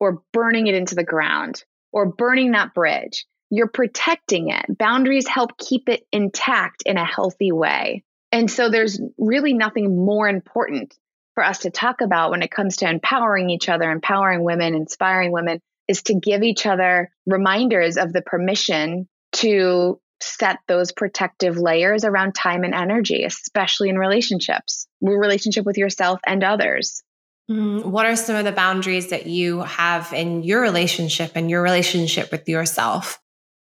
or 0.00 0.22
burning 0.32 0.66
it 0.66 0.74
into 0.74 0.96
the 0.96 1.04
ground 1.04 1.62
or 1.92 2.06
burning 2.06 2.50
that 2.52 2.74
bridge. 2.74 3.24
You're 3.48 3.68
protecting 3.68 4.50
it. 4.50 4.64
Boundaries 4.76 5.28
help 5.28 5.56
keep 5.56 5.88
it 5.88 6.04
intact 6.12 6.82
in 6.84 6.96
a 6.96 7.04
healthy 7.04 7.52
way. 7.52 8.02
And 8.32 8.50
so 8.50 8.68
there's 8.68 9.00
really 9.16 9.54
nothing 9.54 10.04
more 10.04 10.28
important 10.28 10.92
for 11.34 11.44
us 11.44 11.60
to 11.60 11.70
talk 11.70 12.00
about 12.00 12.32
when 12.32 12.42
it 12.42 12.50
comes 12.50 12.78
to 12.78 12.90
empowering 12.90 13.48
each 13.48 13.68
other, 13.68 13.88
empowering 13.88 14.42
women, 14.42 14.74
inspiring 14.74 15.30
women, 15.30 15.60
is 15.86 16.02
to 16.02 16.14
give 16.14 16.42
each 16.42 16.66
other 16.66 17.12
reminders 17.26 17.96
of 17.96 18.12
the 18.12 18.22
permission 18.22 19.06
to 19.34 20.00
set 20.20 20.58
those 20.66 20.90
protective 20.90 21.56
layers 21.56 22.04
around 22.04 22.34
time 22.34 22.64
and 22.64 22.74
energy, 22.74 23.22
especially 23.22 23.88
in 23.88 23.98
relationships, 23.98 24.85
relationship 25.00 25.64
with 25.64 25.76
yourself 25.76 26.20
and 26.26 26.42
others. 26.42 27.02
Mm, 27.50 27.84
what 27.84 28.06
are 28.06 28.16
some 28.16 28.36
of 28.36 28.44
the 28.44 28.52
boundaries 28.52 29.10
that 29.10 29.26
you 29.26 29.60
have 29.60 30.12
in 30.12 30.42
your 30.42 30.60
relationship 30.60 31.32
and 31.34 31.48
your 31.48 31.62
relationship 31.62 32.32
with 32.32 32.48
yourself? 32.48 33.20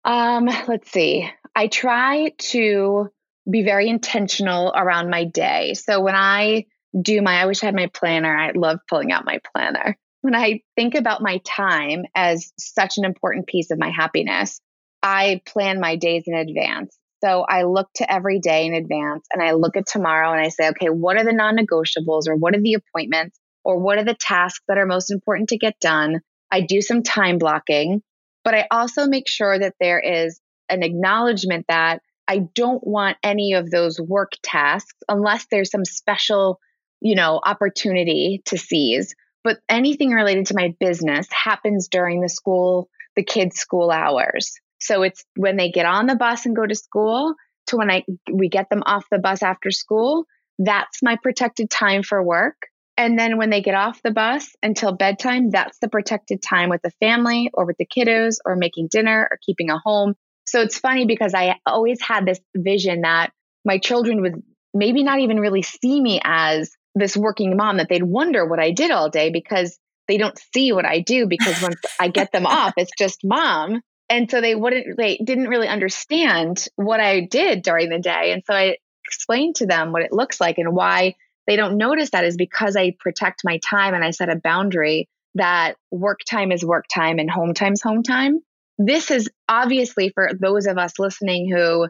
Um, 0.06 0.46
let's 0.68 0.92
see. 0.92 1.30
I 1.56 1.68
try 1.68 2.32
to 2.38 3.10
be 3.50 3.64
very 3.64 3.90
intentional 3.90 4.72
around 4.76 5.10
my 5.10 5.26
day. 5.26 5.74
So 5.74 6.00
when 6.00 6.16
I 6.16 6.66
do 7.00 7.22
my, 7.22 7.42
I 7.42 7.46
wish 7.46 7.64
I 7.64 7.68
had 7.68 7.76
my 7.76 7.88
planner. 7.88 8.36
I 8.36 8.52
love 8.52 8.80
pulling 8.88 9.12
out 9.12 9.26
my 9.26 9.40
planner. 9.52 9.98
When 10.22 10.36
I 10.36 10.62
think 10.76 10.94
about 10.94 11.24
my 11.24 11.40
time 11.44 12.04
as 12.14 12.52
such 12.60 12.98
an 12.98 13.06
important 13.06 13.48
piece 13.48 13.72
of 13.72 13.80
my 13.80 13.90
happiness, 13.90 14.62
I 15.02 15.42
plan 15.48 15.80
my 15.80 15.96
days 15.96 16.24
in 16.28 16.36
advance. 16.36 16.96
So 17.24 17.46
I 17.48 17.64
look 17.64 17.88
to 17.96 18.12
every 18.12 18.40
day 18.40 18.66
in 18.66 18.74
advance 18.74 19.28
and 19.32 19.44
I 19.44 19.52
look 19.52 19.78
at 19.78 19.86
tomorrow 19.86 20.32
and 20.32 20.42
I 20.42 20.50
say, 20.50 20.70
okay, 20.70 20.90
what 20.90 21.18
are 21.18 21.24
the 21.24 21.34
non 21.34 21.56
negotiables 21.56 22.28
or 22.28 22.36
what 22.36 22.56
are 22.56 22.62
the 22.62 22.74
appointments 22.76 23.40
or 23.64 23.80
what 23.80 23.98
are 24.00 24.04
the 24.04 24.16
tasks 24.16 24.64
that 24.68 24.78
are 24.78 24.86
most 24.86 25.12
important 25.12 25.50
to 25.50 25.58
get 25.58 25.80
done? 25.80 26.22
I 26.52 26.62
do 26.62 26.82
some 26.82 27.04
time 27.04 27.38
blocking, 27.38 28.02
but 28.44 28.56
I 28.56 28.68
also 28.72 29.08
make 29.08 29.28
sure 29.28 29.58
that 29.58 29.76
there 29.80 30.00
is 30.00 30.40
an 30.70 30.84
acknowledgement 30.84 31.66
that 31.70 32.02
I 32.28 32.40
don't 32.56 32.86
want 32.86 33.18
any 33.24 33.54
of 33.54 33.70
those 33.70 34.00
work 34.00 34.32
tasks 34.42 34.98
unless 35.08 35.46
there's 35.52 35.70
some 35.70 35.86
special, 35.86 36.60
you 37.02 37.16
know, 37.16 37.40
opportunity 37.44 38.42
to 38.46 38.58
seize. 38.58 39.14
But 39.44 39.60
anything 39.68 40.12
related 40.12 40.48
to 40.48 40.56
my 40.56 40.76
business 40.80 41.28
happens 41.32 41.88
during 41.88 42.22
the 42.22 42.30
school, 42.30 42.90
the 43.16 43.24
kids' 43.24 43.58
school 43.58 43.92
hours. 43.92 44.54
So 44.82 45.04
it's 45.04 45.24
when 45.36 45.58
they 45.58 45.72
get 45.72 45.86
on 45.86 46.08
the 46.08 46.16
bus 46.16 46.46
and 46.46 46.56
go 46.56 46.66
to 46.66 46.76
school 46.76 47.36
to 47.68 47.78
when 47.78 47.92
I 47.92 48.04
we 48.32 48.50
get 48.50 48.70
them 48.70 48.84
off 48.86 49.06
the 49.12 49.20
bus 49.20 49.44
after 49.44 49.72
school. 49.72 50.26
That's 50.60 51.02
my 51.02 51.18
protected 51.22 51.70
time 51.70 52.04
for 52.04 52.22
work. 52.22 52.56
And 52.98 53.18
then 53.18 53.38
when 53.38 53.50
they 53.50 53.62
get 53.62 53.74
off 53.74 54.02
the 54.04 54.12
bus 54.12 54.50
until 54.62 54.92
bedtime, 54.92 55.50
that's 55.50 55.80
the 55.80 55.88
protected 55.88 56.42
time 56.42 56.70
with 56.70 56.82
the 56.84 56.92
family 57.00 57.50
or 57.54 57.66
with 57.66 57.78
the 57.78 57.86
kiddos 57.86 58.36
or 58.46 58.56
making 58.56 58.90
dinner 58.92 59.28
or 59.32 59.40
keeping 59.44 59.70
a 59.70 59.80
home. 59.80 60.14
So 60.46 60.62
it's 60.62 60.78
funny 60.78 61.06
because 61.06 61.34
I 61.34 61.56
always 61.66 62.02
had 62.02 62.26
this 62.26 62.40
vision 62.56 63.02
that 63.02 63.32
my 63.64 63.78
children 63.78 64.22
would 64.22 64.44
maybe 64.74 65.04
not 65.04 65.20
even 65.20 65.40
really 65.40 65.62
see 65.62 66.00
me 66.00 66.20
as 66.24 66.72
this 66.94 67.16
working 67.16 67.56
mom, 67.56 67.78
that 67.78 67.88
they'd 67.90 68.04
wonder 68.04 68.46
what 68.46 68.60
I 68.60 68.72
did 68.72 68.92
all 68.92 69.10
day 69.10 69.30
because 69.32 69.80
they 70.08 70.18
don't 70.18 70.38
see 70.54 70.74
what 70.74 70.86
I 70.86 71.00
do 71.00 71.26
because 71.28 71.62
once 71.62 71.80
I 72.00 72.10
get 72.10 72.32
them 72.32 72.46
off, 72.46 72.74
it's 72.78 72.92
just 72.98 73.22
mom 73.24 73.82
and 74.12 74.30
so 74.30 74.42
they 74.42 74.54
wouldn't 74.54 74.98
they 74.98 75.18
didn't 75.18 75.48
really 75.48 75.68
understand 75.68 76.68
what 76.76 77.00
i 77.00 77.22
did 77.22 77.64
during 77.64 77.90
the 77.90 78.00
day. 78.00 78.32
And 78.32 78.44
so 78.46 78.54
i 78.54 78.78
explained 79.06 79.56
to 79.56 79.66
them 79.66 79.92
what 79.92 80.04
it 80.04 80.14
looks 80.14 80.40
like 80.40 80.58
and 80.58 80.76
why 80.76 81.16
they 81.48 81.56
don't 81.56 81.78
notice 81.78 82.12
that 82.12 82.26
is 82.26 82.38
because 82.38 82.76
i 82.76 82.94
protect 83.00 83.42
my 83.44 83.60
time 83.68 83.94
and 83.94 84.04
i 84.04 84.12
set 84.12 84.30
a 84.30 84.36
boundary 84.36 85.08
that 85.36 85.76
work 85.92 86.20
time 86.30 86.52
is 86.52 86.66
work 86.66 86.86
time 86.94 87.18
and 87.18 87.32
home 87.32 87.54
time 87.54 87.74
is 87.74 87.82
home 87.82 88.04
time. 88.04 88.42
This 88.78 89.12
is 89.12 89.30
obviously 89.48 90.10
for 90.10 90.30
those 90.38 90.68
of 90.68 90.78
us 90.78 91.00
listening 91.00 91.50
who 91.50 91.88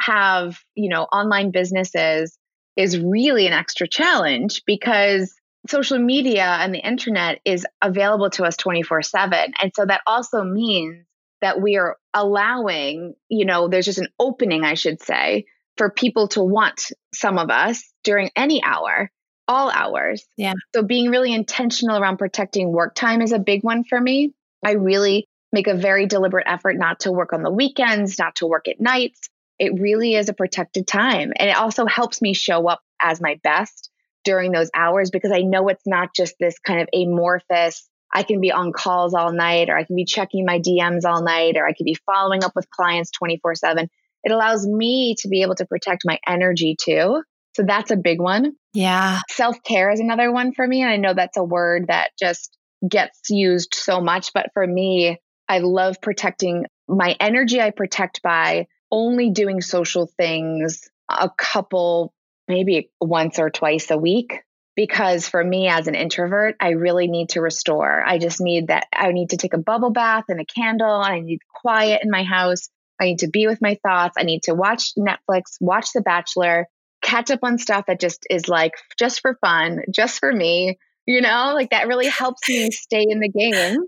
have 0.00 0.58
you 0.74 0.88
know 0.88 1.02
online 1.04 1.50
businesses 1.50 2.36
is 2.76 2.98
really 2.98 3.46
an 3.46 3.52
extra 3.52 3.86
challenge 3.86 4.62
because 4.66 5.34
social 5.68 5.98
media 5.98 6.44
and 6.60 6.74
the 6.74 6.78
internet 6.78 7.38
is 7.44 7.66
available 7.82 8.30
to 8.30 8.44
us 8.44 8.56
24 8.56 9.02
7 9.02 9.52
and 9.60 9.72
so 9.76 9.84
that 9.84 10.00
also 10.06 10.42
means 10.42 11.04
that 11.40 11.60
we 11.60 11.76
are 11.76 11.96
allowing, 12.14 13.14
you 13.28 13.44
know, 13.44 13.68
there's 13.68 13.86
just 13.86 13.98
an 13.98 14.08
opening, 14.18 14.64
I 14.64 14.74
should 14.74 15.02
say, 15.02 15.46
for 15.76 15.90
people 15.90 16.28
to 16.28 16.42
want 16.42 16.92
some 17.14 17.38
of 17.38 17.50
us 17.50 17.82
during 18.04 18.30
any 18.36 18.62
hour, 18.62 19.10
all 19.48 19.70
hours. 19.70 20.24
Yeah. 20.36 20.54
So 20.74 20.82
being 20.82 21.10
really 21.10 21.32
intentional 21.32 21.98
around 21.98 22.18
protecting 22.18 22.72
work 22.72 22.94
time 22.94 23.22
is 23.22 23.32
a 23.32 23.38
big 23.38 23.64
one 23.64 23.84
for 23.84 24.00
me. 24.00 24.32
I 24.64 24.72
really 24.72 25.26
make 25.52 25.66
a 25.66 25.74
very 25.74 26.06
deliberate 26.06 26.46
effort 26.46 26.76
not 26.76 27.00
to 27.00 27.12
work 27.12 27.32
on 27.32 27.42
the 27.42 27.50
weekends, 27.50 28.18
not 28.18 28.36
to 28.36 28.46
work 28.46 28.68
at 28.68 28.80
nights. 28.80 29.28
It 29.58 29.80
really 29.80 30.14
is 30.14 30.28
a 30.28 30.34
protected 30.34 30.86
time. 30.86 31.32
And 31.36 31.50
it 31.50 31.56
also 31.56 31.86
helps 31.86 32.22
me 32.22 32.34
show 32.34 32.68
up 32.68 32.80
as 33.00 33.20
my 33.20 33.40
best 33.42 33.90
during 34.24 34.52
those 34.52 34.70
hours 34.74 35.10
because 35.10 35.32
I 35.32 35.40
know 35.40 35.68
it's 35.68 35.86
not 35.86 36.14
just 36.14 36.34
this 36.38 36.58
kind 36.58 36.80
of 36.80 36.88
amorphous 36.94 37.88
I 38.12 38.22
can 38.22 38.40
be 38.40 38.50
on 38.50 38.72
calls 38.72 39.14
all 39.14 39.32
night, 39.32 39.68
or 39.68 39.76
I 39.76 39.84
can 39.84 39.96
be 39.96 40.04
checking 40.04 40.44
my 40.44 40.58
DMs 40.58 41.04
all 41.04 41.22
night, 41.22 41.56
or 41.56 41.66
I 41.66 41.72
can 41.72 41.84
be 41.84 41.96
following 42.06 42.42
up 42.42 42.52
with 42.56 42.68
clients 42.70 43.10
24 43.12 43.54
7. 43.54 43.88
It 44.22 44.32
allows 44.32 44.66
me 44.66 45.14
to 45.20 45.28
be 45.28 45.42
able 45.42 45.54
to 45.56 45.66
protect 45.66 46.02
my 46.04 46.18
energy 46.26 46.76
too. 46.80 47.22
So 47.56 47.62
that's 47.62 47.90
a 47.90 47.96
big 47.96 48.20
one. 48.20 48.52
Yeah. 48.74 49.20
Self 49.30 49.62
care 49.62 49.90
is 49.90 50.00
another 50.00 50.32
one 50.32 50.52
for 50.52 50.66
me. 50.66 50.82
And 50.82 50.90
I 50.90 50.96
know 50.96 51.14
that's 51.14 51.36
a 51.36 51.44
word 51.44 51.86
that 51.88 52.10
just 52.18 52.56
gets 52.88 53.30
used 53.30 53.74
so 53.74 54.00
much. 54.00 54.32
But 54.32 54.50
for 54.54 54.66
me, 54.66 55.18
I 55.48 55.58
love 55.58 56.00
protecting 56.00 56.66
my 56.88 57.16
energy. 57.18 57.60
I 57.60 57.70
protect 57.70 58.22
by 58.22 58.66
only 58.90 59.30
doing 59.30 59.60
social 59.60 60.06
things 60.06 60.88
a 61.08 61.30
couple, 61.36 62.12
maybe 62.46 62.90
once 63.00 63.38
or 63.38 63.50
twice 63.50 63.90
a 63.90 63.98
week 63.98 64.42
because 64.80 65.28
for 65.28 65.44
me 65.44 65.68
as 65.68 65.88
an 65.88 65.94
introvert, 65.94 66.56
I 66.58 66.70
really 66.70 67.06
need 67.06 67.28
to 67.30 67.42
restore. 67.42 68.02
I 68.02 68.16
just 68.16 68.40
need 68.40 68.68
that. 68.68 68.86
I 68.94 69.12
need 69.12 69.28
to 69.28 69.36
take 69.36 69.52
a 69.52 69.58
bubble 69.58 69.90
bath 69.90 70.24
and 70.30 70.40
a 70.40 70.46
candle, 70.46 71.02
and 71.02 71.12
I 71.12 71.20
need 71.20 71.40
quiet 71.54 72.00
in 72.02 72.10
my 72.10 72.22
house. 72.22 72.70
I 72.98 73.04
need 73.04 73.18
to 73.18 73.28
be 73.28 73.46
with 73.46 73.60
my 73.60 73.78
thoughts. 73.86 74.14
I 74.18 74.22
need 74.22 74.44
to 74.44 74.54
watch 74.54 74.92
Netflix, 74.98 75.58
watch 75.60 75.90
The 75.94 76.00
Bachelor, 76.00 76.66
catch 77.02 77.30
up 77.30 77.40
on 77.42 77.58
stuff 77.58 77.84
that 77.88 78.00
just 78.00 78.26
is 78.30 78.48
like 78.48 78.72
just 78.98 79.20
for 79.20 79.36
fun, 79.42 79.82
just 79.94 80.18
for 80.18 80.32
me. 80.32 80.78
You 81.04 81.20
know, 81.20 81.52
like 81.54 81.72
that 81.72 81.86
really 81.86 82.08
helps 82.08 82.48
me 82.48 82.70
stay 82.70 83.04
in 83.06 83.20
the 83.20 83.28
game. 83.28 83.80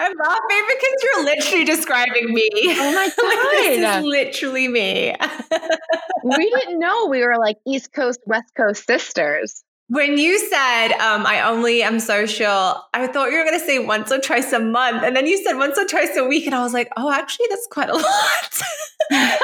I'm 0.00 0.12
laughing 0.20 0.62
because 0.66 0.94
you're 1.00 1.24
literally 1.26 1.64
describing 1.64 2.34
me. 2.34 2.50
Oh 2.54 2.92
my 2.92 3.08
god, 3.22 3.52
this 3.52 3.78
is 3.78 4.04
literally 4.04 4.66
me. 4.66 5.14
we 6.24 6.50
didn't 6.50 6.80
know 6.80 7.06
we 7.06 7.22
were 7.22 7.38
like 7.38 7.58
East 7.64 7.92
Coast, 7.92 8.18
West 8.26 8.52
Coast 8.56 8.84
sisters. 8.84 9.62
When 9.88 10.16
you 10.16 10.38
said, 10.38 10.92
um, 10.92 11.26
I 11.26 11.42
only 11.42 11.82
am 11.82 12.00
social, 12.00 12.82
I 12.94 13.06
thought 13.06 13.30
you 13.30 13.38
were 13.38 13.44
going 13.44 13.58
to 13.58 13.64
say 13.64 13.78
once 13.78 14.10
or 14.10 14.18
twice 14.18 14.52
a 14.52 14.58
month. 14.58 15.02
And 15.02 15.14
then 15.14 15.26
you 15.26 15.36
said 15.44 15.54
once 15.54 15.78
or 15.78 15.84
twice 15.84 16.16
a 16.16 16.24
week. 16.24 16.46
And 16.46 16.54
I 16.54 16.62
was 16.62 16.72
like, 16.72 16.90
oh, 16.96 17.12
actually, 17.12 17.46
that's 17.50 17.66
quite 17.70 17.90
a 17.90 17.94
lot. 17.96 18.62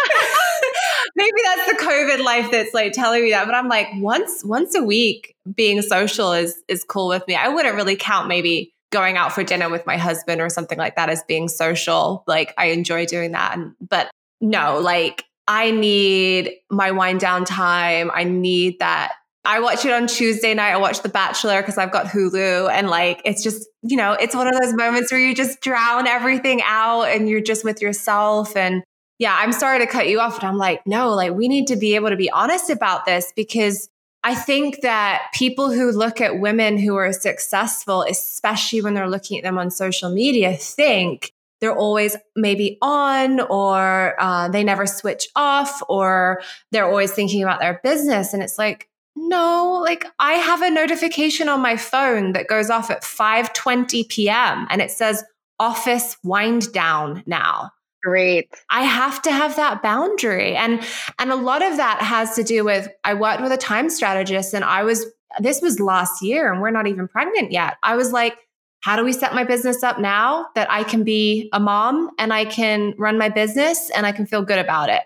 Maybe 1.17 1.41
that's 1.45 1.73
the 1.73 1.79
COVID 1.85 2.25
life 2.25 2.51
that's 2.51 2.73
like 2.73 2.93
telling 2.93 3.23
me 3.23 3.31
that. 3.33 3.45
But 3.45 3.55
I'm 3.55 3.69
like, 3.69 3.89
once, 3.97 4.43
once 4.45 4.75
a 4.75 4.83
week 4.83 5.37
being 5.55 5.83
social 5.83 6.33
is, 6.33 6.63
is 6.69 6.85
cool 6.85 7.09
with 7.09 7.27
me. 7.29 7.35
I 7.35 7.49
wouldn't 7.49 7.75
really 7.75 7.97
count 7.97 8.27
maybe 8.27 8.73
going 8.91 9.17
out 9.17 9.33
for 9.33 9.45
dinner 9.45 9.69
with 9.69 9.87
my 9.87 9.97
husband 9.97 10.41
or 10.41 10.49
something 10.49 10.79
like 10.79 10.97
that 10.97 11.11
as 11.11 11.23
being 11.25 11.49
social. 11.49 12.25
Like 12.27 12.55
I 12.57 12.67
enjoy 12.67 13.07
doing 13.07 13.33
that. 13.33 13.59
But 13.89 14.11
no, 14.41 14.81
like 14.81 15.25
I 15.47 15.71
need 15.71 16.53
my 16.71 16.91
wind 16.91 17.21
down 17.21 17.45
time. 17.45 18.11
I 18.15 18.25
need 18.25 18.79
that. 18.79 19.13
I 19.45 19.61
watch 19.61 19.85
it 19.87 19.93
on 19.93 20.07
Tuesday 20.07 20.53
night. 20.53 20.73
I 20.73 20.77
watch 20.77 21.03
The 21.03 21.09
Bachelor 21.09 21.63
because 21.63 21.79
I've 21.79 21.93
got 21.93 22.07
Hulu. 22.07 22.71
And 22.71 22.89
like, 22.89 23.23
it's 23.25 23.43
just, 23.43 23.67
you 23.83 23.97
know, 23.97 24.13
it's 24.13 24.35
one 24.35 24.47
of 24.47 24.61
those 24.61 24.75
moments 24.75 25.11
where 25.11 25.21
you 25.21 25.35
just 25.35 25.61
drown 25.61 26.07
everything 26.07 26.61
out 26.65 27.05
and 27.05 27.29
you're 27.29 27.41
just 27.41 27.65
with 27.65 27.81
yourself. 27.81 28.55
And 28.55 28.83
yeah, 29.19 29.37
I'm 29.39 29.53
sorry 29.53 29.79
to 29.79 29.87
cut 29.87 30.09
you 30.09 30.21
off, 30.21 30.41
but 30.41 30.47
I'm 30.47 30.59
like, 30.59 30.87
no, 30.87 31.15
like, 31.15 31.33
we 31.33 31.49
need 31.49 31.67
to 31.69 31.77
be 31.77 31.95
able 31.95 32.11
to 32.11 32.17
be 32.17 32.31
honest 32.31 32.69
about 32.69 33.07
this 33.07 33.33
because 33.35 33.89
I 34.23 34.35
think 34.35 34.83
that 34.83 35.23
people 35.33 35.71
who 35.71 35.91
look 35.91 36.21
at 36.21 36.41
women 36.41 36.77
who 36.77 36.97
are 36.97 37.13
successful, 37.13 38.03
especially 38.03 38.83
when 38.83 38.93
they're 38.93 39.09
looking 39.09 39.39
at 39.39 39.45
them 39.45 39.57
on 39.57 39.71
social 39.71 40.11
media, 40.11 40.55
think 40.55 41.33
they're 41.61 41.77
always 41.77 42.17
maybe 42.37 42.77
on 42.83 43.41
or 43.41 44.17
uh, 44.19 44.49
they 44.49 44.65
never 44.65 44.87
switch 44.87 45.29
off 45.35 45.83
or 45.89 46.43
they're 46.73 46.89
always 46.89 47.13
thinking 47.13 47.43
about 47.43 47.61
their 47.61 47.81
business. 47.83 48.35
And 48.35 48.43
it's 48.43 48.59
like, 48.59 48.89
no, 49.17 49.81
like 49.85 50.05
I 50.19 50.35
have 50.35 50.63
a 50.63 50.71
notification 50.71 51.49
on 51.49 51.61
my 51.61 51.77
phone 51.77 52.33
that 52.33 52.49
goes 52.49 52.71
off 52.71 52.91
at 52.91 53.03
5:20 53.03 54.09
p.m. 54.09 54.67
and 54.71 54.81
it 54.81 54.91
says 54.91 55.25
office 55.59 56.17
wind 56.23 56.73
down 56.73 57.23
now. 57.27 57.71
Great. 58.03 58.49
I 58.71 58.83
have 58.83 59.21
to 59.23 59.33
have 59.33 59.57
that 59.57 59.83
boundary. 59.83 60.57
And 60.57 60.83
and 61.19 61.31
a 61.31 61.37
lot 61.37 61.63
of 61.63 61.77
that 61.77 62.01
has 62.01 62.35
to 62.37 62.43
do 62.43 62.65
with 62.65 62.89
I 63.05 63.15
worked 63.15 63.43
with 63.43 63.53
a 63.53 63.59
time 63.59 63.91
strategist 63.91 64.55
and 64.55 64.65
I 64.65 64.83
was 64.85 65.07
this 65.39 65.61
was 65.61 65.81
last 65.81 66.23
year 66.23 66.51
and 66.51 66.61
we're 66.61 66.71
not 66.71 66.87
even 66.87 67.09
pregnant 67.09 67.53
yet. 67.53 67.77
I 67.83 67.97
was 67.97 68.13
like, 68.13 68.37
how 68.81 68.97
do 68.97 69.05
we 69.05 69.13
set 69.13 69.35
my 69.35 69.45
business 69.45 69.83
up 69.83 69.99
now 69.99 70.47
that 70.55 70.71
I 70.71 70.83
can 70.83 71.05
be 71.05 71.51
a 71.53 71.61
mom 71.61 72.11
and 72.19 72.33
I 72.33 72.47
can 72.47 72.95
run 72.97 73.19
my 73.19 73.29
business 73.29 73.91
and 73.95 74.07
I 74.07 74.13
can 74.13 74.27
feel 74.27 74.43
good 74.43 74.59
about 74.59 74.89
it? 74.89 75.03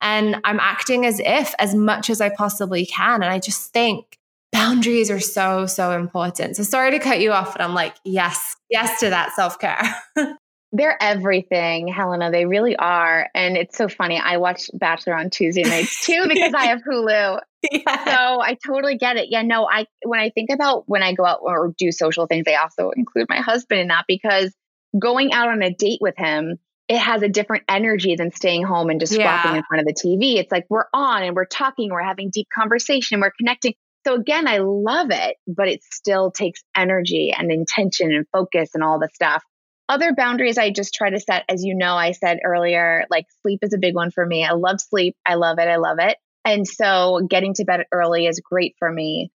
And 0.00 0.36
I'm 0.44 0.60
acting 0.60 1.04
as 1.06 1.20
if 1.20 1.54
as 1.58 1.74
much 1.74 2.10
as 2.10 2.20
I 2.20 2.28
possibly 2.28 2.86
can. 2.86 3.22
And 3.22 3.32
I 3.32 3.38
just 3.38 3.72
think 3.72 4.18
boundaries 4.52 5.10
are 5.10 5.20
so, 5.20 5.66
so 5.66 5.92
important. 5.92 6.56
So 6.56 6.62
sorry 6.62 6.92
to 6.92 6.98
cut 6.98 7.20
you 7.20 7.32
off, 7.32 7.52
but 7.52 7.62
I'm 7.62 7.74
like, 7.74 7.94
yes, 8.04 8.56
yes 8.70 9.00
to 9.00 9.10
that 9.10 9.32
self 9.34 9.58
care. 9.58 9.82
They're 10.72 11.02
everything, 11.02 11.88
Helena. 11.88 12.30
They 12.30 12.44
really 12.44 12.76
are. 12.76 13.28
And 13.34 13.56
it's 13.56 13.76
so 13.76 13.88
funny. 13.88 14.18
I 14.18 14.36
watch 14.36 14.70
Bachelor 14.74 15.16
on 15.16 15.30
Tuesday 15.30 15.62
nights 15.62 16.04
too 16.04 16.26
because 16.28 16.52
I 16.52 16.66
have 16.66 16.82
Hulu. 16.82 17.40
Yeah. 17.72 18.04
So 18.04 18.40
I 18.42 18.56
totally 18.66 18.98
get 18.98 19.16
it. 19.16 19.28
Yeah, 19.30 19.42
no, 19.42 19.68
I 19.68 19.86
when 20.04 20.20
I 20.20 20.30
think 20.30 20.50
about 20.50 20.84
when 20.86 21.02
I 21.02 21.14
go 21.14 21.24
out 21.24 21.40
or 21.42 21.74
do 21.78 21.90
social 21.90 22.26
things, 22.26 22.44
I 22.46 22.54
also 22.54 22.90
include 22.90 23.28
my 23.28 23.38
husband 23.38 23.80
in 23.80 23.88
that 23.88 24.04
because 24.06 24.54
going 24.98 25.32
out 25.32 25.48
on 25.48 25.62
a 25.62 25.72
date 25.72 25.98
with 26.00 26.14
him, 26.16 26.58
it 26.88 26.98
has 26.98 27.22
a 27.22 27.28
different 27.28 27.64
energy 27.68 28.16
than 28.16 28.32
staying 28.32 28.64
home 28.64 28.90
and 28.90 28.98
just 29.00 29.16
yeah. 29.16 29.42
flopping 29.42 29.58
in 29.58 29.64
front 29.64 29.80
of 29.80 29.86
the 29.86 29.94
TV. 29.94 30.36
It's 30.36 30.50
like 30.50 30.66
we're 30.68 30.86
on 30.92 31.22
and 31.22 31.36
we're 31.36 31.44
talking, 31.44 31.90
we're 31.90 32.02
having 32.02 32.30
deep 32.30 32.48
conversation, 32.54 33.20
we're 33.20 33.32
connecting. 33.38 33.74
So 34.06 34.14
again, 34.14 34.48
I 34.48 34.58
love 34.58 35.08
it, 35.10 35.36
but 35.46 35.68
it 35.68 35.82
still 35.82 36.30
takes 36.30 36.62
energy 36.74 37.34
and 37.36 37.52
intention 37.52 38.12
and 38.12 38.26
focus 38.32 38.70
and 38.74 38.82
all 38.82 38.98
the 38.98 39.10
stuff 39.12 39.42
other 39.88 40.14
boundaries 40.14 40.58
I 40.58 40.70
just 40.70 40.94
try 40.94 41.10
to 41.10 41.20
set, 41.20 41.44
as 41.48 41.64
you 41.64 41.74
know, 41.74 41.94
I 41.94 42.12
said 42.12 42.40
earlier, 42.44 43.06
like 43.10 43.26
sleep 43.42 43.60
is 43.62 43.72
a 43.72 43.78
big 43.78 43.94
one 43.94 44.10
for 44.10 44.24
me. 44.24 44.44
I 44.44 44.52
love 44.52 44.80
sleep. 44.80 45.16
I 45.26 45.34
love 45.34 45.58
it. 45.58 45.68
I 45.68 45.76
love 45.76 45.96
it. 46.00 46.18
And 46.44 46.66
so 46.66 47.26
getting 47.28 47.54
to 47.54 47.64
bed 47.64 47.86
early 47.92 48.26
is 48.26 48.40
great 48.40 48.74
for 48.78 48.90
me. 48.90 49.30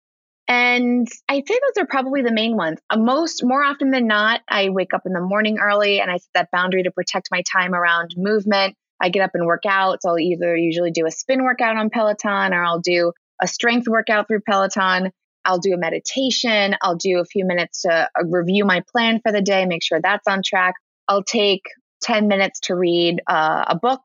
And 0.49 1.07
I'd 1.29 1.47
say 1.47 1.55
those 1.55 1.83
are 1.83 1.87
probably 1.87 2.23
the 2.23 2.33
main 2.33 2.57
ones. 2.57 2.79
Uh, 2.89 2.97
most, 2.97 3.45
more 3.45 3.63
often 3.63 3.91
than 3.91 4.07
not, 4.07 4.41
I 4.49 4.71
wake 4.71 4.95
up 4.95 5.03
in 5.05 5.13
the 5.13 5.21
morning 5.21 5.59
early 5.59 6.01
and 6.01 6.11
I 6.11 6.17
set 6.17 6.31
that 6.35 6.51
boundary 6.51 6.85
to 6.85 6.91
protect 6.91 7.29
my 7.31 7.43
time 7.43 7.75
around 7.75 8.15
movement. 8.17 8.75
I 9.01 9.11
get 9.11 9.23
up 9.23 9.33
and 9.35 9.45
work 9.45 9.65
out. 9.67 10.03
So 10.03 10.11
I'll 10.11 10.19
either 10.19 10.57
usually 10.57 10.91
do 10.91 11.07
a 11.07 11.11
spin 11.11 11.45
workout 11.45 11.77
on 11.77 11.91
Peloton 11.91 12.55
or 12.55 12.65
I'll 12.65 12.81
do 12.81 13.13
a 13.41 13.47
strength 13.47 13.87
workout 13.89 14.27
through 14.27 14.41
Peloton. 14.41 15.13
I'll 15.45 15.59
do 15.59 15.75
a 15.75 15.79
meditation. 15.79 16.77
I'll 16.83 16.97
do 16.97 17.19
a 17.21 17.25
few 17.25 17.45
minutes 17.47 17.83
to 17.83 18.09
uh, 18.19 18.25
review 18.25 18.65
my 18.65 18.83
plan 18.91 19.21
for 19.21 19.33
the 19.33 19.43
day, 19.43 19.67
make 19.67 19.83
sure 19.83 20.01
that's 20.01 20.27
on 20.27 20.43
track. 20.43 20.75
I'll 21.07 21.23
take 21.23 21.63
10 22.03 22.27
minutes 22.27 22.61
to 22.61 22.75
read 22.75 23.21
uh, 23.27 23.65
a 23.69 23.77
book. 23.77 24.01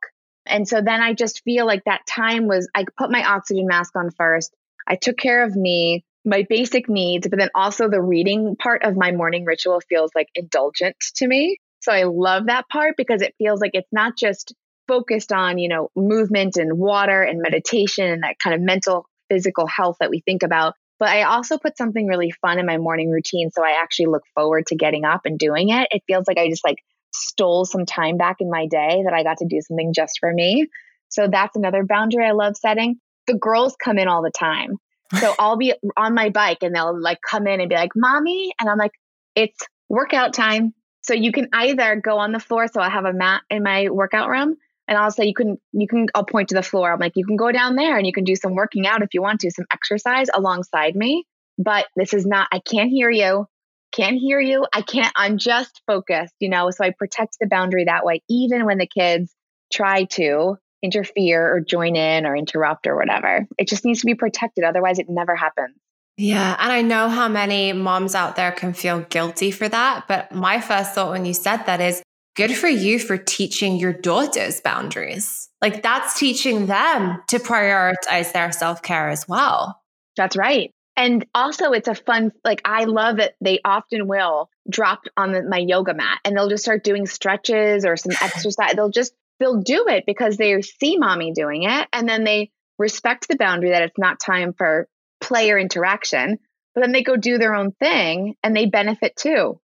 And 0.45 0.67
so 0.67 0.81
then 0.81 1.01
I 1.01 1.13
just 1.13 1.41
feel 1.43 1.65
like 1.65 1.83
that 1.85 2.01
time 2.07 2.47
was, 2.47 2.69
I 2.75 2.85
put 2.97 3.11
my 3.11 3.23
oxygen 3.23 3.65
mask 3.65 3.95
on 3.95 4.11
first. 4.11 4.53
I 4.87 4.95
took 4.95 5.17
care 5.17 5.43
of 5.43 5.55
me, 5.55 6.03
my 6.25 6.45
basic 6.49 6.89
needs, 6.89 7.27
but 7.27 7.39
then 7.39 7.49
also 7.55 7.89
the 7.89 8.01
reading 8.01 8.55
part 8.55 8.83
of 8.83 8.95
my 8.95 9.11
morning 9.11 9.45
ritual 9.45 9.81
feels 9.89 10.11
like 10.15 10.27
indulgent 10.35 10.95
to 11.15 11.27
me. 11.27 11.57
So 11.81 11.91
I 11.91 12.03
love 12.03 12.45
that 12.47 12.69
part 12.69 12.95
because 12.97 13.21
it 13.21 13.35
feels 13.37 13.59
like 13.59 13.71
it's 13.73 13.91
not 13.91 14.17
just 14.17 14.53
focused 14.87 15.31
on, 15.31 15.57
you 15.57 15.69
know, 15.69 15.89
movement 15.95 16.57
and 16.57 16.77
water 16.77 17.21
and 17.21 17.41
meditation 17.41 18.05
and 18.09 18.23
that 18.23 18.39
kind 18.39 18.55
of 18.55 18.61
mental 18.61 19.05
physical 19.29 19.67
health 19.67 19.97
that 19.99 20.09
we 20.09 20.21
think 20.21 20.43
about, 20.43 20.75
but 20.99 21.09
I 21.09 21.23
also 21.23 21.57
put 21.57 21.77
something 21.77 22.07
really 22.07 22.31
fun 22.31 22.59
in 22.59 22.65
my 22.65 22.77
morning 22.77 23.09
routine. 23.09 23.49
So 23.51 23.63
I 23.63 23.81
actually 23.81 24.07
look 24.07 24.23
forward 24.35 24.67
to 24.67 24.75
getting 24.75 25.05
up 25.05 25.21
and 25.25 25.37
doing 25.37 25.69
it. 25.69 25.87
It 25.91 26.03
feels 26.07 26.25
like 26.27 26.37
I 26.37 26.49
just 26.49 26.63
like 26.63 26.77
stole 27.13 27.65
some 27.65 27.85
time 27.85 28.17
back 28.17 28.37
in 28.39 28.49
my 28.49 28.67
day 28.67 29.01
that 29.03 29.13
I 29.13 29.23
got 29.23 29.37
to 29.37 29.47
do 29.47 29.59
something 29.61 29.93
just 29.93 30.19
for 30.19 30.31
me. 30.31 30.67
So 31.09 31.27
that's 31.31 31.55
another 31.55 31.83
boundary 31.83 32.25
I 32.25 32.31
love 32.31 32.55
setting. 32.57 32.95
The 33.27 33.35
girls 33.35 33.75
come 33.81 33.97
in 33.97 34.07
all 34.07 34.21
the 34.21 34.31
time. 34.31 34.77
So 35.19 35.33
I'll 35.37 35.57
be 35.57 35.73
on 35.97 36.13
my 36.13 36.29
bike 36.29 36.59
and 36.61 36.75
they'll 36.75 36.99
like 36.99 37.19
come 37.21 37.47
in 37.47 37.59
and 37.59 37.69
be 37.69 37.75
like, 37.75 37.91
Mommy. 37.95 38.53
And 38.59 38.69
I'm 38.69 38.77
like, 38.77 38.93
it's 39.35 39.59
workout 39.89 40.33
time. 40.33 40.73
So 41.01 41.13
you 41.13 41.31
can 41.31 41.49
either 41.53 41.95
go 41.97 42.17
on 42.17 42.31
the 42.31 42.39
floor. 42.39 42.67
So 42.67 42.81
I 42.81 42.89
have 42.89 43.05
a 43.05 43.13
mat 43.13 43.41
in 43.49 43.63
my 43.63 43.89
workout 43.89 44.29
room 44.29 44.55
and 44.87 44.97
I'll 44.97 45.11
say 45.11 45.25
you 45.25 45.33
can 45.33 45.57
you 45.71 45.87
can 45.87 46.07
I'll 46.15 46.25
point 46.25 46.49
to 46.49 46.55
the 46.55 46.63
floor. 46.63 46.91
I'm 46.91 46.99
like 46.99 47.13
you 47.15 47.25
can 47.25 47.35
go 47.35 47.51
down 47.51 47.75
there 47.75 47.97
and 47.97 48.05
you 48.05 48.13
can 48.13 48.23
do 48.23 48.35
some 48.35 48.55
working 48.55 48.87
out 48.87 49.01
if 49.01 49.13
you 49.13 49.21
want 49.21 49.41
to, 49.41 49.51
some 49.51 49.65
exercise 49.71 50.27
alongside 50.33 50.95
me. 50.95 51.25
But 51.57 51.87
this 51.95 52.13
is 52.13 52.25
not 52.25 52.47
I 52.51 52.59
can't 52.59 52.89
hear 52.89 53.09
you. 53.09 53.47
Can't 53.91 54.17
hear 54.17 54.39
you. 54.39 54.65
I 54.73 54.81
can't 54.81 55.13
I'm 55.15 55.37
just 55.37 55.81
focused, 55.87 56.33
you 56.39 56.49
know. 56.49 56.69
So 56.71 56.83
I 56.83 56.93
protect 56.97 57.37
the 57.39 57.47
boundary 57.47 57.85
that 57.85 58.05
way 58.05 58.21
even 58.29 58.65
when 58.65 58.77
the 58.77 58.87
kids 58.87 59.33
try 59.71 60.05
to 60.05 60.57
interfere 60.83 61.55
or 61.55 61.61
join 61.61 61.95
in 61.95 62.25
or 62.25 62.35
interrupt 62.35 62.85
or 62.85 62.95
whatever. 62.95 63.47
It 63.57 63.67
just 63.67 63.85
needs 63.85 64.01
to 64.01 64.05
be 64.05 64.15
protected 64.15 64.63
otherwise 64.63 64.99
it 64.99 65.09
never 65.09 65.35
happens. 65.35 65.75
Yeah. 66.17 66.55
And 66.59 66.71
I 66.71 66.81
know 66.81 67.09
how 67.09 67.27
many 67.27 67.73
moms 67.73 68.13
out 68.13 68.35
there 68.35 68.51
can 68.51 68.73
feel 68.73 69.01
guilty 69.01 69.49
for 69.49 69.67
that. 69.67 70.07
But 70.07 70.31
my 70.31 70.61
first 70.61 70.93
thought 70.93 71.09
when 71.09 71.25
you 71.25 71.33
said 71.33 71.63
that 71.65 71.81
is 71.81 72.03
good 72.35 72.55
for 72.55 72.67
you 72.67 72.99
for 72.99 73.17
teaching 73.17 73.77
your 73.77 73.93
daughters 73.93 74.61
boundaries. 74.61 75.49
Like 75.61 75.81
that's 75.81 76.19
teaching 76.19 76.67
them 76.67 77.21
to 77.29 77.39
prioritize 77.39 78.31
their 78.33 78.51
self 78.51 78.81
care 78.81 79.09
as 79.09 79.27
well. 79.27 79.81
That's 80.15 80.37
right. 80.37 80.71
And 80.95 81.25
also, 81.33 81.71
it's 81.71 81.87
a 81.87 81.95
fun, 81.95 82.31
like, 82.45 82.61
I 82.65 82.83
love 82.83 83.17
that 83.17 83.33
they 83.41 83.59
often 83.65 84.07
will 84.07 84.49
drop 84.69 85.05
on 85.17 85.31
the, 85.31 85.41
my 85.41 85.57
yoga 85.57 85.93
mat 85.93 86.19
and 86.23 86.37
they'll 86.37 86.49
just 86.49 86.63
start 86.63 86.83
doing 86.83 87.07
stretches 87.07 87.83
or 87.83 87.97
some 87.97 88.11
exercise. 88.21 88.73
They'll 88.75 88.89
just, 88.89 89.13
they'll 89.39 89.61
do 89.61 89.87
it 89.87 90.05
because 90.05 90.37
they 90.37 90.61
see 90.61 90.97
mommy 90.97 91.31
doing 91.33 91.63
it. 91.63 91.87
And 91.91 92.07
then 92.07 92.23
they 92.23 92.51
respect 92.79 93.27
the 93.27 93.35
boundary 93.35 93.71
that 93.71 93.83
it's 93.83 93.97
not 93.97 94.19
time 94.19 94.53
for 94.53 94.87
player 95.21 95.57
interaction. 95.57 96.39
But 96.75 96.81
then 96.81 96.91
they 96.91 97.03
go 97.03 97.15
do 97.15 97.37
their 97.37 97.53
own 97.53 97.71
thing 97.71 98.35
and 98.43 98.55
they 98.55 98.65
benefit 98.65 99.15
too. 99.15 99.59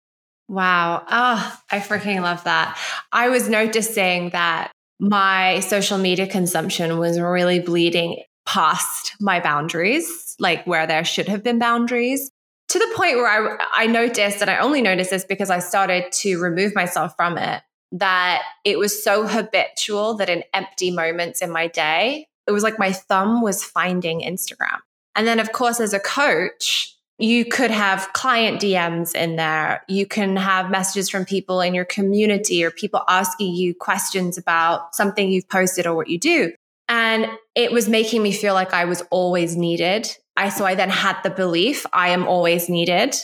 Wow. 0.47 1.03
Oh, 1.09 1.59
I 1.71 1.79
freaking 1.79 2.21
love 2.21 2.43
that. 2.45 2.77
I 3.11 3.29
was 3.29 3.49
noticing 3.49 4.29
that 4.31 4.71
my 4.99 5.59
social 5.61 5.97
media 5.97 6.27
consumption 6.27 6.97
was 6.97 7.19
really 7.19 7.59
bleeding 7.59 8.23
past 8.45 9.15
my 9.19 9.39
boundaries, 9.39 10.35
like 10.39 10.65
where 10.65 10.87
there 10.87 11.05
should 11.05 11.27
have 11.27 11.43
been 11.43 11.59
boundaries, 11.59 12.31
to 12.69 12.79
the 12.79 12.91
point 12.95 13.15
where 13.17 13.27
I, 13.27 13.83
I 13.83 13.87
noticed, 13.87 14.41
and 14.41 14.49
I 14.49 14.57
only 14.57 14.81
noticed 14.81 15.09
this 15.09 15.25
because 15.25 15.49
I 15.49 15.59
started 15.59 16.11
to 16.13 16.39
remove 16.39 16.75
myself 16.75 17.13
from 17.15 17.37
it, 17.37 17.61
that 17.91 18.43
it 18.63 18.77
was 18.77 19.03
so 19.03 19.27
habitual 19.27 20.15
that 20.15 20.29
in 20.29 20.43
empty 20.53 20.91
moments 20.91 21.41
in 21.41 21.51
my 21.51 21.67
day, 21.67 22.27
it 22.47 22.51
was 22.51 22.63
like 22.63 22.79
my 22.79 22.91
thumb 22.91 23.41
was 23.41 23.63
finding 23.63 24.21
Instagram. 24.21 24.77
And 25.15 25.27
then, 25.27 25.39
of 25.39 25.51
course, 25.51 25.79
as 25.79 25.93
a 25.93 25.99
coach, 25.99 26.95
you 27.17 27.43
could 27.43 27.71
have 27.71 28.11
client 28.13 28.61
DMs 28.61 29.13
in 29.13 29.35
there. 29.35 29.83
You 29.89 30.05
can 30.05 30.37
have 30.37 30.71
messages 30.71 31.09
from 31.09 31.25
people 31.25 31.59
in 31.59 31.73
your 31.73 31.85
community 31.85 32.63
or 32.63 32.71
people 32.71 33.01
asking 33.09 33.53
you 33.53 33.75
questions 33.75 34.37
about 34.37 34.95
something 34.95 35.29
you've 35.29 35.49
posted 35.49 35.85
or 35.85 35.93
what 35.93 36.09
you 36.09 36.17
do. 36.17 36.53
And 36.87 37.27
it 37.55 37.71
was 37.71 37.89
making 37.89 38.23
me 38.23 38.31
feel 38.31 38.53
like 38.53 38.73
I 38.73 38.85
was 38.85 39.03
always 39.11 39.55
needed. 39.57 40.09
I 40.37 40.49
so 40.49 40.65
I 40.65 40.75
then 40.75 40.89
had 40.89 41.21
the 41.21 41.29
belief 41.29 41.85
I 41.91 42.09
am 42.09 42.25
always 42.25 42.69
needed, 42.69 43.17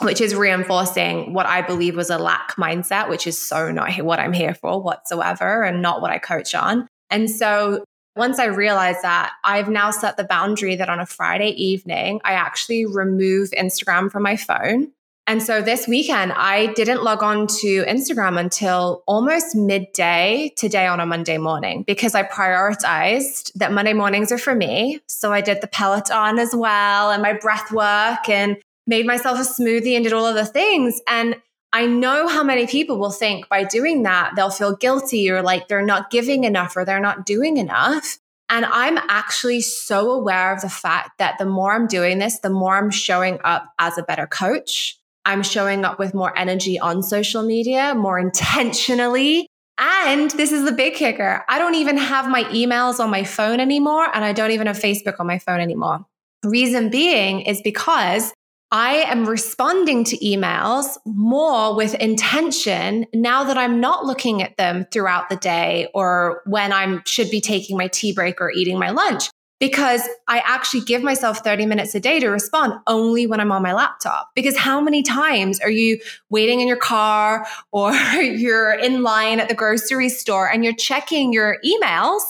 which 0.00 0.20
is 0.20 0.34
reinforcing 0.34 1.32
what 1.32 1.46
I 1.46 1.62
believe 1.62 1.96
was 1.96 2.10
a 2.10 2.18
lack 2.18 2.56
mindset, 2.56 3.08
which 3.08 3.26
is 3.26 3.38
so 3.38 3.70
not 3.72 3.96
what 4.02 4.18
I'm 4.18 4.32
here 4.32 4.54
for 4.54 4.80
whatsoever 4.82 5.62
and 5.62 5.80
not 5.80 6.02
what 6.02 6.10
I 6.10 6.18
coach 6.18 6.54
on. 6.54 6.86
And 7.10 7.30
so 7.30 7.84
once 8.14 8.38
I 8.38 8.46
realized 8.46 9.02
that, 9.02 9.32
I've 9.44 9.68
now 9.68 9.90
set 9.90 10.16
the 10.16 10.24
boundary 10.24 10.76
that 10.76 10.88
on 10.88 11.00
a 11.00 11.06
Friday 11.06 11.50
evening, 11.50 12.20
I 12.24 12.32
actually 12.32 12.86
remove 12.86 13.50
Instagram 13.50 14.10
from 14.10 14.22
my 14.22 14.36
phone. 14.36 14.92
And 15.28 15.42
so 15.42 15.60
this 15.60 15.88
weekend, 15.88 16.32
I 16.32 16.72
didn't 16.74 17.02
log 17.02 17.22
on 17.22 17.48
to 17.48 17.84
Instagram 17.84 18.38
until 18.38 19.02
almost 19.06 19.56
midday 19.56 20.52
today 20.56 20.86
on 20.86 21.00
a 21.00 21.06
Monday 21.06 21.36
morning 21.36 21.82
because 21.82 22.14
I 22.14 22.22
prioritized 22.22 23.52
that 23.54 23.72
Monday 23.72 23.92
mornings 23.92 24.30
are 24.30 24.38
for 24.38 24.54
me. 24.54 25.00
So 25.08 25.32
I 25.32 25.40
did 25.40 25.62
the 25.62 25.66
Peloton 25.66 26.38
as 26.38 26.54
well 26.54 27.10
and 27.10 27.22
my 27.22 27.32
breath 27.32 27.72
work 27.72 28.28
and 28.28 28.56
made 28.86 29.06
myself 29.06 29.38
a 29.38 29.42
smoothie 29.42 29.94
and 29.94 30.04
did 30.04 30.12
all 30.12 30.26
of 30.26 30.34
the 30.34 30.46
things. 30.46 31.00
And 31.08 31.36
I 31.72 31.86
know 31.86 32.28
how 32.28 32.42
many 32.42 32.66
people 32.66 32.98
will 32.98 33.10
think 33.10 33.48
by 33.48 33.64
doing 33.64 34.04
that, 34.04 34.32
they'll 34.36 34.50
feel 34.50 34.76
guilty 34.76 35.30
or 35.30 35.42
like 35.42 35.68
they're 35.68 35.84
not 35.84 36.10
giving 36.10 36.44
enough 36.44 36.76
or 36.76 36.84
they're 36.84 37.00
not 37.00 37.26
doing 37.26 37.56
enough. 37.56 38.18
And 38.48 38.64
I'm 38.64 38.96
actually 39.08 39.60
so 39.60 40.12
aware 40.12 40.54
of 40.54 40.60
the 40.60 40.68
fact 40.68 41.18
that 41.18 41.36
the 41.38 41.46
more 41.46 41.72
I'm 41.72 41.88
doing 41.88 42.18
this, 42.18 42.38
the 42.38 42.50
more 42.50 42.76
I'm 42.76 42.90
showing 42.90 43.38
up 43.42 43.72
as 43.78 43.98
a 43.98 44.02
better 44.02 44.26
coach. 44.26 44.98
I'm 45.24 45.42
showing 45.42 45.84
up 45.84 45.98
with 45.98 46.14
more 46.14 46.36
energy 46.38 46.78
on 46.78 47.02
social 47.02 47.42
media, 47.42 47.94
more 47.94 48.18
intentionally. 48.18 49.48
And 49.78 50.30
this 50.30 50.52
is 50.52 50.64
the 50.64 50.72
big 50.72 50.94
kicker 50.94 51.44
I 51.48 51.58
don't 51.58 51.74
even 51.74 51.98
have 51.98 52.30
my 52.30 52.44
emails 52.44 53.00
on 53.00 53.10
my 53.10 53.24
phone 53.24 53.60
anymore, 53.60 54.08
and 54.14 54.24
I 54.24 54.32
don't 54.32 54.52
even 54.52 54.68
have 54.68 54.78
Facebook 54.78 55.20
on 55.20 55.26
my 55.26 55.38
phone 55.38 55.60
anymore. 55.60 56.06
Reason 56.44 56.88
being 56.88 57.40
is 57.40 57.60
because 57.60 58.32
I 58.72 59.04
am 59.06 59.28
responding 59.28 60.02
to 60.04 60.18
emails 60.18 60.98
more 61.04 61.76
with 61.76 61.94
intention 61.94 63.06
now 63.14 63.44
that 63.44 63.56
I'm 63.56 63.80
not 63.80 64.04
looking 64.04 64.42
at 64.42 64.56
them 64.56 64.86
throughout 64.90 65.28
the 65.28 65.36
day 65.36 65.88
or 65.94 66.42
when 66.46 66.72
I 66.72 67.00
should 67.04 67.30
be 67.30 67.40
taking 67.40 67.76
my 67.76 67.86
tea 67.86 68.12
break 68.12 68.40
or 68.40 68.50
eating 68.50 68.78
my 68.78 68.90
lunch 68.90 69.30
because 69.60 70.02
I 70.28 70.42
actually 70.44 70.80
give 70.82 71.02
myself 71.02 71.38
30 71.38 71.66
minutes 71.66 71.94
a 71.94 72.00
day 72.00 72.20
to 72.20 72.28
respond 72.28 72.74
only 72.86 73.26
when 73.26 73.40
I'm 73.40 73.52
on 73.52 73.62
my 73.62 73.72
laptop. 73.72 74.30
Because 74.34 74.56
how 74.56 74.80
many 74.80 75.02
times 75.02 75.60
are 75.60 75.70
you 75.70 75.98
waiting 76.28 76.60
in 76.60 76.68
your 76.68 76.76
car 76.76 77.46
or 77.72 77.92
you're 77.92 78.72
in 78.72 79.02
line 79.02 79.40
at 79.40 79.48
the 79.48 79.54
grocery 79.54 80.08
store 80.08 80.50
and 80.50 80.64
you're 80.64 80.74
checking 80.74 81.32
your 81.32 81.58
emails 81.64 82.20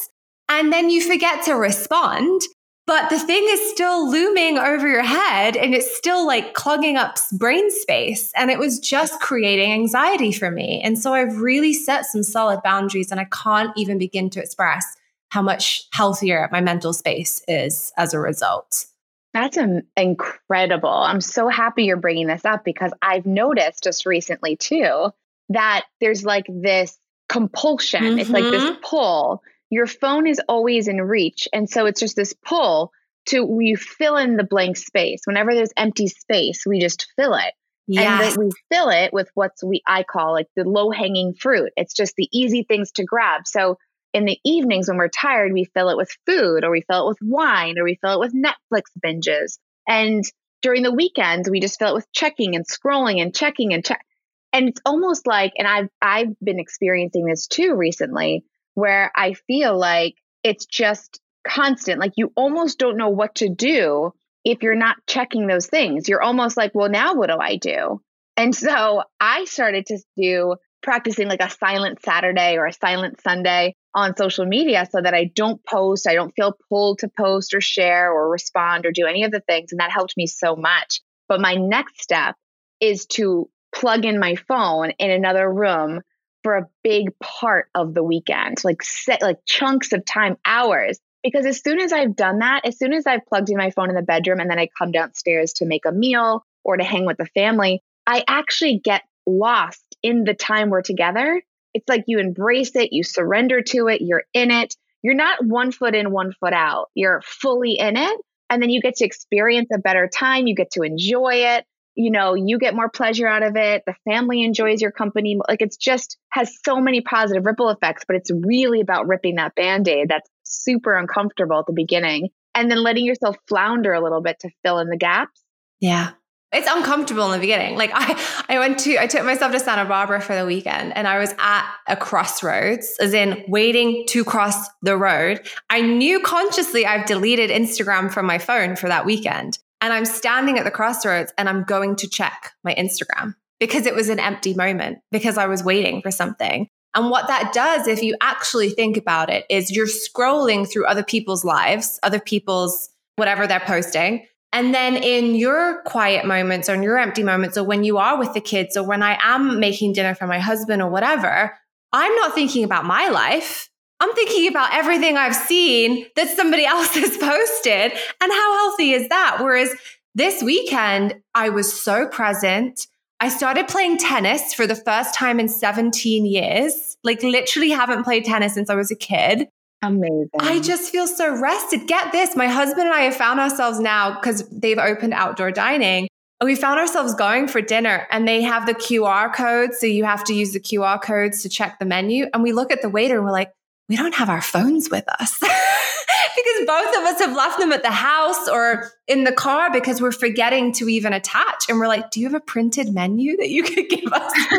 and 0.49 0.73
then 0.73 0.91
you 0.91 1.01
forget 1.01 1.45
to 1.45 1.55
respond? 1.55 2.43
But 2.87 3.11
the 3.11 3.19
thing 3.19 3.45
is 3.49 3.71
still 3.71 4.09
looming 4.09 4.59
over 4.59 4.89
your 4.89 5.03
head 5.03 5.57
and 5.57 5.75
it's 5.75 5.97
still 5.97 6.25
like 6.25 6.55
clogging 6.55 6.97
up 6.97 7.17
brain 7.33 7.69
space. 7.73 8.33
And 8.37 8.49
it 8.49 8.61
was 8.61 8.79
just 8.79 9.21
creating 9.21 9.73
anxiety 9.73 10.31
for 10.31 10.53
me. 10.53 10.81
And 10.85 10.97
so 10.97 11.13
I've 11.13 11.41
really 11.41 11.73
set 11.73 12.07
some 12.07 12.23
solid 12.23 12.63
boundaries 12.63 13.11
and 13.11 13.19
I 13.19 13.25
can't 13.25 13.77
even 13.77 13.99
begin 13.99 14.31
to 14.31 14.41
express 14.41 14.97
how 15.31 15.43
much 15.43 15.89
healthier 15.93 16.49
my 16.53 16.61
mental 16.61 16.93
space 16.93 17.43
is 17.49 17.93
as 17.97 18.15
a 18.15 18.21
result. 18.21 18.87
That's 19.35 19.59
incredible. 19.97 20.89
I'm 20.89 21.21
so 21.21 21.49
happy 21.49 21.85
you're 21.85 21.97
bringing 21.97 22.29
this 22.29 22.45
up 22.45 22.65
because 22.65 22.93
I've 23.03 23.27
noticed 23.27 23.83
just 23.83 24.07
recently 24.07 24.57
too 24.57 25.11
that 25.49 25.85
there's 26.01 26.25
like 26.25 26.47
this 26.49 26.97
compulsion. 27.29 28.03
Mm-hmm. 28.03 28.19
It's 28.21 28.31
like 28.31 28.45
this 28.45 28.63
mm-hmm. 28.63 28.81
pull 28.83 29.43
your 29.71 29.87
phone 29.87 30.27
is 30.27 30.41
always 30.49 30.89
in 30.89 31.01
reach. 31.01 31.49
And 31.53 31.69
so 31.69 31.87
it's 31.87 32.01
just 32.01 32.17
this 32.17 32.35
pull 32.35 32.93
to 33.27 33.59
you 33.61 33.77
fill 33.77 34.17
in 34.17 34.37
the 34.37 34.45
blank 34.45 34.77
space. 34.77 35.23
Whenever 35.25 35.55
there's 35.55 35.73
empty 35.77 36.09
space, 36.09 36.65
we 36.67 36.81
just 36.81 37.07
fill 37.17 37.35
it. 37.35 37.53
Yes. 37.89 38.37
And 38.37 38.45
we 38.45 38.51
fill 38.71 38.91
it 38.91 39.13
with 39.13 39.31
what's 39.35 39.63
we 39.63 39.83
I 39.87 40.03
call 40.03 40.33
like 40.33 40.49
the 40.57 40.65
low 40.65 40.91
hanging 40.91 41.35
fruit. 41.35 41.73
It's 41.77 41.95
just 41.95 42.15
the 42.17 42.29
easy 42.33 42.65
things 42.65 42.93
to 42.93 43.05
grab. 43.05 43.47
So 43.47 43.79
in 44.13 44.25
the 44.25 44.39
evenings 44.45 44.89
when 44.89 44.97
we're 44.97 45.09
tired, 45.09 45.53
we 45.53 45.65
fill 45.65 45.91
it 45.91 45.97
with 45.97 46.17
food 46.27 46.65
or 46.65 46.71
we 46.71 46.83
fill 46.83 47.07
it 47.07 47.09
with 47.09 47.19
wine 47.21 47.79
or 47.79 47.85
we 47.85 47.99
fill 48.01 48.15
it 48.15 48.21
with 48.21 48.35
Netflix 48.35 48.85
binges. 49.05 49.59
And 49.89 50.25
during 50.63 50.83
the 50.83 50.93
weekends, 50.93 51.51
we 51.51 51.61
just 51.61 51.79
fill 51.79 51.91
it 51.91 51.95
with 51.95 52.11
checking 52.13 52.57
and 52.57 52.67
scrolling 52.67 53.21
and 53.21 53.35
checking 53.35 53.73
and 53.73 53.85
check. 53.85 54.05
And 54.53 54.69
it's 54.69 54.81
almost 54.87 55.27
like, 55.27 55.53
and 55.59 55.69
I've 55.69 55.89
I've 56.01 56.39
been 56.43 56.59
experiencing 56.59 57.27
this 57.27 57.47
too 57.47 57.75
recently, 57.75 58.45
where 58.77 59.11
I 59.17 59.33
feel 59.33 59.77
like 59.77 60.15
it's 60.45 60.67
just 60.67 61.19
constant. 61.49 61.99
Like 61.99 62.13
you 62.17 62.31
almost 62.37 62.79
don't 62.79 62.99
know 62.99 63.09
what 63.09 63.37
to 63.37 63.49
do 63.49 64.13
if 64.45 64.63
you're 64.63 64.77
not 64.77 64.97
checking 65.09 65.47
those 65.47 65.67
things. 65.67 66.09
You're 66.09 66.23
almost 66.23 66.57
like, 66.57 66.73
well, 66.75 66.91
now 66.91 67.15
what 67.15 67.31
do 67.31 67.39
I 67.41 67.57
do? 67.57 68.03
And 68.37 68.55
so 68.55 69.03
I 69.19 69.47
started 69.47 69.87
to 69.87 69.99
do 70.17 70.57
practicing 70.83 71.27
like 71.27 71.43
a 71.43 71.51
silent 71.51 72.03
Saturday 72.05 72.59
or 72.59 72.67
a 72.67 72.73
silent 72.73 73.21
Sunday 73.23 73.75
on 73.95 74.15
social 74.15 74.45
media 74.45 74.87
so 74.91 75.01
that 75.01 75.15
I 75.15 75.31
don't 75.35 75.65
post, 75.65 76.07
I 76.07 76.15
don't 76.15 76.35
feel 76.37 76.55
pulled 76.69 76.99
to 76.99 77.09
post 77.09 77.55
or 77.55 77.63
share 77.63 78.13
or 78.13 78.29
respond 78.31 78.85
or 78.85 78.93
do 78.93 79.07
any 79.07 79.25
of 79.25 79.33
the 79.33 79.41
things. 79.41 79.73
And 79.73 79.81
that 79.81 79.91
helped 79.91 80.19
me 80.19 80.27
so 80.27 80.55
much. 80.55 81.01
But 81.29 81.41
my 81.41 81.55
next 81.55 82.03
step 82.03 82.37
is 82.79 83.07
to 83.07 83.49
plug 83.75 84.05
in 84.05 84.21
my 84.21 84.37
phone 84.37 84.91
in 84.99 85.11
another 85.11 85.51
room 85.51 86.03
for 86.47 86.59
a 86.59 86.69
big 86.85 87.09
part 87.19 87.69
of 87.75 87.93
the 87.93 88.05
weekend, 88.05 88.63
like 88.63 88.81
set 88.81 89.21
like 89.21 89.39
chunks 89.47 89.93
of 89.93 90.05
time, 90.05 90.37
hours. 90.45 91.01
Because 91.25 91.45
as 91.45 91.61
soon 91.61 91.81
as 91.81 91.93
I've 91.93 92.15
done 92.15 92.39
that, 92.39 92.61
as 92.65 92.79
soon 92.79 92.93
as 92.93 93.05
I've 93.05 93.27
plugged 93.27 93.51
in 93.51 93.57
my 93.57 93.73
phone 93.73 93.89
in 93.89 93.97
the 93.97 94.03
bedroom 94.03 94.39
and 94.39 94.49
then 94.49 94.61
I 94.61 94.69
come 94.79 94.93
downstairs 94.93 95.55
to 95.55 95.67
make 95.67 95.85
a 95.87 95.91
meal 95.91 96.47
or 96.63 96.77
to 96.77 96.85
hang 96.85 97.05
with 97.05 97.17
the 97.17 97.27
family, 97.35 97.83
I 98.07 98.23
actually 98.29 98.79
get 98.79 99.03
lost 99.27 99.83
in 100.05 100.23
the 100.23 100.35
time 100.35 100.71
we're 100.71 100.83
together. 100.83 101.43
It's 101.75 101.89
like 101.89 102.05
you 102.07 102.21
embrace 102.21 102.77
it, 102.77 102.93
you 102.93 103.03
surrender 103.03 103.61
to 103.63 103.89
it, 103.89 104.01
you're 104.01 104.23
in 104.33 104.53
it. 104.53 104.77
You're 105.03 105.15
not 105.17 105.45
one 105.45 105.73
foot 105.73 105.97
in, 105.97 106.13
one 106.13 106.33
foot 106.39 106.53
out. 106.53 106.91
You're 106.95 107.23
fully 107.23 107.73
in 107.73 107.97
it. 107.97 108.21
And 108.51 108.63
then 108.63 108.71
you 108.71 108.81
get 108.81 108.95
to 108.99 109.05
experience 109.05 109.71
a 109.75 109.79
better 109.79 110.07
time. 110.07 110.47
You 110.47 110.55
get 110.55 110.71
to 110.75 110.83
enjoy 110.83 111.57
it 111.57 111.67
you 111.97 112.11
know, 112.11 112.35
you 112.35 112.59
get 112.59 112.75
more 112.75 112.91
pleasure 112.91 113.27
out 113.27 113.43
of 113.43 113.57
it. 113.57 113.83
The 113.87 113.95
family 114.05 114.45
enjoys 114.45 114.83
your 114.83 114.93
company. 114.93 115.39
Like 115.49 115.63
it's 115.63 115.79
just 115.79 116.19
has 116.31 116.53
so 116.63 116.79
many 116.79 117.01
positive 117.01 117.47
ripple 117.47 117.71
effects, 117.71 118.05
but 118.07 118.17
it's 118.17 118.31
really 118.31 118.81
about 118.81 119.09
ripping 119.09 119.37
that 119.37 119.55
band 119.55 119.89
aid 119.89 120.11
that's 120.11 120.29
super 120.43 120.97
uncomfortable 120.97 121.59
at 121.59 121.67
the 121.67 121.73
beginning 121.73 122.29
and 122.55 122.71
then 122.71 122.83
letting 122.83 123.07
yourself 123.07 123.37
flounder 123.49 123.95
a 123.95 124.03
little 124.03 124.21
bit 124.21 124.39
to 124.41 124.51
fill 124.63 124.79
in 124.79 124.89
the 124.89 124.97
gaps. 124.99 125.41
Yeah. 125.81 126.11
It's 126.53 126.69
uncomfortable 126.71 127.25
in 127.27 127.33
the 127.33 127.39
beginning. 127.39 127.77
Like 127.77 127.91
I, 127.93 128.45
I 128.49 128.59
went 128.59 128.79
to, 128.81 128.99
I 128.99 129.07
took 129.07 129.25
myself 129.25 129.53
to 129.53 129.59
Santa 129.59 129.85
Barbara 129.87 130.21
for 130.21 130.35
the 130.37 130.47
weekend 130.47 130.97
and 130.97 131.09
I 131.09 131.19
was 131.19 131.35
at 131.39 131.67
a 131.89 131.97
crossroads, 131.97 132.95
as 133.01 133.15
in 133.15 133.43
waiting 133.49 134.05
to 134.09 134.23
cross 134.23 134.69
the 134.83 134.97
road. 134.97 135.47
I 135.71 135.81
knew 135.81 136.21
consciously 136.21 136.87
I've 136.87 137.07
deleted 137.07 137.51
Instagram 137.51 138.13
from 138.13 138.27
my 138.27 138.39
phone 138.39 138.77
for 138.77 138.89
that 138.89 139.07
weekend. 139.07 139.59
And 139.81 139.93
I'm 139.93 140.05
standing 140.05 140.59
at 140.59 140.65
the 140.65 140.71
crossroads 140.71 141.33
and 141.37 141.49
I'm 141.49 141.65
going 141.65 141.97
to 141.97 142.09
check 142.09 142.53
my 142.65 142.75
Instagram 142.75 143.35
because 143.61 143.87
it 143.87 143.95
was 143.95 144.09
an 144.09 144.21
empty 144.21 144.55
moment 144.55 144.99
because 145.11 145.39
I 145.39 145.47
was 145.47 145.63
waiting 145.63 146.03
for 146.03 146.11
something. 146.11 146.69
And 146.95 147.11
what 147.11 147.29
that 147.29 147.53
does, 147.53 147.87
if 147.87 148.03
you 148.03 148.17
actually 148.23 148.71
think 148.71 148.97
about 148.97 149.29
it, 149.29 149.45
is 149.51 149.71
you're 149.71 149.87
scrolling 149.87 150.71
through 150.71 150.87
other 150.87 151.03
people's 151.03 151.45
lives, 151.45 152.01
other 152.03 152.19
people's 152.19 152.89
whatever 153.17 153.47
they're 153.47 153.61
posting. 153.61 154.27
And 154.53 154.75
then 154.75 154.97
in 154.97 155.35
your 155.35 155.83
quiet 155.83 156.25
moments 156.25 156.71
or 156.71 156.75
in 156.75 156.83
your 156.83 156.99
empty 156.99 157.23
moments, 157.23 157.59
or 157.59 157.65
when 157.65 157.85
you 157.85 157.99
are 157.99 158.19
with 158.19 158.33
the 158.33 158.41
kids, 158.41 158.77
or 158.77 158.83
when 158.83 159.03
I 159.03 159.19
am 159.21 159.61
making 159.61 159.93
dinner 159.93 160.15
for 160.15 160.27
my 160.27 160.39
husband 160.39 160.81
or 160.81 160.89
whatever, 160.89 161.59
I'm 161.93 162.15
not 162.17 162.35
thinking 162.35 162.65
about 162.65 162.87
my 162.87 163.09
life. 163.09 163.69
I'm 164.01 164.13
thinking 164.15 164.49
about 164.49 164.75
everything 164.75 165.17
I've 165.17 165.35
seen 165.35 166.07
that 166.17 166.29
somebody 166.29 166.65
else 166.67 166.95
has 166.95 167.17
posted 167.17 167.93
and 168.21 168.33
how 168.33 168.55
healthy 168.55 168.93
is 168.93 169.09
that? 169.09 169.39
Whereas 169.41 169.75
this 170.15 170.43
weekend, 170.43 171.15
I 171.35 171.51
was 171.51 171.81
so 171.81 172.09
present. 172.09 172.87
I 173.21 173.29
started 173.29 173.69
playing 173.69 173.99
tennis 173.99 174.55
for 174.55 174.67
the 174.67 174.75
first 174.75 175.15
time 175.15 175.41
in 175.41 175.49
17 175.49 176.27
years. 176.27 176.97
Like, 177.03 177.23
literally, 177.23 177.71
haven't 177.71 178.05
played 178.05 178.25
tennis 178.25 178.55
since 178.55 178.69
I 178.69 178.75
was 178.75 178.91
a 178.91 178.97
kid. 178.97 179.49
Amazing. 179.83 180.31
I 180.39 180.61
just 180.61 180.91
feel 180.91 181.07
so 181.07 181.39
rested. 181.39 181.87
Get 181.87 182.13
this 182.13 182.35
my 182.35 182.49
husband 182.49 182.87
and 182.87 182.95
I 182.95 183.03
have 183.03 183.17
found 183.17 183.41
ourselves 183.41 183.79
now 183.79 184.15
because 184.15 184.49
they've 184.49 184.79
opened 184.79 185.15
outdoor 185.15 185.51
dining. 185.51 186.09
And 186.41 186.47
we 186.47 186.55
found 186.55 186.79
ourselves 186.79 187.15
going 187.15 187.49
for 187.49 187.63
dinner 187.63 188.07
and 188.11 188.29
they 188.29 188.43
have 188.43 188.67
the 188.67 188.75
QR 188.75 189.33
codes. 189.35 189.81
So 189.81 189.87
you 189.87 190.05
have 190.05 190.25
to 190.25 190.35
use 190.35 190.53
the 190.53 190.61
QR 190.61 191.01
codes 191.01 191.43
to 191.43 191.49
check 191.49 191.79
the 191.79 191.87
menu. 191.87 192.27
And 192.35 192.43
we 192.43 192.53
look 192.53 192.71
at 192.71 192.83
the 192.83 192.91
waiter 192.91 193.17
and 193.17 193.25
we're 193.25 193.33
like, 193.33 193.53
we 193.89 193.97
don't 193.97 194.15
have 194.15 194.29
our 194.29 194.43
phones 194.43 194.91
with 194.91 195.05
us 195.09 195.39
because 195.41 196.67
both 196.67 196.97
of 196.97 197.05
us 197.05 197.21
have 197.21 197.37
left 197.37 197.59
them 197.59 197.73
at 197.73 197.83
the 197.83 197.91
house 197.91 198.49
or 198.49 198.91
in 199.07 199.25
the 199.25 199.33
car 199.33 199.71
because 199.73 200.01
we're 200.01 200.13
forgetting 200.13 200.73
to 200.73 200.89
even 200.89 201.13
attach. 201.13 201.69
And 201.69 201.79
we're 201.79 201.89
like, 201.89 202.11
do 202.11 202.21
you 202.21 202.27
have 202.27 202.35
a 202.35 202.41
printed 202.41 202.93
menu 202.93 203.37
that 203.37 203.49
you 203.49 203.63
could 203.63 203.89
give 203.89 204.13
us? 204.13 204.33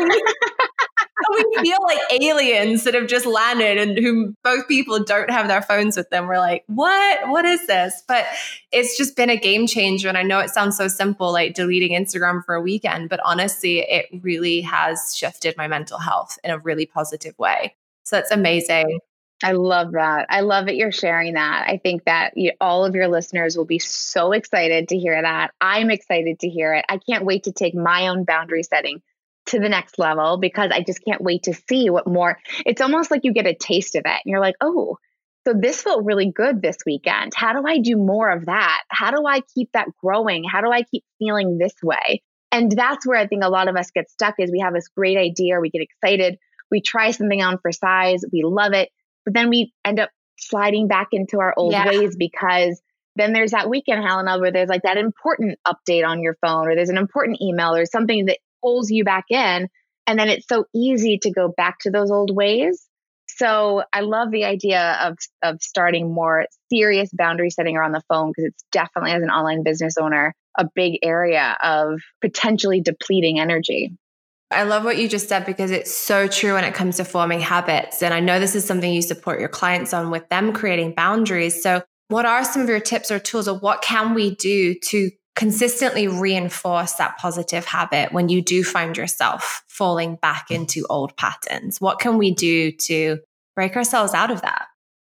we 1.30 1.62
feel 1.62 1.78
like 1.82 2.22
aliens 2.22 2.84
that 2.84 2.94
have 2.94 3.06
just 3.06 3.26
landed 3.26 3.76
and 3.76 3.98
whom 3.98 4.34
both 4.42 4.66
people 4.66 5.02
don't 5.02 5.30
have 5.30 5.48
their 5.48 5.60
phones 5.60 5.96
with 5.96 6.08
them. 6.10 6.26
We're 6.26 6.38
like, 6.38 6.64
what? 6.66 7.28
What 7.28 7.44
is 7.44 7.66
this? 7.66 8.02
But 8.08 8.24
it's 8.72 8.96
just 8.96 9.16
been 9.16 9.28
a 9.28 9.36
game 9.36 9.66
changer. 9.66 10.08
And 10.08 10.16
I 10.16 10.22
know 10.22 10.38
it 10.38 10.50
sounds 10.50 10.76
so 10.76 10.88
simple, 10.88 11.32
like 11.32 11.54
deleting 11.54 11.92
Instagram 11.92 12.44
for 12.44 12.54
a 12.54 12.62
weekend, 12.62 13.10
but 13.10 13.20
honestly, 13.24 13.80
it 13.80 14.06
really 14.22 14.62
has 14.62 15.14
shifted 15.14 15.56
my 15.56 15.68
mental 15.68 15.98
health 15.98 16.38
in 16.42 16.50
a 16.50 16.58
really 16.58 16.86
positive 16.86 17.38
way. 17.38 17.74
So 18.04 18.16
that's 18.16 18.30
amazing. 18.30 19.00
I 19.42 19.52
love 19.52 19.92
that. 19.92 20.26
I 20.28 20.40
love 20.40 20.66
that 20.66 20.76
you're 20.76 20.90
sharing 20.90 21.34
that. 21.34 21.66
I 21.68 21.78
think 21.78 22.04
that 22.04 22.36
you, 22.36 22.52
all 22.60 22.84
of 22.84 22.94
your 22.94 23.06
listeners 23.06 23.56
will 23.56 23.64
be 23.64 23.78
so 23.78 24.32
excited 24.32 24.88
to 24.88 24.98
hear 24.98 25.20
that. 25.20 25.52
I'm 25.60 25.90
excited 25.90 26.40
to 26.40 26.48
hear 26.48 26.74
it. 26.74 26.84
I 26.88 26.98
can't 26.98 27.24
wait 27.24 27.44
to 27.44 27.52
take 27.52 27.74
my 27.74 28.08
own 28.08 28.24
boundary 28.24 28.64
setting 28.64 29.00
to 29.46 29.60
the 29.60 29.68
next 29.68 29.98
level 29.98 30.38
because 30.38 30.70
I 30.72 30.82
just 30.82 31.04
can't 31.04 31.22
wait 31.22 31.44
to 31.44 31.54
see 31.54 31.88
what 31.88 32.06
more. 32.06 32.38
It's 32.66 32.80
almost 32.80 33.10
like 33.10 33.20
you 33.22 33.32
get 33.32 33.46
a 33.46 33.54
taste 33.54 33.94
of 33.94 34.02
it 34.04 34.06
and 34.06 34.22
you're 34.24 34.40
like, 34.40 34.56
oh, 34.60 34.98
so 35.46 35.54
this 35.54 35.82
felt 35.82 36.04
really 36.04 36.30
good 36.30 36.60
this 36.60 36.76
weekend. 36.84 37.32
How 37.34 37.52
do 37.58 37.66
I 37.66 37.78
do 37.78 37.96
more 37.96 38.30
of 38.30 38.46
that? 38.46 38.82
How 38.88 39.10
do 39.10 39.24
I 39.26 39.40
keep 39.54 39.70
that 39.72 39.88
growing? 40.02 40.44
How 40.44 40.60
do 40.60 40.70
I 40.70 40.82
keep 40.82 41.04
feeling 41.18 41.58
this 41.58 41.74
way? 41.82 42.22
And 42.50 42.70
that's 42.72 43.06
where 43.06 43.18
I 43.18 43.26
think 43.26 43.44
a 43.44 43.48
lot 43.48 43.68
of 43.68 43.76
us 43.76 43.90
get 43.90 44.10
stuck 44.10 44.34
is 44.38 44.50
we 44.50 44.60
have 44.60 44.74
this 44.74 44.88
great 44.88 45.16
idea, 45.16 45.60
we 45.60 45.70
get 45.70 45.82
excited, 45.82 46.38
we 46.70 46.80
try 46.80 47.12
something 47.12 47.42
on 47.42 47.58
for 47.58 47.72
size, 47.72 48.24
we 48.32 48.42
love 48.42 48.72
it, 48.72 48.90
but 49.24 49.34
then 49.34 49.50
we 49.50 49.72
end 49.84 50.00
up 50.00 50.10
sliding 50.38 50.88
back 50.88 51.08
into 51.12 51.40
our 51.40 51.54
old 51.56 51.72
yeah. 51.72 51.86
ways 51.86 52.16
because 52.16 52.80
then 53.16 53.32
there's 53.32 53.50
that 53.50 53.68
weekend, 53.68 54.02
Helena, 54.02 54.38
where 54.38 54.52
there's 54.52 54.68
like 54.68 54.82
that 54.82 54.96
important 54.96 55.58
update 55.66 56.06
on 56.06 56.22
your 56.22 56.36
phone 56.40 56.68
or 56.68 56.74
there's 56.74 56.88
an 56.88 56.96
important 56.96 57.38
email 57.42 57.74
or 57.74 57.84
something 57.84 58.26
that 58.26 58.38
pulls 58.62 58.90
you 58.90 59.04
back 59.04 59.24
in. 59.30 59.68
And 60.06 60.18
then 60.18 60.28
it's 60.28 60.46
so 60.48 60.64
easy 60.74 61.18
to 61.22 61.32
go 61.32 61.52
back 61.54 61.80
to 61.80 61.90
those 61.90 62.10
old 62.10 62.34
ways. 62.34 62.86
So 63.26 63.82
I 63.92 64.00
love 64.00 64.30
the 64.30 64.44
idea 64.44 64.98
of 65.02 65.18
of 65.42 65.60
starting 65.60 66.12
more 66.12 66.46
serious 66.72 67.10
boundary 67.12 67.50
setting 67.50 67.76
around 67.76 67.92
the 67.92 68.02
phone 68.08 68.30
because 68.30 68.50
it's 68.50 68.64
definitely 68.72 69.12
as 69.12 69.22
an 69.22 69.30
online 69.30 69.62
business 69.62 69.96
owner 70.00 70.34
a 70.58 70.66
big 70.74 70.98
area 71.02 71.56
of 71.62 72.00
potentially 72.20 72.80
depleting 72.80 73.38
energy. 73.38 73.92
I 74.50 74.62
love 74.62 74.84
what 74.84 74.96
you 74.96 75.08
just 75.08 75.28
said 75.28 75.44
because 75.44 75.70
it's 75.70 75.94
so 75.94 76.26
true 76.26 76.54
when 76.54 76.64
it 76.64 76.74
comes 76.74 76.96
to 76.96 77.04
forming 77.04 77.40
habits. 77.40 78.02
And 78.02 78.14
I 78.14 78.20
know 78.20 78.40
this 78.40 78.54
is 78.54 78.64
something 78.64 78.92
you 78.92 79.02
support 79.02 79.40
your 79.40 79.48
clients 79.48 79.92
on 79.92 80.10
with 80.10 80.28
them 80.30 80.52
creating 80.52 80.94
boundaries. 80.94 81.62
So, 81.62 81.82
what 82.08 82.24
are 82.24 82.42
some 82.42 82.62
of 82.62 82.68
your 82.70 82.80
tips 82.80 83.10
or 83.10 83.18
tools, 83.18 83.48
or 83.48 83.58
what 83.58 83.82
can 83.82 84.14
we 84.14 84.34
do 84.36 84.74
to 84.74 85.10
consistently 85.36 86.08
reinforce 86.08 86.94
that 86.94 87.18
positive 87.18 87.66
habit 87.66 88.12
when 88.12 88.30
you 88.30 88.40
do 88.40 88.64
find 88.64 88.96
yourself 88.96 89.62
falling 89.68 90.16
back 90.16 90.50
into 90.50 90.86
old 90.88 91.14
patterns? 91.18 91.80
What 91.80 91.98
can 91.98 92.16
we 92.16 92.30
do 92.30 92.72
to 92.72 93.18
break 93.54 93.76
ourselves 93.76 94.14
out 94.14 94.30
of 94.30 94.40
that? 94.40 94.68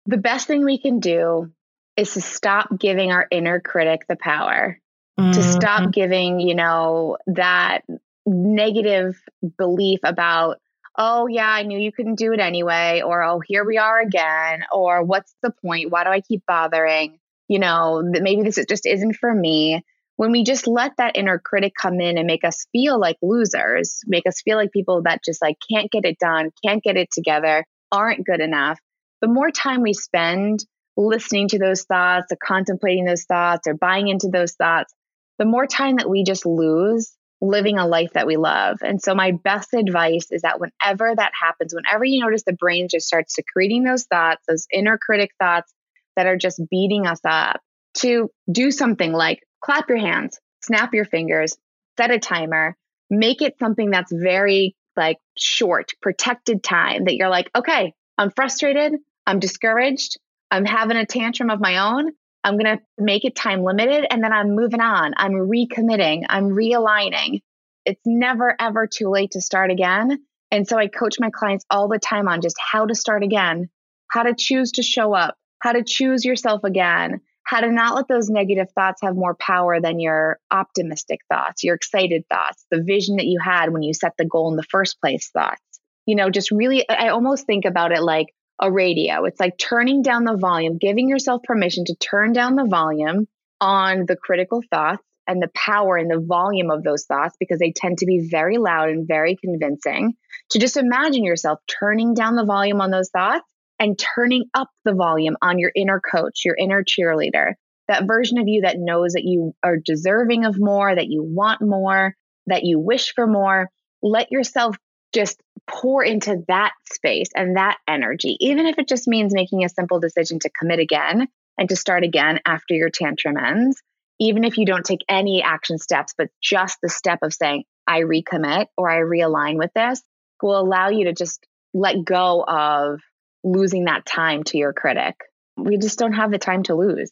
The 0.08 0.18
best 0.18 0.48
thing 0.48 0.66
we 0.66 0.80
can 0.80 1.00
do 1.00 1.52
is 1.96 2.16
to 2.16 2.22
stop 2.22 2.70
giving 2.80 3.12
our 3.12 3.28
inner 3.30 3.60
critic 3.60 4.08
the 4.10 4.16
power, 4.16 4.80
mm-hmm. 5.20 5.32
to 5.32 5.44
stop 5.44 5.92
giving, 5.92 6.40
you 6.40 6.56
know, 6.56 7.18
that 7.28 7.84
negative 8.30 9.20
belief 9.58 10.00
about, 10.04 10.58
oh, 10.98 11.28
yeah, 11.28 11.50
I 11.50 11.64
knew 11.64 11.80
you 11.80 11.92
couldn't 11.92 12.16
do 12.16 12.34
it 12.34 12.40
anyway, 12.40 13.02
or 13.06 13.24
oh, 13.24 13.42
here 13.46 13.66
we 13.66 13.78
are 13.78 14.00
again, 14.00 14.64
or 14.72 15.04
what's 15.04 15.34
the 15.42 15.52
point? 15.64 15.92
Why 15.92 16.04
do 16.04 16.10
I 16.10 16.22
keep 16.22 16.44
bothering? 16.48 17.20
You 17.48 17.60
know, 17.60 18.04
maybe 18.04 18.44
this 18.44 18.64
just 18.68 18.86
isn't 18.86 19.16
for 19.16 19.34
me. 19.34 19.84
When 20.18 20.32
we 20.32 20.44
just 20.44 20.68
let 20.68 20.92
that 20.98 21.16
inner 21.16 21.40
critic 21.40 21.74
come 21.80 22.02
in 22.02 22.18
and 22.18 22.28
make 22.28 22.44
us 22.44 22.68
feel 22.74 23.00
like 23.00 23.18
losers, 23.22 24.02
make 24.06 24.28
us 24.28 24.42
feel 24.42 24.58
like 24.58 24.72
people 24.72 25.04
that 25.04 25.22
just 25.24 25.42
like 25.42 25.58
can't 25.72 25.90
get 25.90 26.06
it 26.06 26.20
done, 26.20 26.52
can't 26.66 26.84
get 26.84 26.98
it 26.98 27.10
together, 27.12 27.66
aren't 27.92 28.26
good 28.26 28.42
enough, 28.42 28.80
the 29.22 29.28
more 29.28 29.52
time 29.52 29.82
we 29.82 29.94
spend 29.94 30.66
listening 30.96 31.48
to 31.50 31.60
those 31.60 31.84
thoughts 31.84 32.32
or 32.32 32.38
contemplating 32.44 33.06
those 33.06 33.24
thoughts 33.24 33.68
or 33.68 33.74
buying 33.74 34.08
into 34.08 34.30
those 34.32 34.54
thoughts, 34.54 34.94
the 35.38 35.46
more 35.46 35.66
time 35.66 35.96
that 35.98 36.10
we 36.10 36.24
just 36.24 36.46
lose 36.46 37.12
living 37.42 37.78
a 37.78 37.88
life 37.88 38.14
that 38.14 38.28
we 38.28 38.38
love. 38.38 38.80
And 38.82 39.02
so, 39.02 39.16
my 39.16 39.32
best 39.32 39.74
advice 39.74 40.32
is 40.32 40.42
that 40.42 40.60
whenever 40.60 41.14
that 41.16 41.32
happens, 41.40 41.74
whenever 41.74 42.04
you 42.04 42.22
notice 42.22 42.44
the 42.44 42.54
brain 42.54 42.88
just 42.90 43.08
starts 43.08 43.36
secreting 43.36 43.84
those 43.84 44.06
thoughts, 44.06 44.44
those 44.48 44.68
inner 44.74 44.98
critic 44.98 45.32
thoughts 45.40 45.74
that 46.16 46.26
are 46.26 46.38
just 46.38 46.62
beating 46.70 47.08
us 47.08 47.22
up, 47.24 47.62
to 47.96 48.30
do 48.52 48.72
something 48.72 49.12
like 49.12 49.46
clap 49.64 49.90
your 49.90 49.98
hands, 49.98 50.40
snap 50.62 50.94
your 50.94 51.06
fingers, 51.06 51.58
set 51.98 52.12
a 52.12 52.20
timer, 52.20 52.76
make 53.10 53.42
it 53.42 53.58
something 53.60 53.90
that's 53.90 54.12
very 54.12 54.76
like 54.96 55.18
short, 55.38 55.94
protected 56.02 56.64
time 56.64 57.06
that 57.06 57.16
you're 57.16 57.30
like, 57.30 57.50
okay, 57.56 57.94
I'm 58.18 58.32
frustrated, 58.32 58.94
I'm 59.26 59.40
discouraged, 59.40 60.20
I'm 60.52 60.66
having 60.66 60.98
a 60.98 61.06
tantrum 61.06 61.50
of 61.50 61.60
my 61.60 61.78
own. 61.78 62.12
I'm 62.44 62.58
going 62.58 62.78
to 62.78 62.84
make 62.98 63.26
it 63.26 63.36
time 63.36 63.64
limited 63.64 64.06
and 64.10 64.24
then 64.24 64.32
I'm 64.32 64.56
moving 64.56 64.82
on. 64.82 65.14
I'm 65.18 65.34
recommitting. 65.34 66.26
I'm 66.30 66.50
realigning. 66.50 67.42
It's 67.86 68.02
never, 68.06 68.56
ever 68.60 68.88
too 68.88 69.10
late 69.10 69.32
to 69.32 69.42
start 69.42 69.72
again. 69.72 70.20
And 70.52 70.68
so 70.68 70.78
I 70.78 70.88
coach 70.88 71.20
my 71.20 71.30
clients 71.32 71.66
all 71.70 71.88
the 71.88 72.00
time 72.00 72.28
on 72.28 72.42
just 72.42 72.56
how 72.60 72.86
to 72.86 72.96
start 72.96 73.24
again, 73.24 73.70
how 74.10 74.24
to 74.24 74.34
choose 74.38 74.72
to 74.74 74.84
show 74.84 75.14
up, 75.14 75.36
how 75.62 75.74
to 75.74 75.84
choose 75.84 76.26
yourself 76.26 76.64
again, 76.64 77.22
how 77.44 77.62
to 77.62 77.72
not 77.72 77.96
let 77.96 78.08
those 78.08 78.30
negative 78.30 78.68
thoughts 78.74 79.02
have 79.04 79.16
more 79.16 79.36
power 79.36 79.82
than 79.82 80.00
your 80.00 80.40
optimistic 80.52 81.20
thoughts, 81.32 81.64
your 81.64 81.76
excited 81.76 82.24
thoughts, 82.30 82.66
the 82.72 82.82
vision 82.82 83.18
that 83.18 83.26
you 83.26 83.40
had 83.44 83.74
when 83.74 83.84
you 83.84 83.94
set 83.94 84.14
the 84.18 84.26
goal 84.26 84.50
in 84.50 84.56
the 84.56 84.64
first 84.64 85.00
place 85.02 85.30
thoughts. 85.32 85.62
You 86.06 86.16
know, 86.16 86.30
just 86.30 86.52
really, 86.52 86.88
I 86.90 87.10
almost 87.10 87.46
think 87.46 87.66
about 87.66 87.92
it 87.92 88.02
like 88.02 88.28
a 88.60 88.72
radio. 88.72 89.26
It's 89.26 89.39
like 89.39 89.57
turning 89.57 90.01
down 90.01 90.24
the 90.24 90.38
volume, 90.38 90.78
giving 90.78 91.10
yourself 91.10 91.43
permission 91.43 91.86
to 91.86 91.95
turn 91.95 92.34
down 92.34 92.55
the 92.55 92.68
volume 92.68 93.28
on 93.62 94.05
the 94.07 94.16
critical 94.16 94.62
thoughts 94.70 95.03
and 95.28 95.41
the 95.41 95.51
power 95.55 95.95
and 95.95 96.10
the 96.10 96.20
volume 96.20 96.72
of 96.72 96.84
those 96.84 97.05
thoughts 97.05 97.36
because 97.39 97.60
they 97.60 97.72
tend 97.72 97.99
to 97.99 98.05
be 98.05 98.28
very 98.30 98.57
loud 98.57 98.89
and 98.89 99.07
very 99.07 99.36
convincing. 99.36 100.14
To 100.51 100.60
just 100.60 100.76
imagine 100.76 101.24
yourself 101.24 101.60
turning 101.68 102.14
down 102.14 102.36
the 102.36 102.45
volume 102.45 102.82
on 102.82 102.89
those 102.89 103.10
thoughts 103.10 103.45
and 103.80 103.97
turning 103.97 104.45
up 104.53 104.70
the 104.84 104.93
volume 104.93 105.38
on 105.41 105.60
your 105.60 105.72
inner 105.76 106.01
coach, 106.01 106.41
your 106.45 106.55
inner 106.57 106.84
cheerleader, 106.84 107.53
that 107.88 108.07
version 108.07 108.39
of 108.39 108.47
you 108.47 108.62
that 108.62 108.78
knows 108.78 109.14
that 109.14 109.24
you 109.24 109.53
are 109.64 109.78
deserving 109.78 110.45
of 110.45 110.55
more, 110.60 110.93
that 110.93 111.07
you 111.07 111.24
want 111.24 111.62
more, 111.62 112.16
that 112.47 112.64
you 112.64 112.80
wish 112.80 113.14
for 113.14 113.28
more. 113.28 113.70
Let 114.01 114.32
yourself 114.32 114.76
just 115.14 115.41
pour 115.70 116.03
into 116.03 116.43
that 116.47 116.74
space 116.91 117.30
and 117.36 117.55
that 117.55 117.78
energy, 117.88 118.38
even 118.39 118.65
if 118.65 118.78
it 118.78 118.88
just 118.88 119.07
means 119.07 119.34
making 119.34 119.63
a 119.63 119.70
simple 119.70 119.99
decision 119.99 120.39
to 120.39 120.49
commit 120.49 120.80
again 120.80 121.28
and 121.57 121.70
to 121.70 121.76
start 121.76 122.03
again 122.03 122.39
after 122.45 122.74
your 122.74 122.89
tantrum 122.89 123.38
ends. 123.38 123.82
Even 124.20 124.43
if 124.43 124.57
you 124.57 124.65
don't 124.65 124.86
take 124.86 125.05
any 125.07 125.41
action 125.41 125.78
steps, 125.78 126.13
but 126.17 126.28
just 126.43 126.78
the 126.82 126.89
step 126.89 127.20
of 127.22 127.34
saying, 127.34 127.63
I 127.88 128.01
recommit 128.01 128.65
or 128.78 128.89
I 128.89 128.99
realign 128.99 129.57
with 129.57 129.72
this 129.74 130.01
will 130.41 130.59
allow 130.59 130.89
you 130.89 131.05
to 131.05 131.13
just 131.13 131.45
let 131.74 132.03
go 132.03 132.43
of 132.47 132.99
losing 133.43 133.86
that 133.86 134.05
time 134.05 134.43
to 134.45 134.57
your 134.57 134.74
critic. 134.74 135.15
We 135.57 135.78
just 135.78 135.99
don't 135.99 136.13
have 136.13 136.32
the 136.32 136.38
time 136.38 136.63
to 136.63 136.76
lose. 136.76 137.11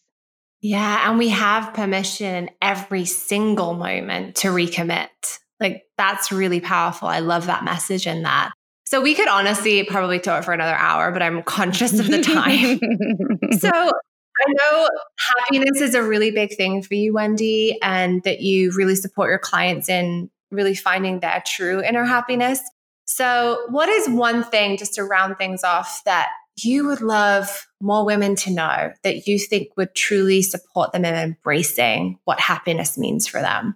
Yeah. 0.61 1.09
And 1.09 1.17
we 1.17 1.29
have 1.29 1.73
permission 1.73 2.49
every 2.61 3.05
single 3.05 3.73
moment 3.73 4.37
to 4.37 4.47
recommit. 4.47 5.39
Like 5.59 5.83
that's 5.97 6.31
really 6.31 6.59
powerful. 6.59 7.07
I 7.07 7.19
love 7.19 7.47
that 7.47 7.63
message 7.63 8.07
and 8.07 8.25
that. 8.25 8.51
So 8.85 9.01
we 9.01 9.15
could 9.15 9.27
honestly 9.27 9.83
probably 9.83 10.19
talk 10.19 10.45
for 10.45 10.53
another 10.53 10.75
hour, 10.75 11.11
but 11.11 11.21
I'm 11.21 11.43
conscious 11.43 11.99
of 11.99 12.07
the 12.07 12.21
time. 12.21 12.79
so 13.59 13.69
I 13.69 14.53
know 14.53 14.89
happiness 15.17 15.81
is 15.81 15.95
a 15.95 16.03
really 16.03 16.31
big 16.31 16.55
thing 16.55 16.81
for 16.81 16.93
you, 16.93 17.13
Wendy, 17.13 17.77
and 17.81 18.23
that 18.23 18.41
you 18.41 18.71
really 18.71 18.95
support 18.95 19.29
your 19.29 19.39
clients 19.39 19.89
in 19.89 20.29
really 20.51 20.75
finding 20.75 21.19
their 21.19 21.43
true 21.45 21.83
inner 21.83 22.05
happiness. 22.05 22.61
So, 23.05 23.65
what 23.69 23.89
is 23.89 24.09
one 24.09 24.43
thing, 24.43 24.77
just 24.77 24.95
to 24.95 25.03
round 25.03 25.37
things 25.37 25.63
off, 25.63 26.03
that 26.05 26.29
you 26.57 26.85
would 26.87 27.01
love 27.01 27.67
more 27.81 28.05
women 28.05 28.35
to 28.35 28.51
know 28.51 28.91
that 29.03 29.27
you 29.27 29.39
think 29.39 29.69
would 29.77 29.95
truly 29.95 30.41
support 30.41 30.91
them 30.91 31.05
in 31.05 31.13
embracing 31.13 32.19
what 32.25 32.39
happiness 32.39 32.97
means 32.97 33.27
for 33.27 33.41
them? 33.41 33.75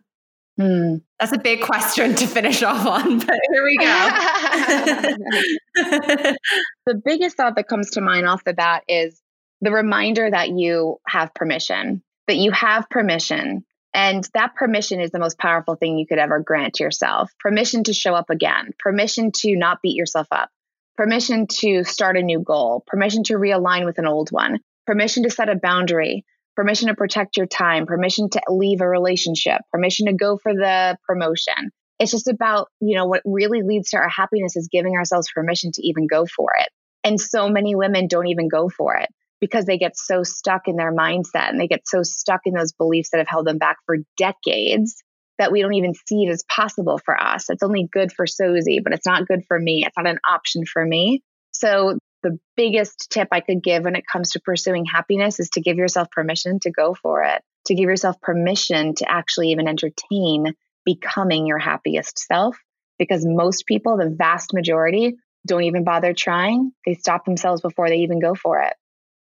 Hmm. 0.62 0.98
That's 1.20 1.32
a 1.32 1.40
big 1.40 1.62
question 1.62 2.14
to 2.16 2.28
finish 2.28 2.62
off 2.62 2.86
on, 2.86 3.18
but 3.26 3.40
here 3.52 3.64
we 3.64 3.78
go. 3.78 4.10
the 6.86 7.02
biggest 7.04 7.36
thought 7.36 7.56
that 7.56 7.68
comes 7.68 7.92
to 7.92 8.02
mind 8.02 8.28
off 8.28 8.44
the 8.44 8.54
bat 8.54 8.84
is 8.88 9.20
the 9.62 9.72
reminder 9.72 10.30
that 10.30 10.50
you 10.50 10.98
have 11.08 11.34
permission, 11.34 12.04
that 12.28 12.38
you 12.38 12.52
have 12.52 12.88
permission 12.90 13.66
and 13.94 14.28
that 14.34 14.56
permission 14.56 15.02
is 15.02 15.12
the 15.12 15.20
most 15.20 15.38
powerful 15.40 15.76
thing 15.76 15.98
you 15.98 16.06
could 16.08 16.20
ever 16.20 16.40
grant 16.40 16.80
yourself. 16.80 17.32
Permission 17.40 17.84
to 17.86 17.94
show 17.94 18.14
up 18.14 18.30
again, 18.30 18.72
permission 18.80 19.32
to 19.38 19.56
not 19.56 19.82
beat 19.82 19.96
yourself 19.96 20.28
up, 20.32 20.50
permission 20.96 21.48
to 21.48 21.84
start 21.84 22.18
a 22.18 22.22
new 22.22 22.40
goal, 22.40 22.84
permission 22.86 23.24
to 23.24 23.34
realign 23.34 23.84
with 23.86 23.98
an 23.98 24.06
old 24.06 24.30
one, 24.30 24.60
permission 24.86 25.24
to 25.24 25.30
set 25.32 25.50
a 25.50 25.56
boundary, 25.56 26.24
permission 26.56 26.88
to 26.88 26.96
protect 26.96 27.38
your 27.38 27.46
time, 27.46 27.86
permission 27.86 28.30
to 28.30 28.42
leave 28.50 28.82
a 28.82 28.88
relationship, 28.88 29.62
permission 29.72 30.08
to 30.08 30.14
go 30.14 30.38
for 30.38 30.54
the 30.54 30.98
promotion. 31.06 31.72
It's 32.00 32.12
just 32.12 32.28
about, 32.28 32.68
you 32.80 32.96
know, 32.96 33.06
what 33.06 33.22
really 33.26 33.62
leads 33.62 33.92
to 33.92 33.98
our 33.98 34.10
happiness 34.10 34.56
is 34.56 34.70
giving 34.72 34.96
ourselves 34.96 35.30
permission 35.34 35.72
to 35.74 35.88
even 35.88 36.08
go 36.08 36.26
for 36.26 36.50
it. 36.60 36.70
And 37.04 37.20
so 37.20 37.50
many 37.50 37.76
women 37.76 38.08
don't 38.08 38.28
even 38.28 38.48
go 38.48 38.70
for 38.70 38.96
it 38.96 39.10
because 39.40 39.66
they 39.66 39.78
get 39.78 39.98
so 39.98 40.24
stuck 40.24 40.68
in 40.68 40.76
their 40.76 40.94
mindset 40.94 41.50
and 41.50 41.60
they 41.60 41.68
get 41.68 41.88
so 41.88 42.04
stuck 42.04 42.42
in 42.46 42.54
those 42.54 42.72
beliefs 42.72 43.10
that 43.12 43.18
have 43.18 43.28
held 43.28 43.48
them 43.48 43.58
back 43.58 43.78
for 43.86 43.98
decades 44.18 45.04
that 45.40 45.52
we 45.52 45.62
don't 45.62 45.74
even 45.74 45.94
see 46.08 46.26
it 46.26 46.32
as 46.32 46.44
possible 46.44 47.00
for 47.04 47.20
us. 47.20 47.50
It's 47.50 47.64
only 47.64 47.90
good 47.92 48.12
for 48.12 48.26
Sozy, 48.26 48.84
but 48.84 48.94
it's 48.94 49.08
not 49.08 49.28
good 49.28 49.44
for 49.48 49.60
me. 49.60 49.84
It's 49.86 49.98
not 49.98 50.08
an 50.08 50.20
option 50.30 50.64
for 50.66 50.86
me. 50.86 51.24
So 51.52 51.98
the 52.24 52.40
biggest 52.56 53.10
tip 53.12 53.30
I 53.32 53.40
could 53.40 53.64
give 53.64 53.84
when 53.84 53.96
it 53.96 54.06
comes 54.12 54.32
to 54.32 54.40
pursuing 54.40 54.86
happiness 54.86 55.40
is 55.40 55.50
to 55.52 55.62
give 55.62 55.78
yourself 55.78 56.10
permission 56.12 56.60
to 56.62 56.72
go 56.72 56.94
for 56.94 57.24
it, 57.24 57.42
to 57.68 57.76
give 57.76 57.90
yourself 57.90 58.20
permission 58.22 58.96
to 58.96 59.10
actually 59.10 59.52
even 59.52 59.68
entertain 59.68 60.54
becoming 60.86 61.46
your 61.46 61.60
happiest 61.60 62.20
self. 62.20 62.58
Because 63.00 63.26
most 63.26 63.66
people, 63.66 63.98
the 63.98 64.10
vast 64.16 64.54
majority, 64.54 65.16
don't 65.48 65.64
even 65.64 65.84
bother 65.84 66.14
trying. 66.14 66.72
They 66.86 66.94
stop 66.94 67.26
themselves 67.26 67.62
before 67.62 67.90
they 67.90 67.98
even 67.98 68.20
go 68.20 68.36
for 68.36 68.62
it. 68.62 68.74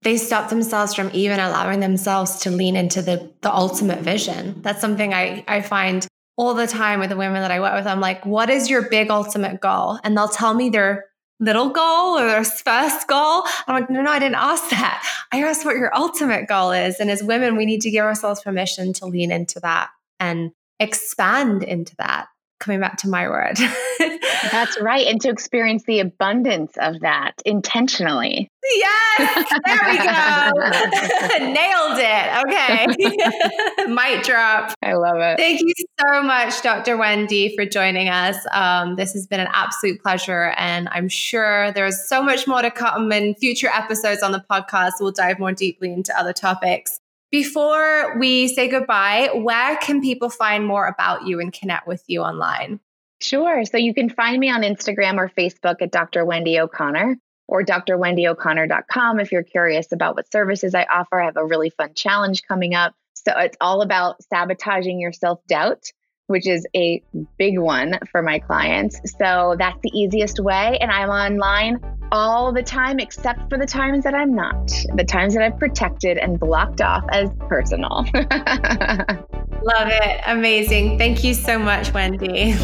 They 0.02 0.18
stop 0.18 0.50
themselves 0.50 0.94
from 0.94 1.12
even 1.14 1.40
allowing 1.40 1.80
themselves 1.80 2.38
to 2.40 2.52
lean 2.52 2.76
into 2.76 3.02
the, 3.02 3.32
the 3.42 3.54
ultimate 3.54 4.00
vision. 4.00 4.62
That's 4.62 4.82
something 4.82 5.14
I, 5.14 5.44
I 5.48 5.62
find 5.62 6.08
all 6.38 6.54
the 6.54 6.68
time 6.68 7.00
with 7.00 7.10
the 7.10 7.18
women 7.18 7.42
that 7.42 7.52
I 7.52 7.60
work 7.60 7.74
with. 7.74 7.88
I'm 7.88 8.00
like, 8.00 8.26
what 8.26 8.50
is 8.50 8.70
your 8.70 8.90
big 8.90 9.10
ultimate 9.10 9.60
goal? 9.60 10.00
And 10.04 10.16
they'll 10.16 10.28
tell 10.28 10.54
me 10.54 10.70
their 10.70 11.06
little 11.40 11.70
goal 11.70 12.18
or 12.18 12.26
their 12.26 12.44
first 12.44 13.08
goal. 13.08 13.44
I'm 13.68 13.82
like, 13.82 13.90
no, 13.90 14.02
no, 14.02 14.12
I 14.12 14.20
didn't 14.20 14.36
ask 14.36 14.70
that. 14.70 15.04
I 15.32 15.44
asked 15.44 15.66
what 15.66 15.76
your 15.76 15.96
ultimate 15.96 16.48
goal 16.48 16.72
is. 16.72 17.00
And 17.00 17.12
as 17.12 17.22
women, 17.22 17.56
we 17.56 17.66
need 17.66 17.82
to 17.82 17.92
give 17.92 18.06
ourselves 18.06 18.42
permission 18.42 18.94
to 18.94 19.06
lean 19.06 19.32
into 19.32 19.60
that 19.62 19.90
and 20.20 20.52
expand 20.80 21.64
into 21.64 21.96
that 21.98 22.28
coming 22.60 22.80
back 22.80 22.98
to 22.98 23.10
my 23.10 23.28
word. 23.28 23.58
That's 24.52 24.80
right. 24.82 25.08
And 25.08 25.20
to 25.22 25.30
experience 25.30 25.84
the 25.84 26.00
abundance 26.00 26.74
of 26.80 27.00
that 27.02 27.34
intentionally. 27.46 28.50
Yes, 28.64 29.54
there 29.66 29.80
we 29.86 29.98
go. 29.98 31.46
Nailed 31.54 32.00
it. 32.00 32.28
Okay. 32.46 33.88
Mic 33.94 34.24
drop. 34.24 34.74
I 34.84 34.94
love 34.94 35.18
it. 35.18 35.38
Thank 35.38 35.62
you 35.62 35.74
so 36.02 36.22
much, 36.22 36.62
Dr. 36.62 36.98
Wendy, 36.98 37.56
for 37.56 37.66
joining 37.66 38.10
us. 38.10 38.38
Um, 38.52 38.96
this 38.96 39.14
has 39.14 39.26
been 39.26 39.40
an 39.40 39.48
absolute 39.54 40.02
pleasure. 40.02 40.54
And 40.58 40.90
I'm 40.92 41.08
sure 41.08 41.72
there's 41.72 42.08
so 42.08 42.22
much 42.22 42.48
more 42.48 42.62
to 42.62 42.72
come 42.72 43.12
in 43.12 43.36
future 43.36 43.70
episodes 43.74 44.22
on 44.22 44.32
the 44.32 44.44
podcast. 44.50 44.94
We'll 45.00 45.12
dive 45.12 45.40
more 45.40 45.54
deeply 45.54 45.94
into 45.94 46.18
other 46.18 46.34
topics. 46.34 47.00
Before 47.30 48.18
we 48.20 48.48
say 48.48 48.70
goodbye, 48.70 49.30
where 49.34 49.76
can 49.78 50.02
people 50.02 50.30
find 50.30 50.66
more 50.66 50.88
about 50.88 51.28
you 51.28 51.40
and 51.42 51.52
connect 51.52 51.86
with 51.86 52.04
you 52.08 52.22
online? 52.22 52.80
Sure. 53.22 53.66
So 53.66 53.78
you 53.78 53.94
can 53.94 54.10
find 54.10 54.40
me 54.40 54.50
on 54.50 54.62
Instagram 54.62 55.18
or 55.18 55.30
Facebook 55.30 55.82
at 55.82 55.92
Dr. 55.92 56.24
Wendy 56.24 56.60
O'Connor 56.60 57.18
or 57.48 57.64
drwendyoconnor.com 57.64 59.20
if 59.20 59.32
you're 59.32 59.44
curious 59.44 59.92
about 59.92 60.16
what 60.16 60.32
services 60.32 60.76
I 60.76 60.84
offer. 60.84 61.20
I 61.20 61.26
have 61.26 61.38
a 61.38 61.46
really 61.46 61.70
fun 61.72 61.94
challenge 61.96 62.44
coming 62.44 62.76
up. 62.76 62.94
So 63.14 63.34
it's 63.38 63.58
all 63.60 63.82
about 63.82 64.24
sabotaging 64.24 65.00
your 65.00 65.12
self 65.12 65.40
doubt 65.48 65.84
which 66.28 66.48
is 66.48 66.66
a 66.76 67.02
big 67.38 67.58
one 67.58 67.98
for 68.12 68.22
my 68.22 68.40
clients. 68.40 69.00
So 69.18 69.56
that's 69.58 69.78
the 69.82 69.92
easiest 69.94 70.40
way. 70.40 70.78
And 70.80 70.92
I'm 70.92 71.10
online 71.10 71.80
all 72.12 72.54
the 72.54 72.64
time, 72.64 73.00
except 73.00 73.50
for 73.50 73.58
the 73.58 73.66
times 73.66 74.04
that 74.04 74.14
I'm 74.14 74.34
not, 74.34 74.68
the 74.96 75.04
times 75.04 75.34
that 75.34 75.44
I've 75.44 75.58
protected 75.60 76.18
and 76.18 76.40
blocked 76.40 76.82
off 76.82 77.04
as 77.10 77.30
personal. 77.50 78.06
Love 78.14 79.90
it. 79.90 80.22
Amazing. 80.26 80.98
Thank 80.98 81.24
you 81.24 81.34
so 81.34 81.58
much, 81.58 81.94
Wendy. 81.94 82.56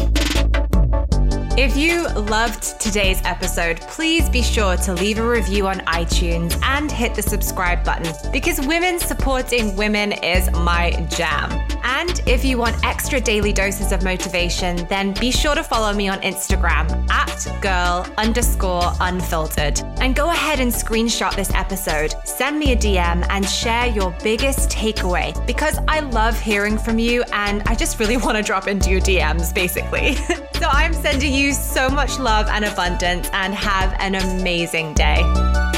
If 1.56 1.76
you 1.76 2.08
loved 2.08 2.80
today's 2.80 3.22
episode, 3.24 3.80
please 3.82 4.28
be 4.28 4.42
sure 4.42 4.76
to 4.78 4.92
leave 4.92 5.20
a 5.20 5.28
review 5.28 5.68
on 5.68 5.76
iTunes 5.86 6.60
and 6.64 6.90
hit 6.90 7.14
the 7.14 7.22
subscribe 7.22 7.84
button 7.84 8.12
because 8.32 8.60
women 8.66 8.98
supporting 8.98 9.76
women 9.76 10.10
is 10.10 10.50
my 10.50 10.90
jam. 11.10 11.52
And 11.84 12.20
if 12.26 12.44
you 12.44 12.58
want 12.58 12.82
extra 12.84 13.20
daily 13.20 13.52
doses 13.52 13.92
of 13.92 14.02
motivation, 14.02 14.84
then 14.88 15.14
be 15.14 15.30
sure 15.30 15.54
to 15.54 15.62
follow 15.62 15.92
me 15.92 16.08
on 16.08 16.20
Instagram 16.22 17.08
at 17.08 17.46
girl 17.62 18.04
underscore 18.18 18.92
unfiltered. 19.00 19.80
And 20.00 20.16
go 20.16 20.30
ahead 20.30 20.58
and 20.58 20.72
screenshot 20.72 21.36
this 21.36 21.52
episode, 21.54 22.14
send 22.24 22.58
me 22.58 22.72
a 22.72 22.76
DM, 22.76 23.24
and 23.30 23.48
share 23.48 23.86
your 23.86 24.10
biggest 24.24 24.70
takeaway 24.70 25.34
because 25.46 25.78
I 25.86 26.00
love 26.00 26.40
hearing 26.40 26.78
from 26.78 26.98
you 26.98 27.22
and 27.32 27.62
I 27.66 27.76
just 27.76 28.00
really 28.00 28.16
want 28.24 28.36
to 28.38 28.42
drop 28.42 28.66
into 28.66 28.90
your 28.90 29.00
DMs 29.00 29.54
basically. 29.54 30.14
so 30.54 30.66
I'm 30.68 30.94
sending 30.94 31.32
you 31.44 31.52
so 31.52 31.90
much 31.90 32.18
love 32.18 32.46
and 32.48 32.64
abundance 32.64 33.28
and 33.34 33.54
have 33.54 33.94
an 33.98 34.14
amazing 34.14 34.94
day. 34.94 35.73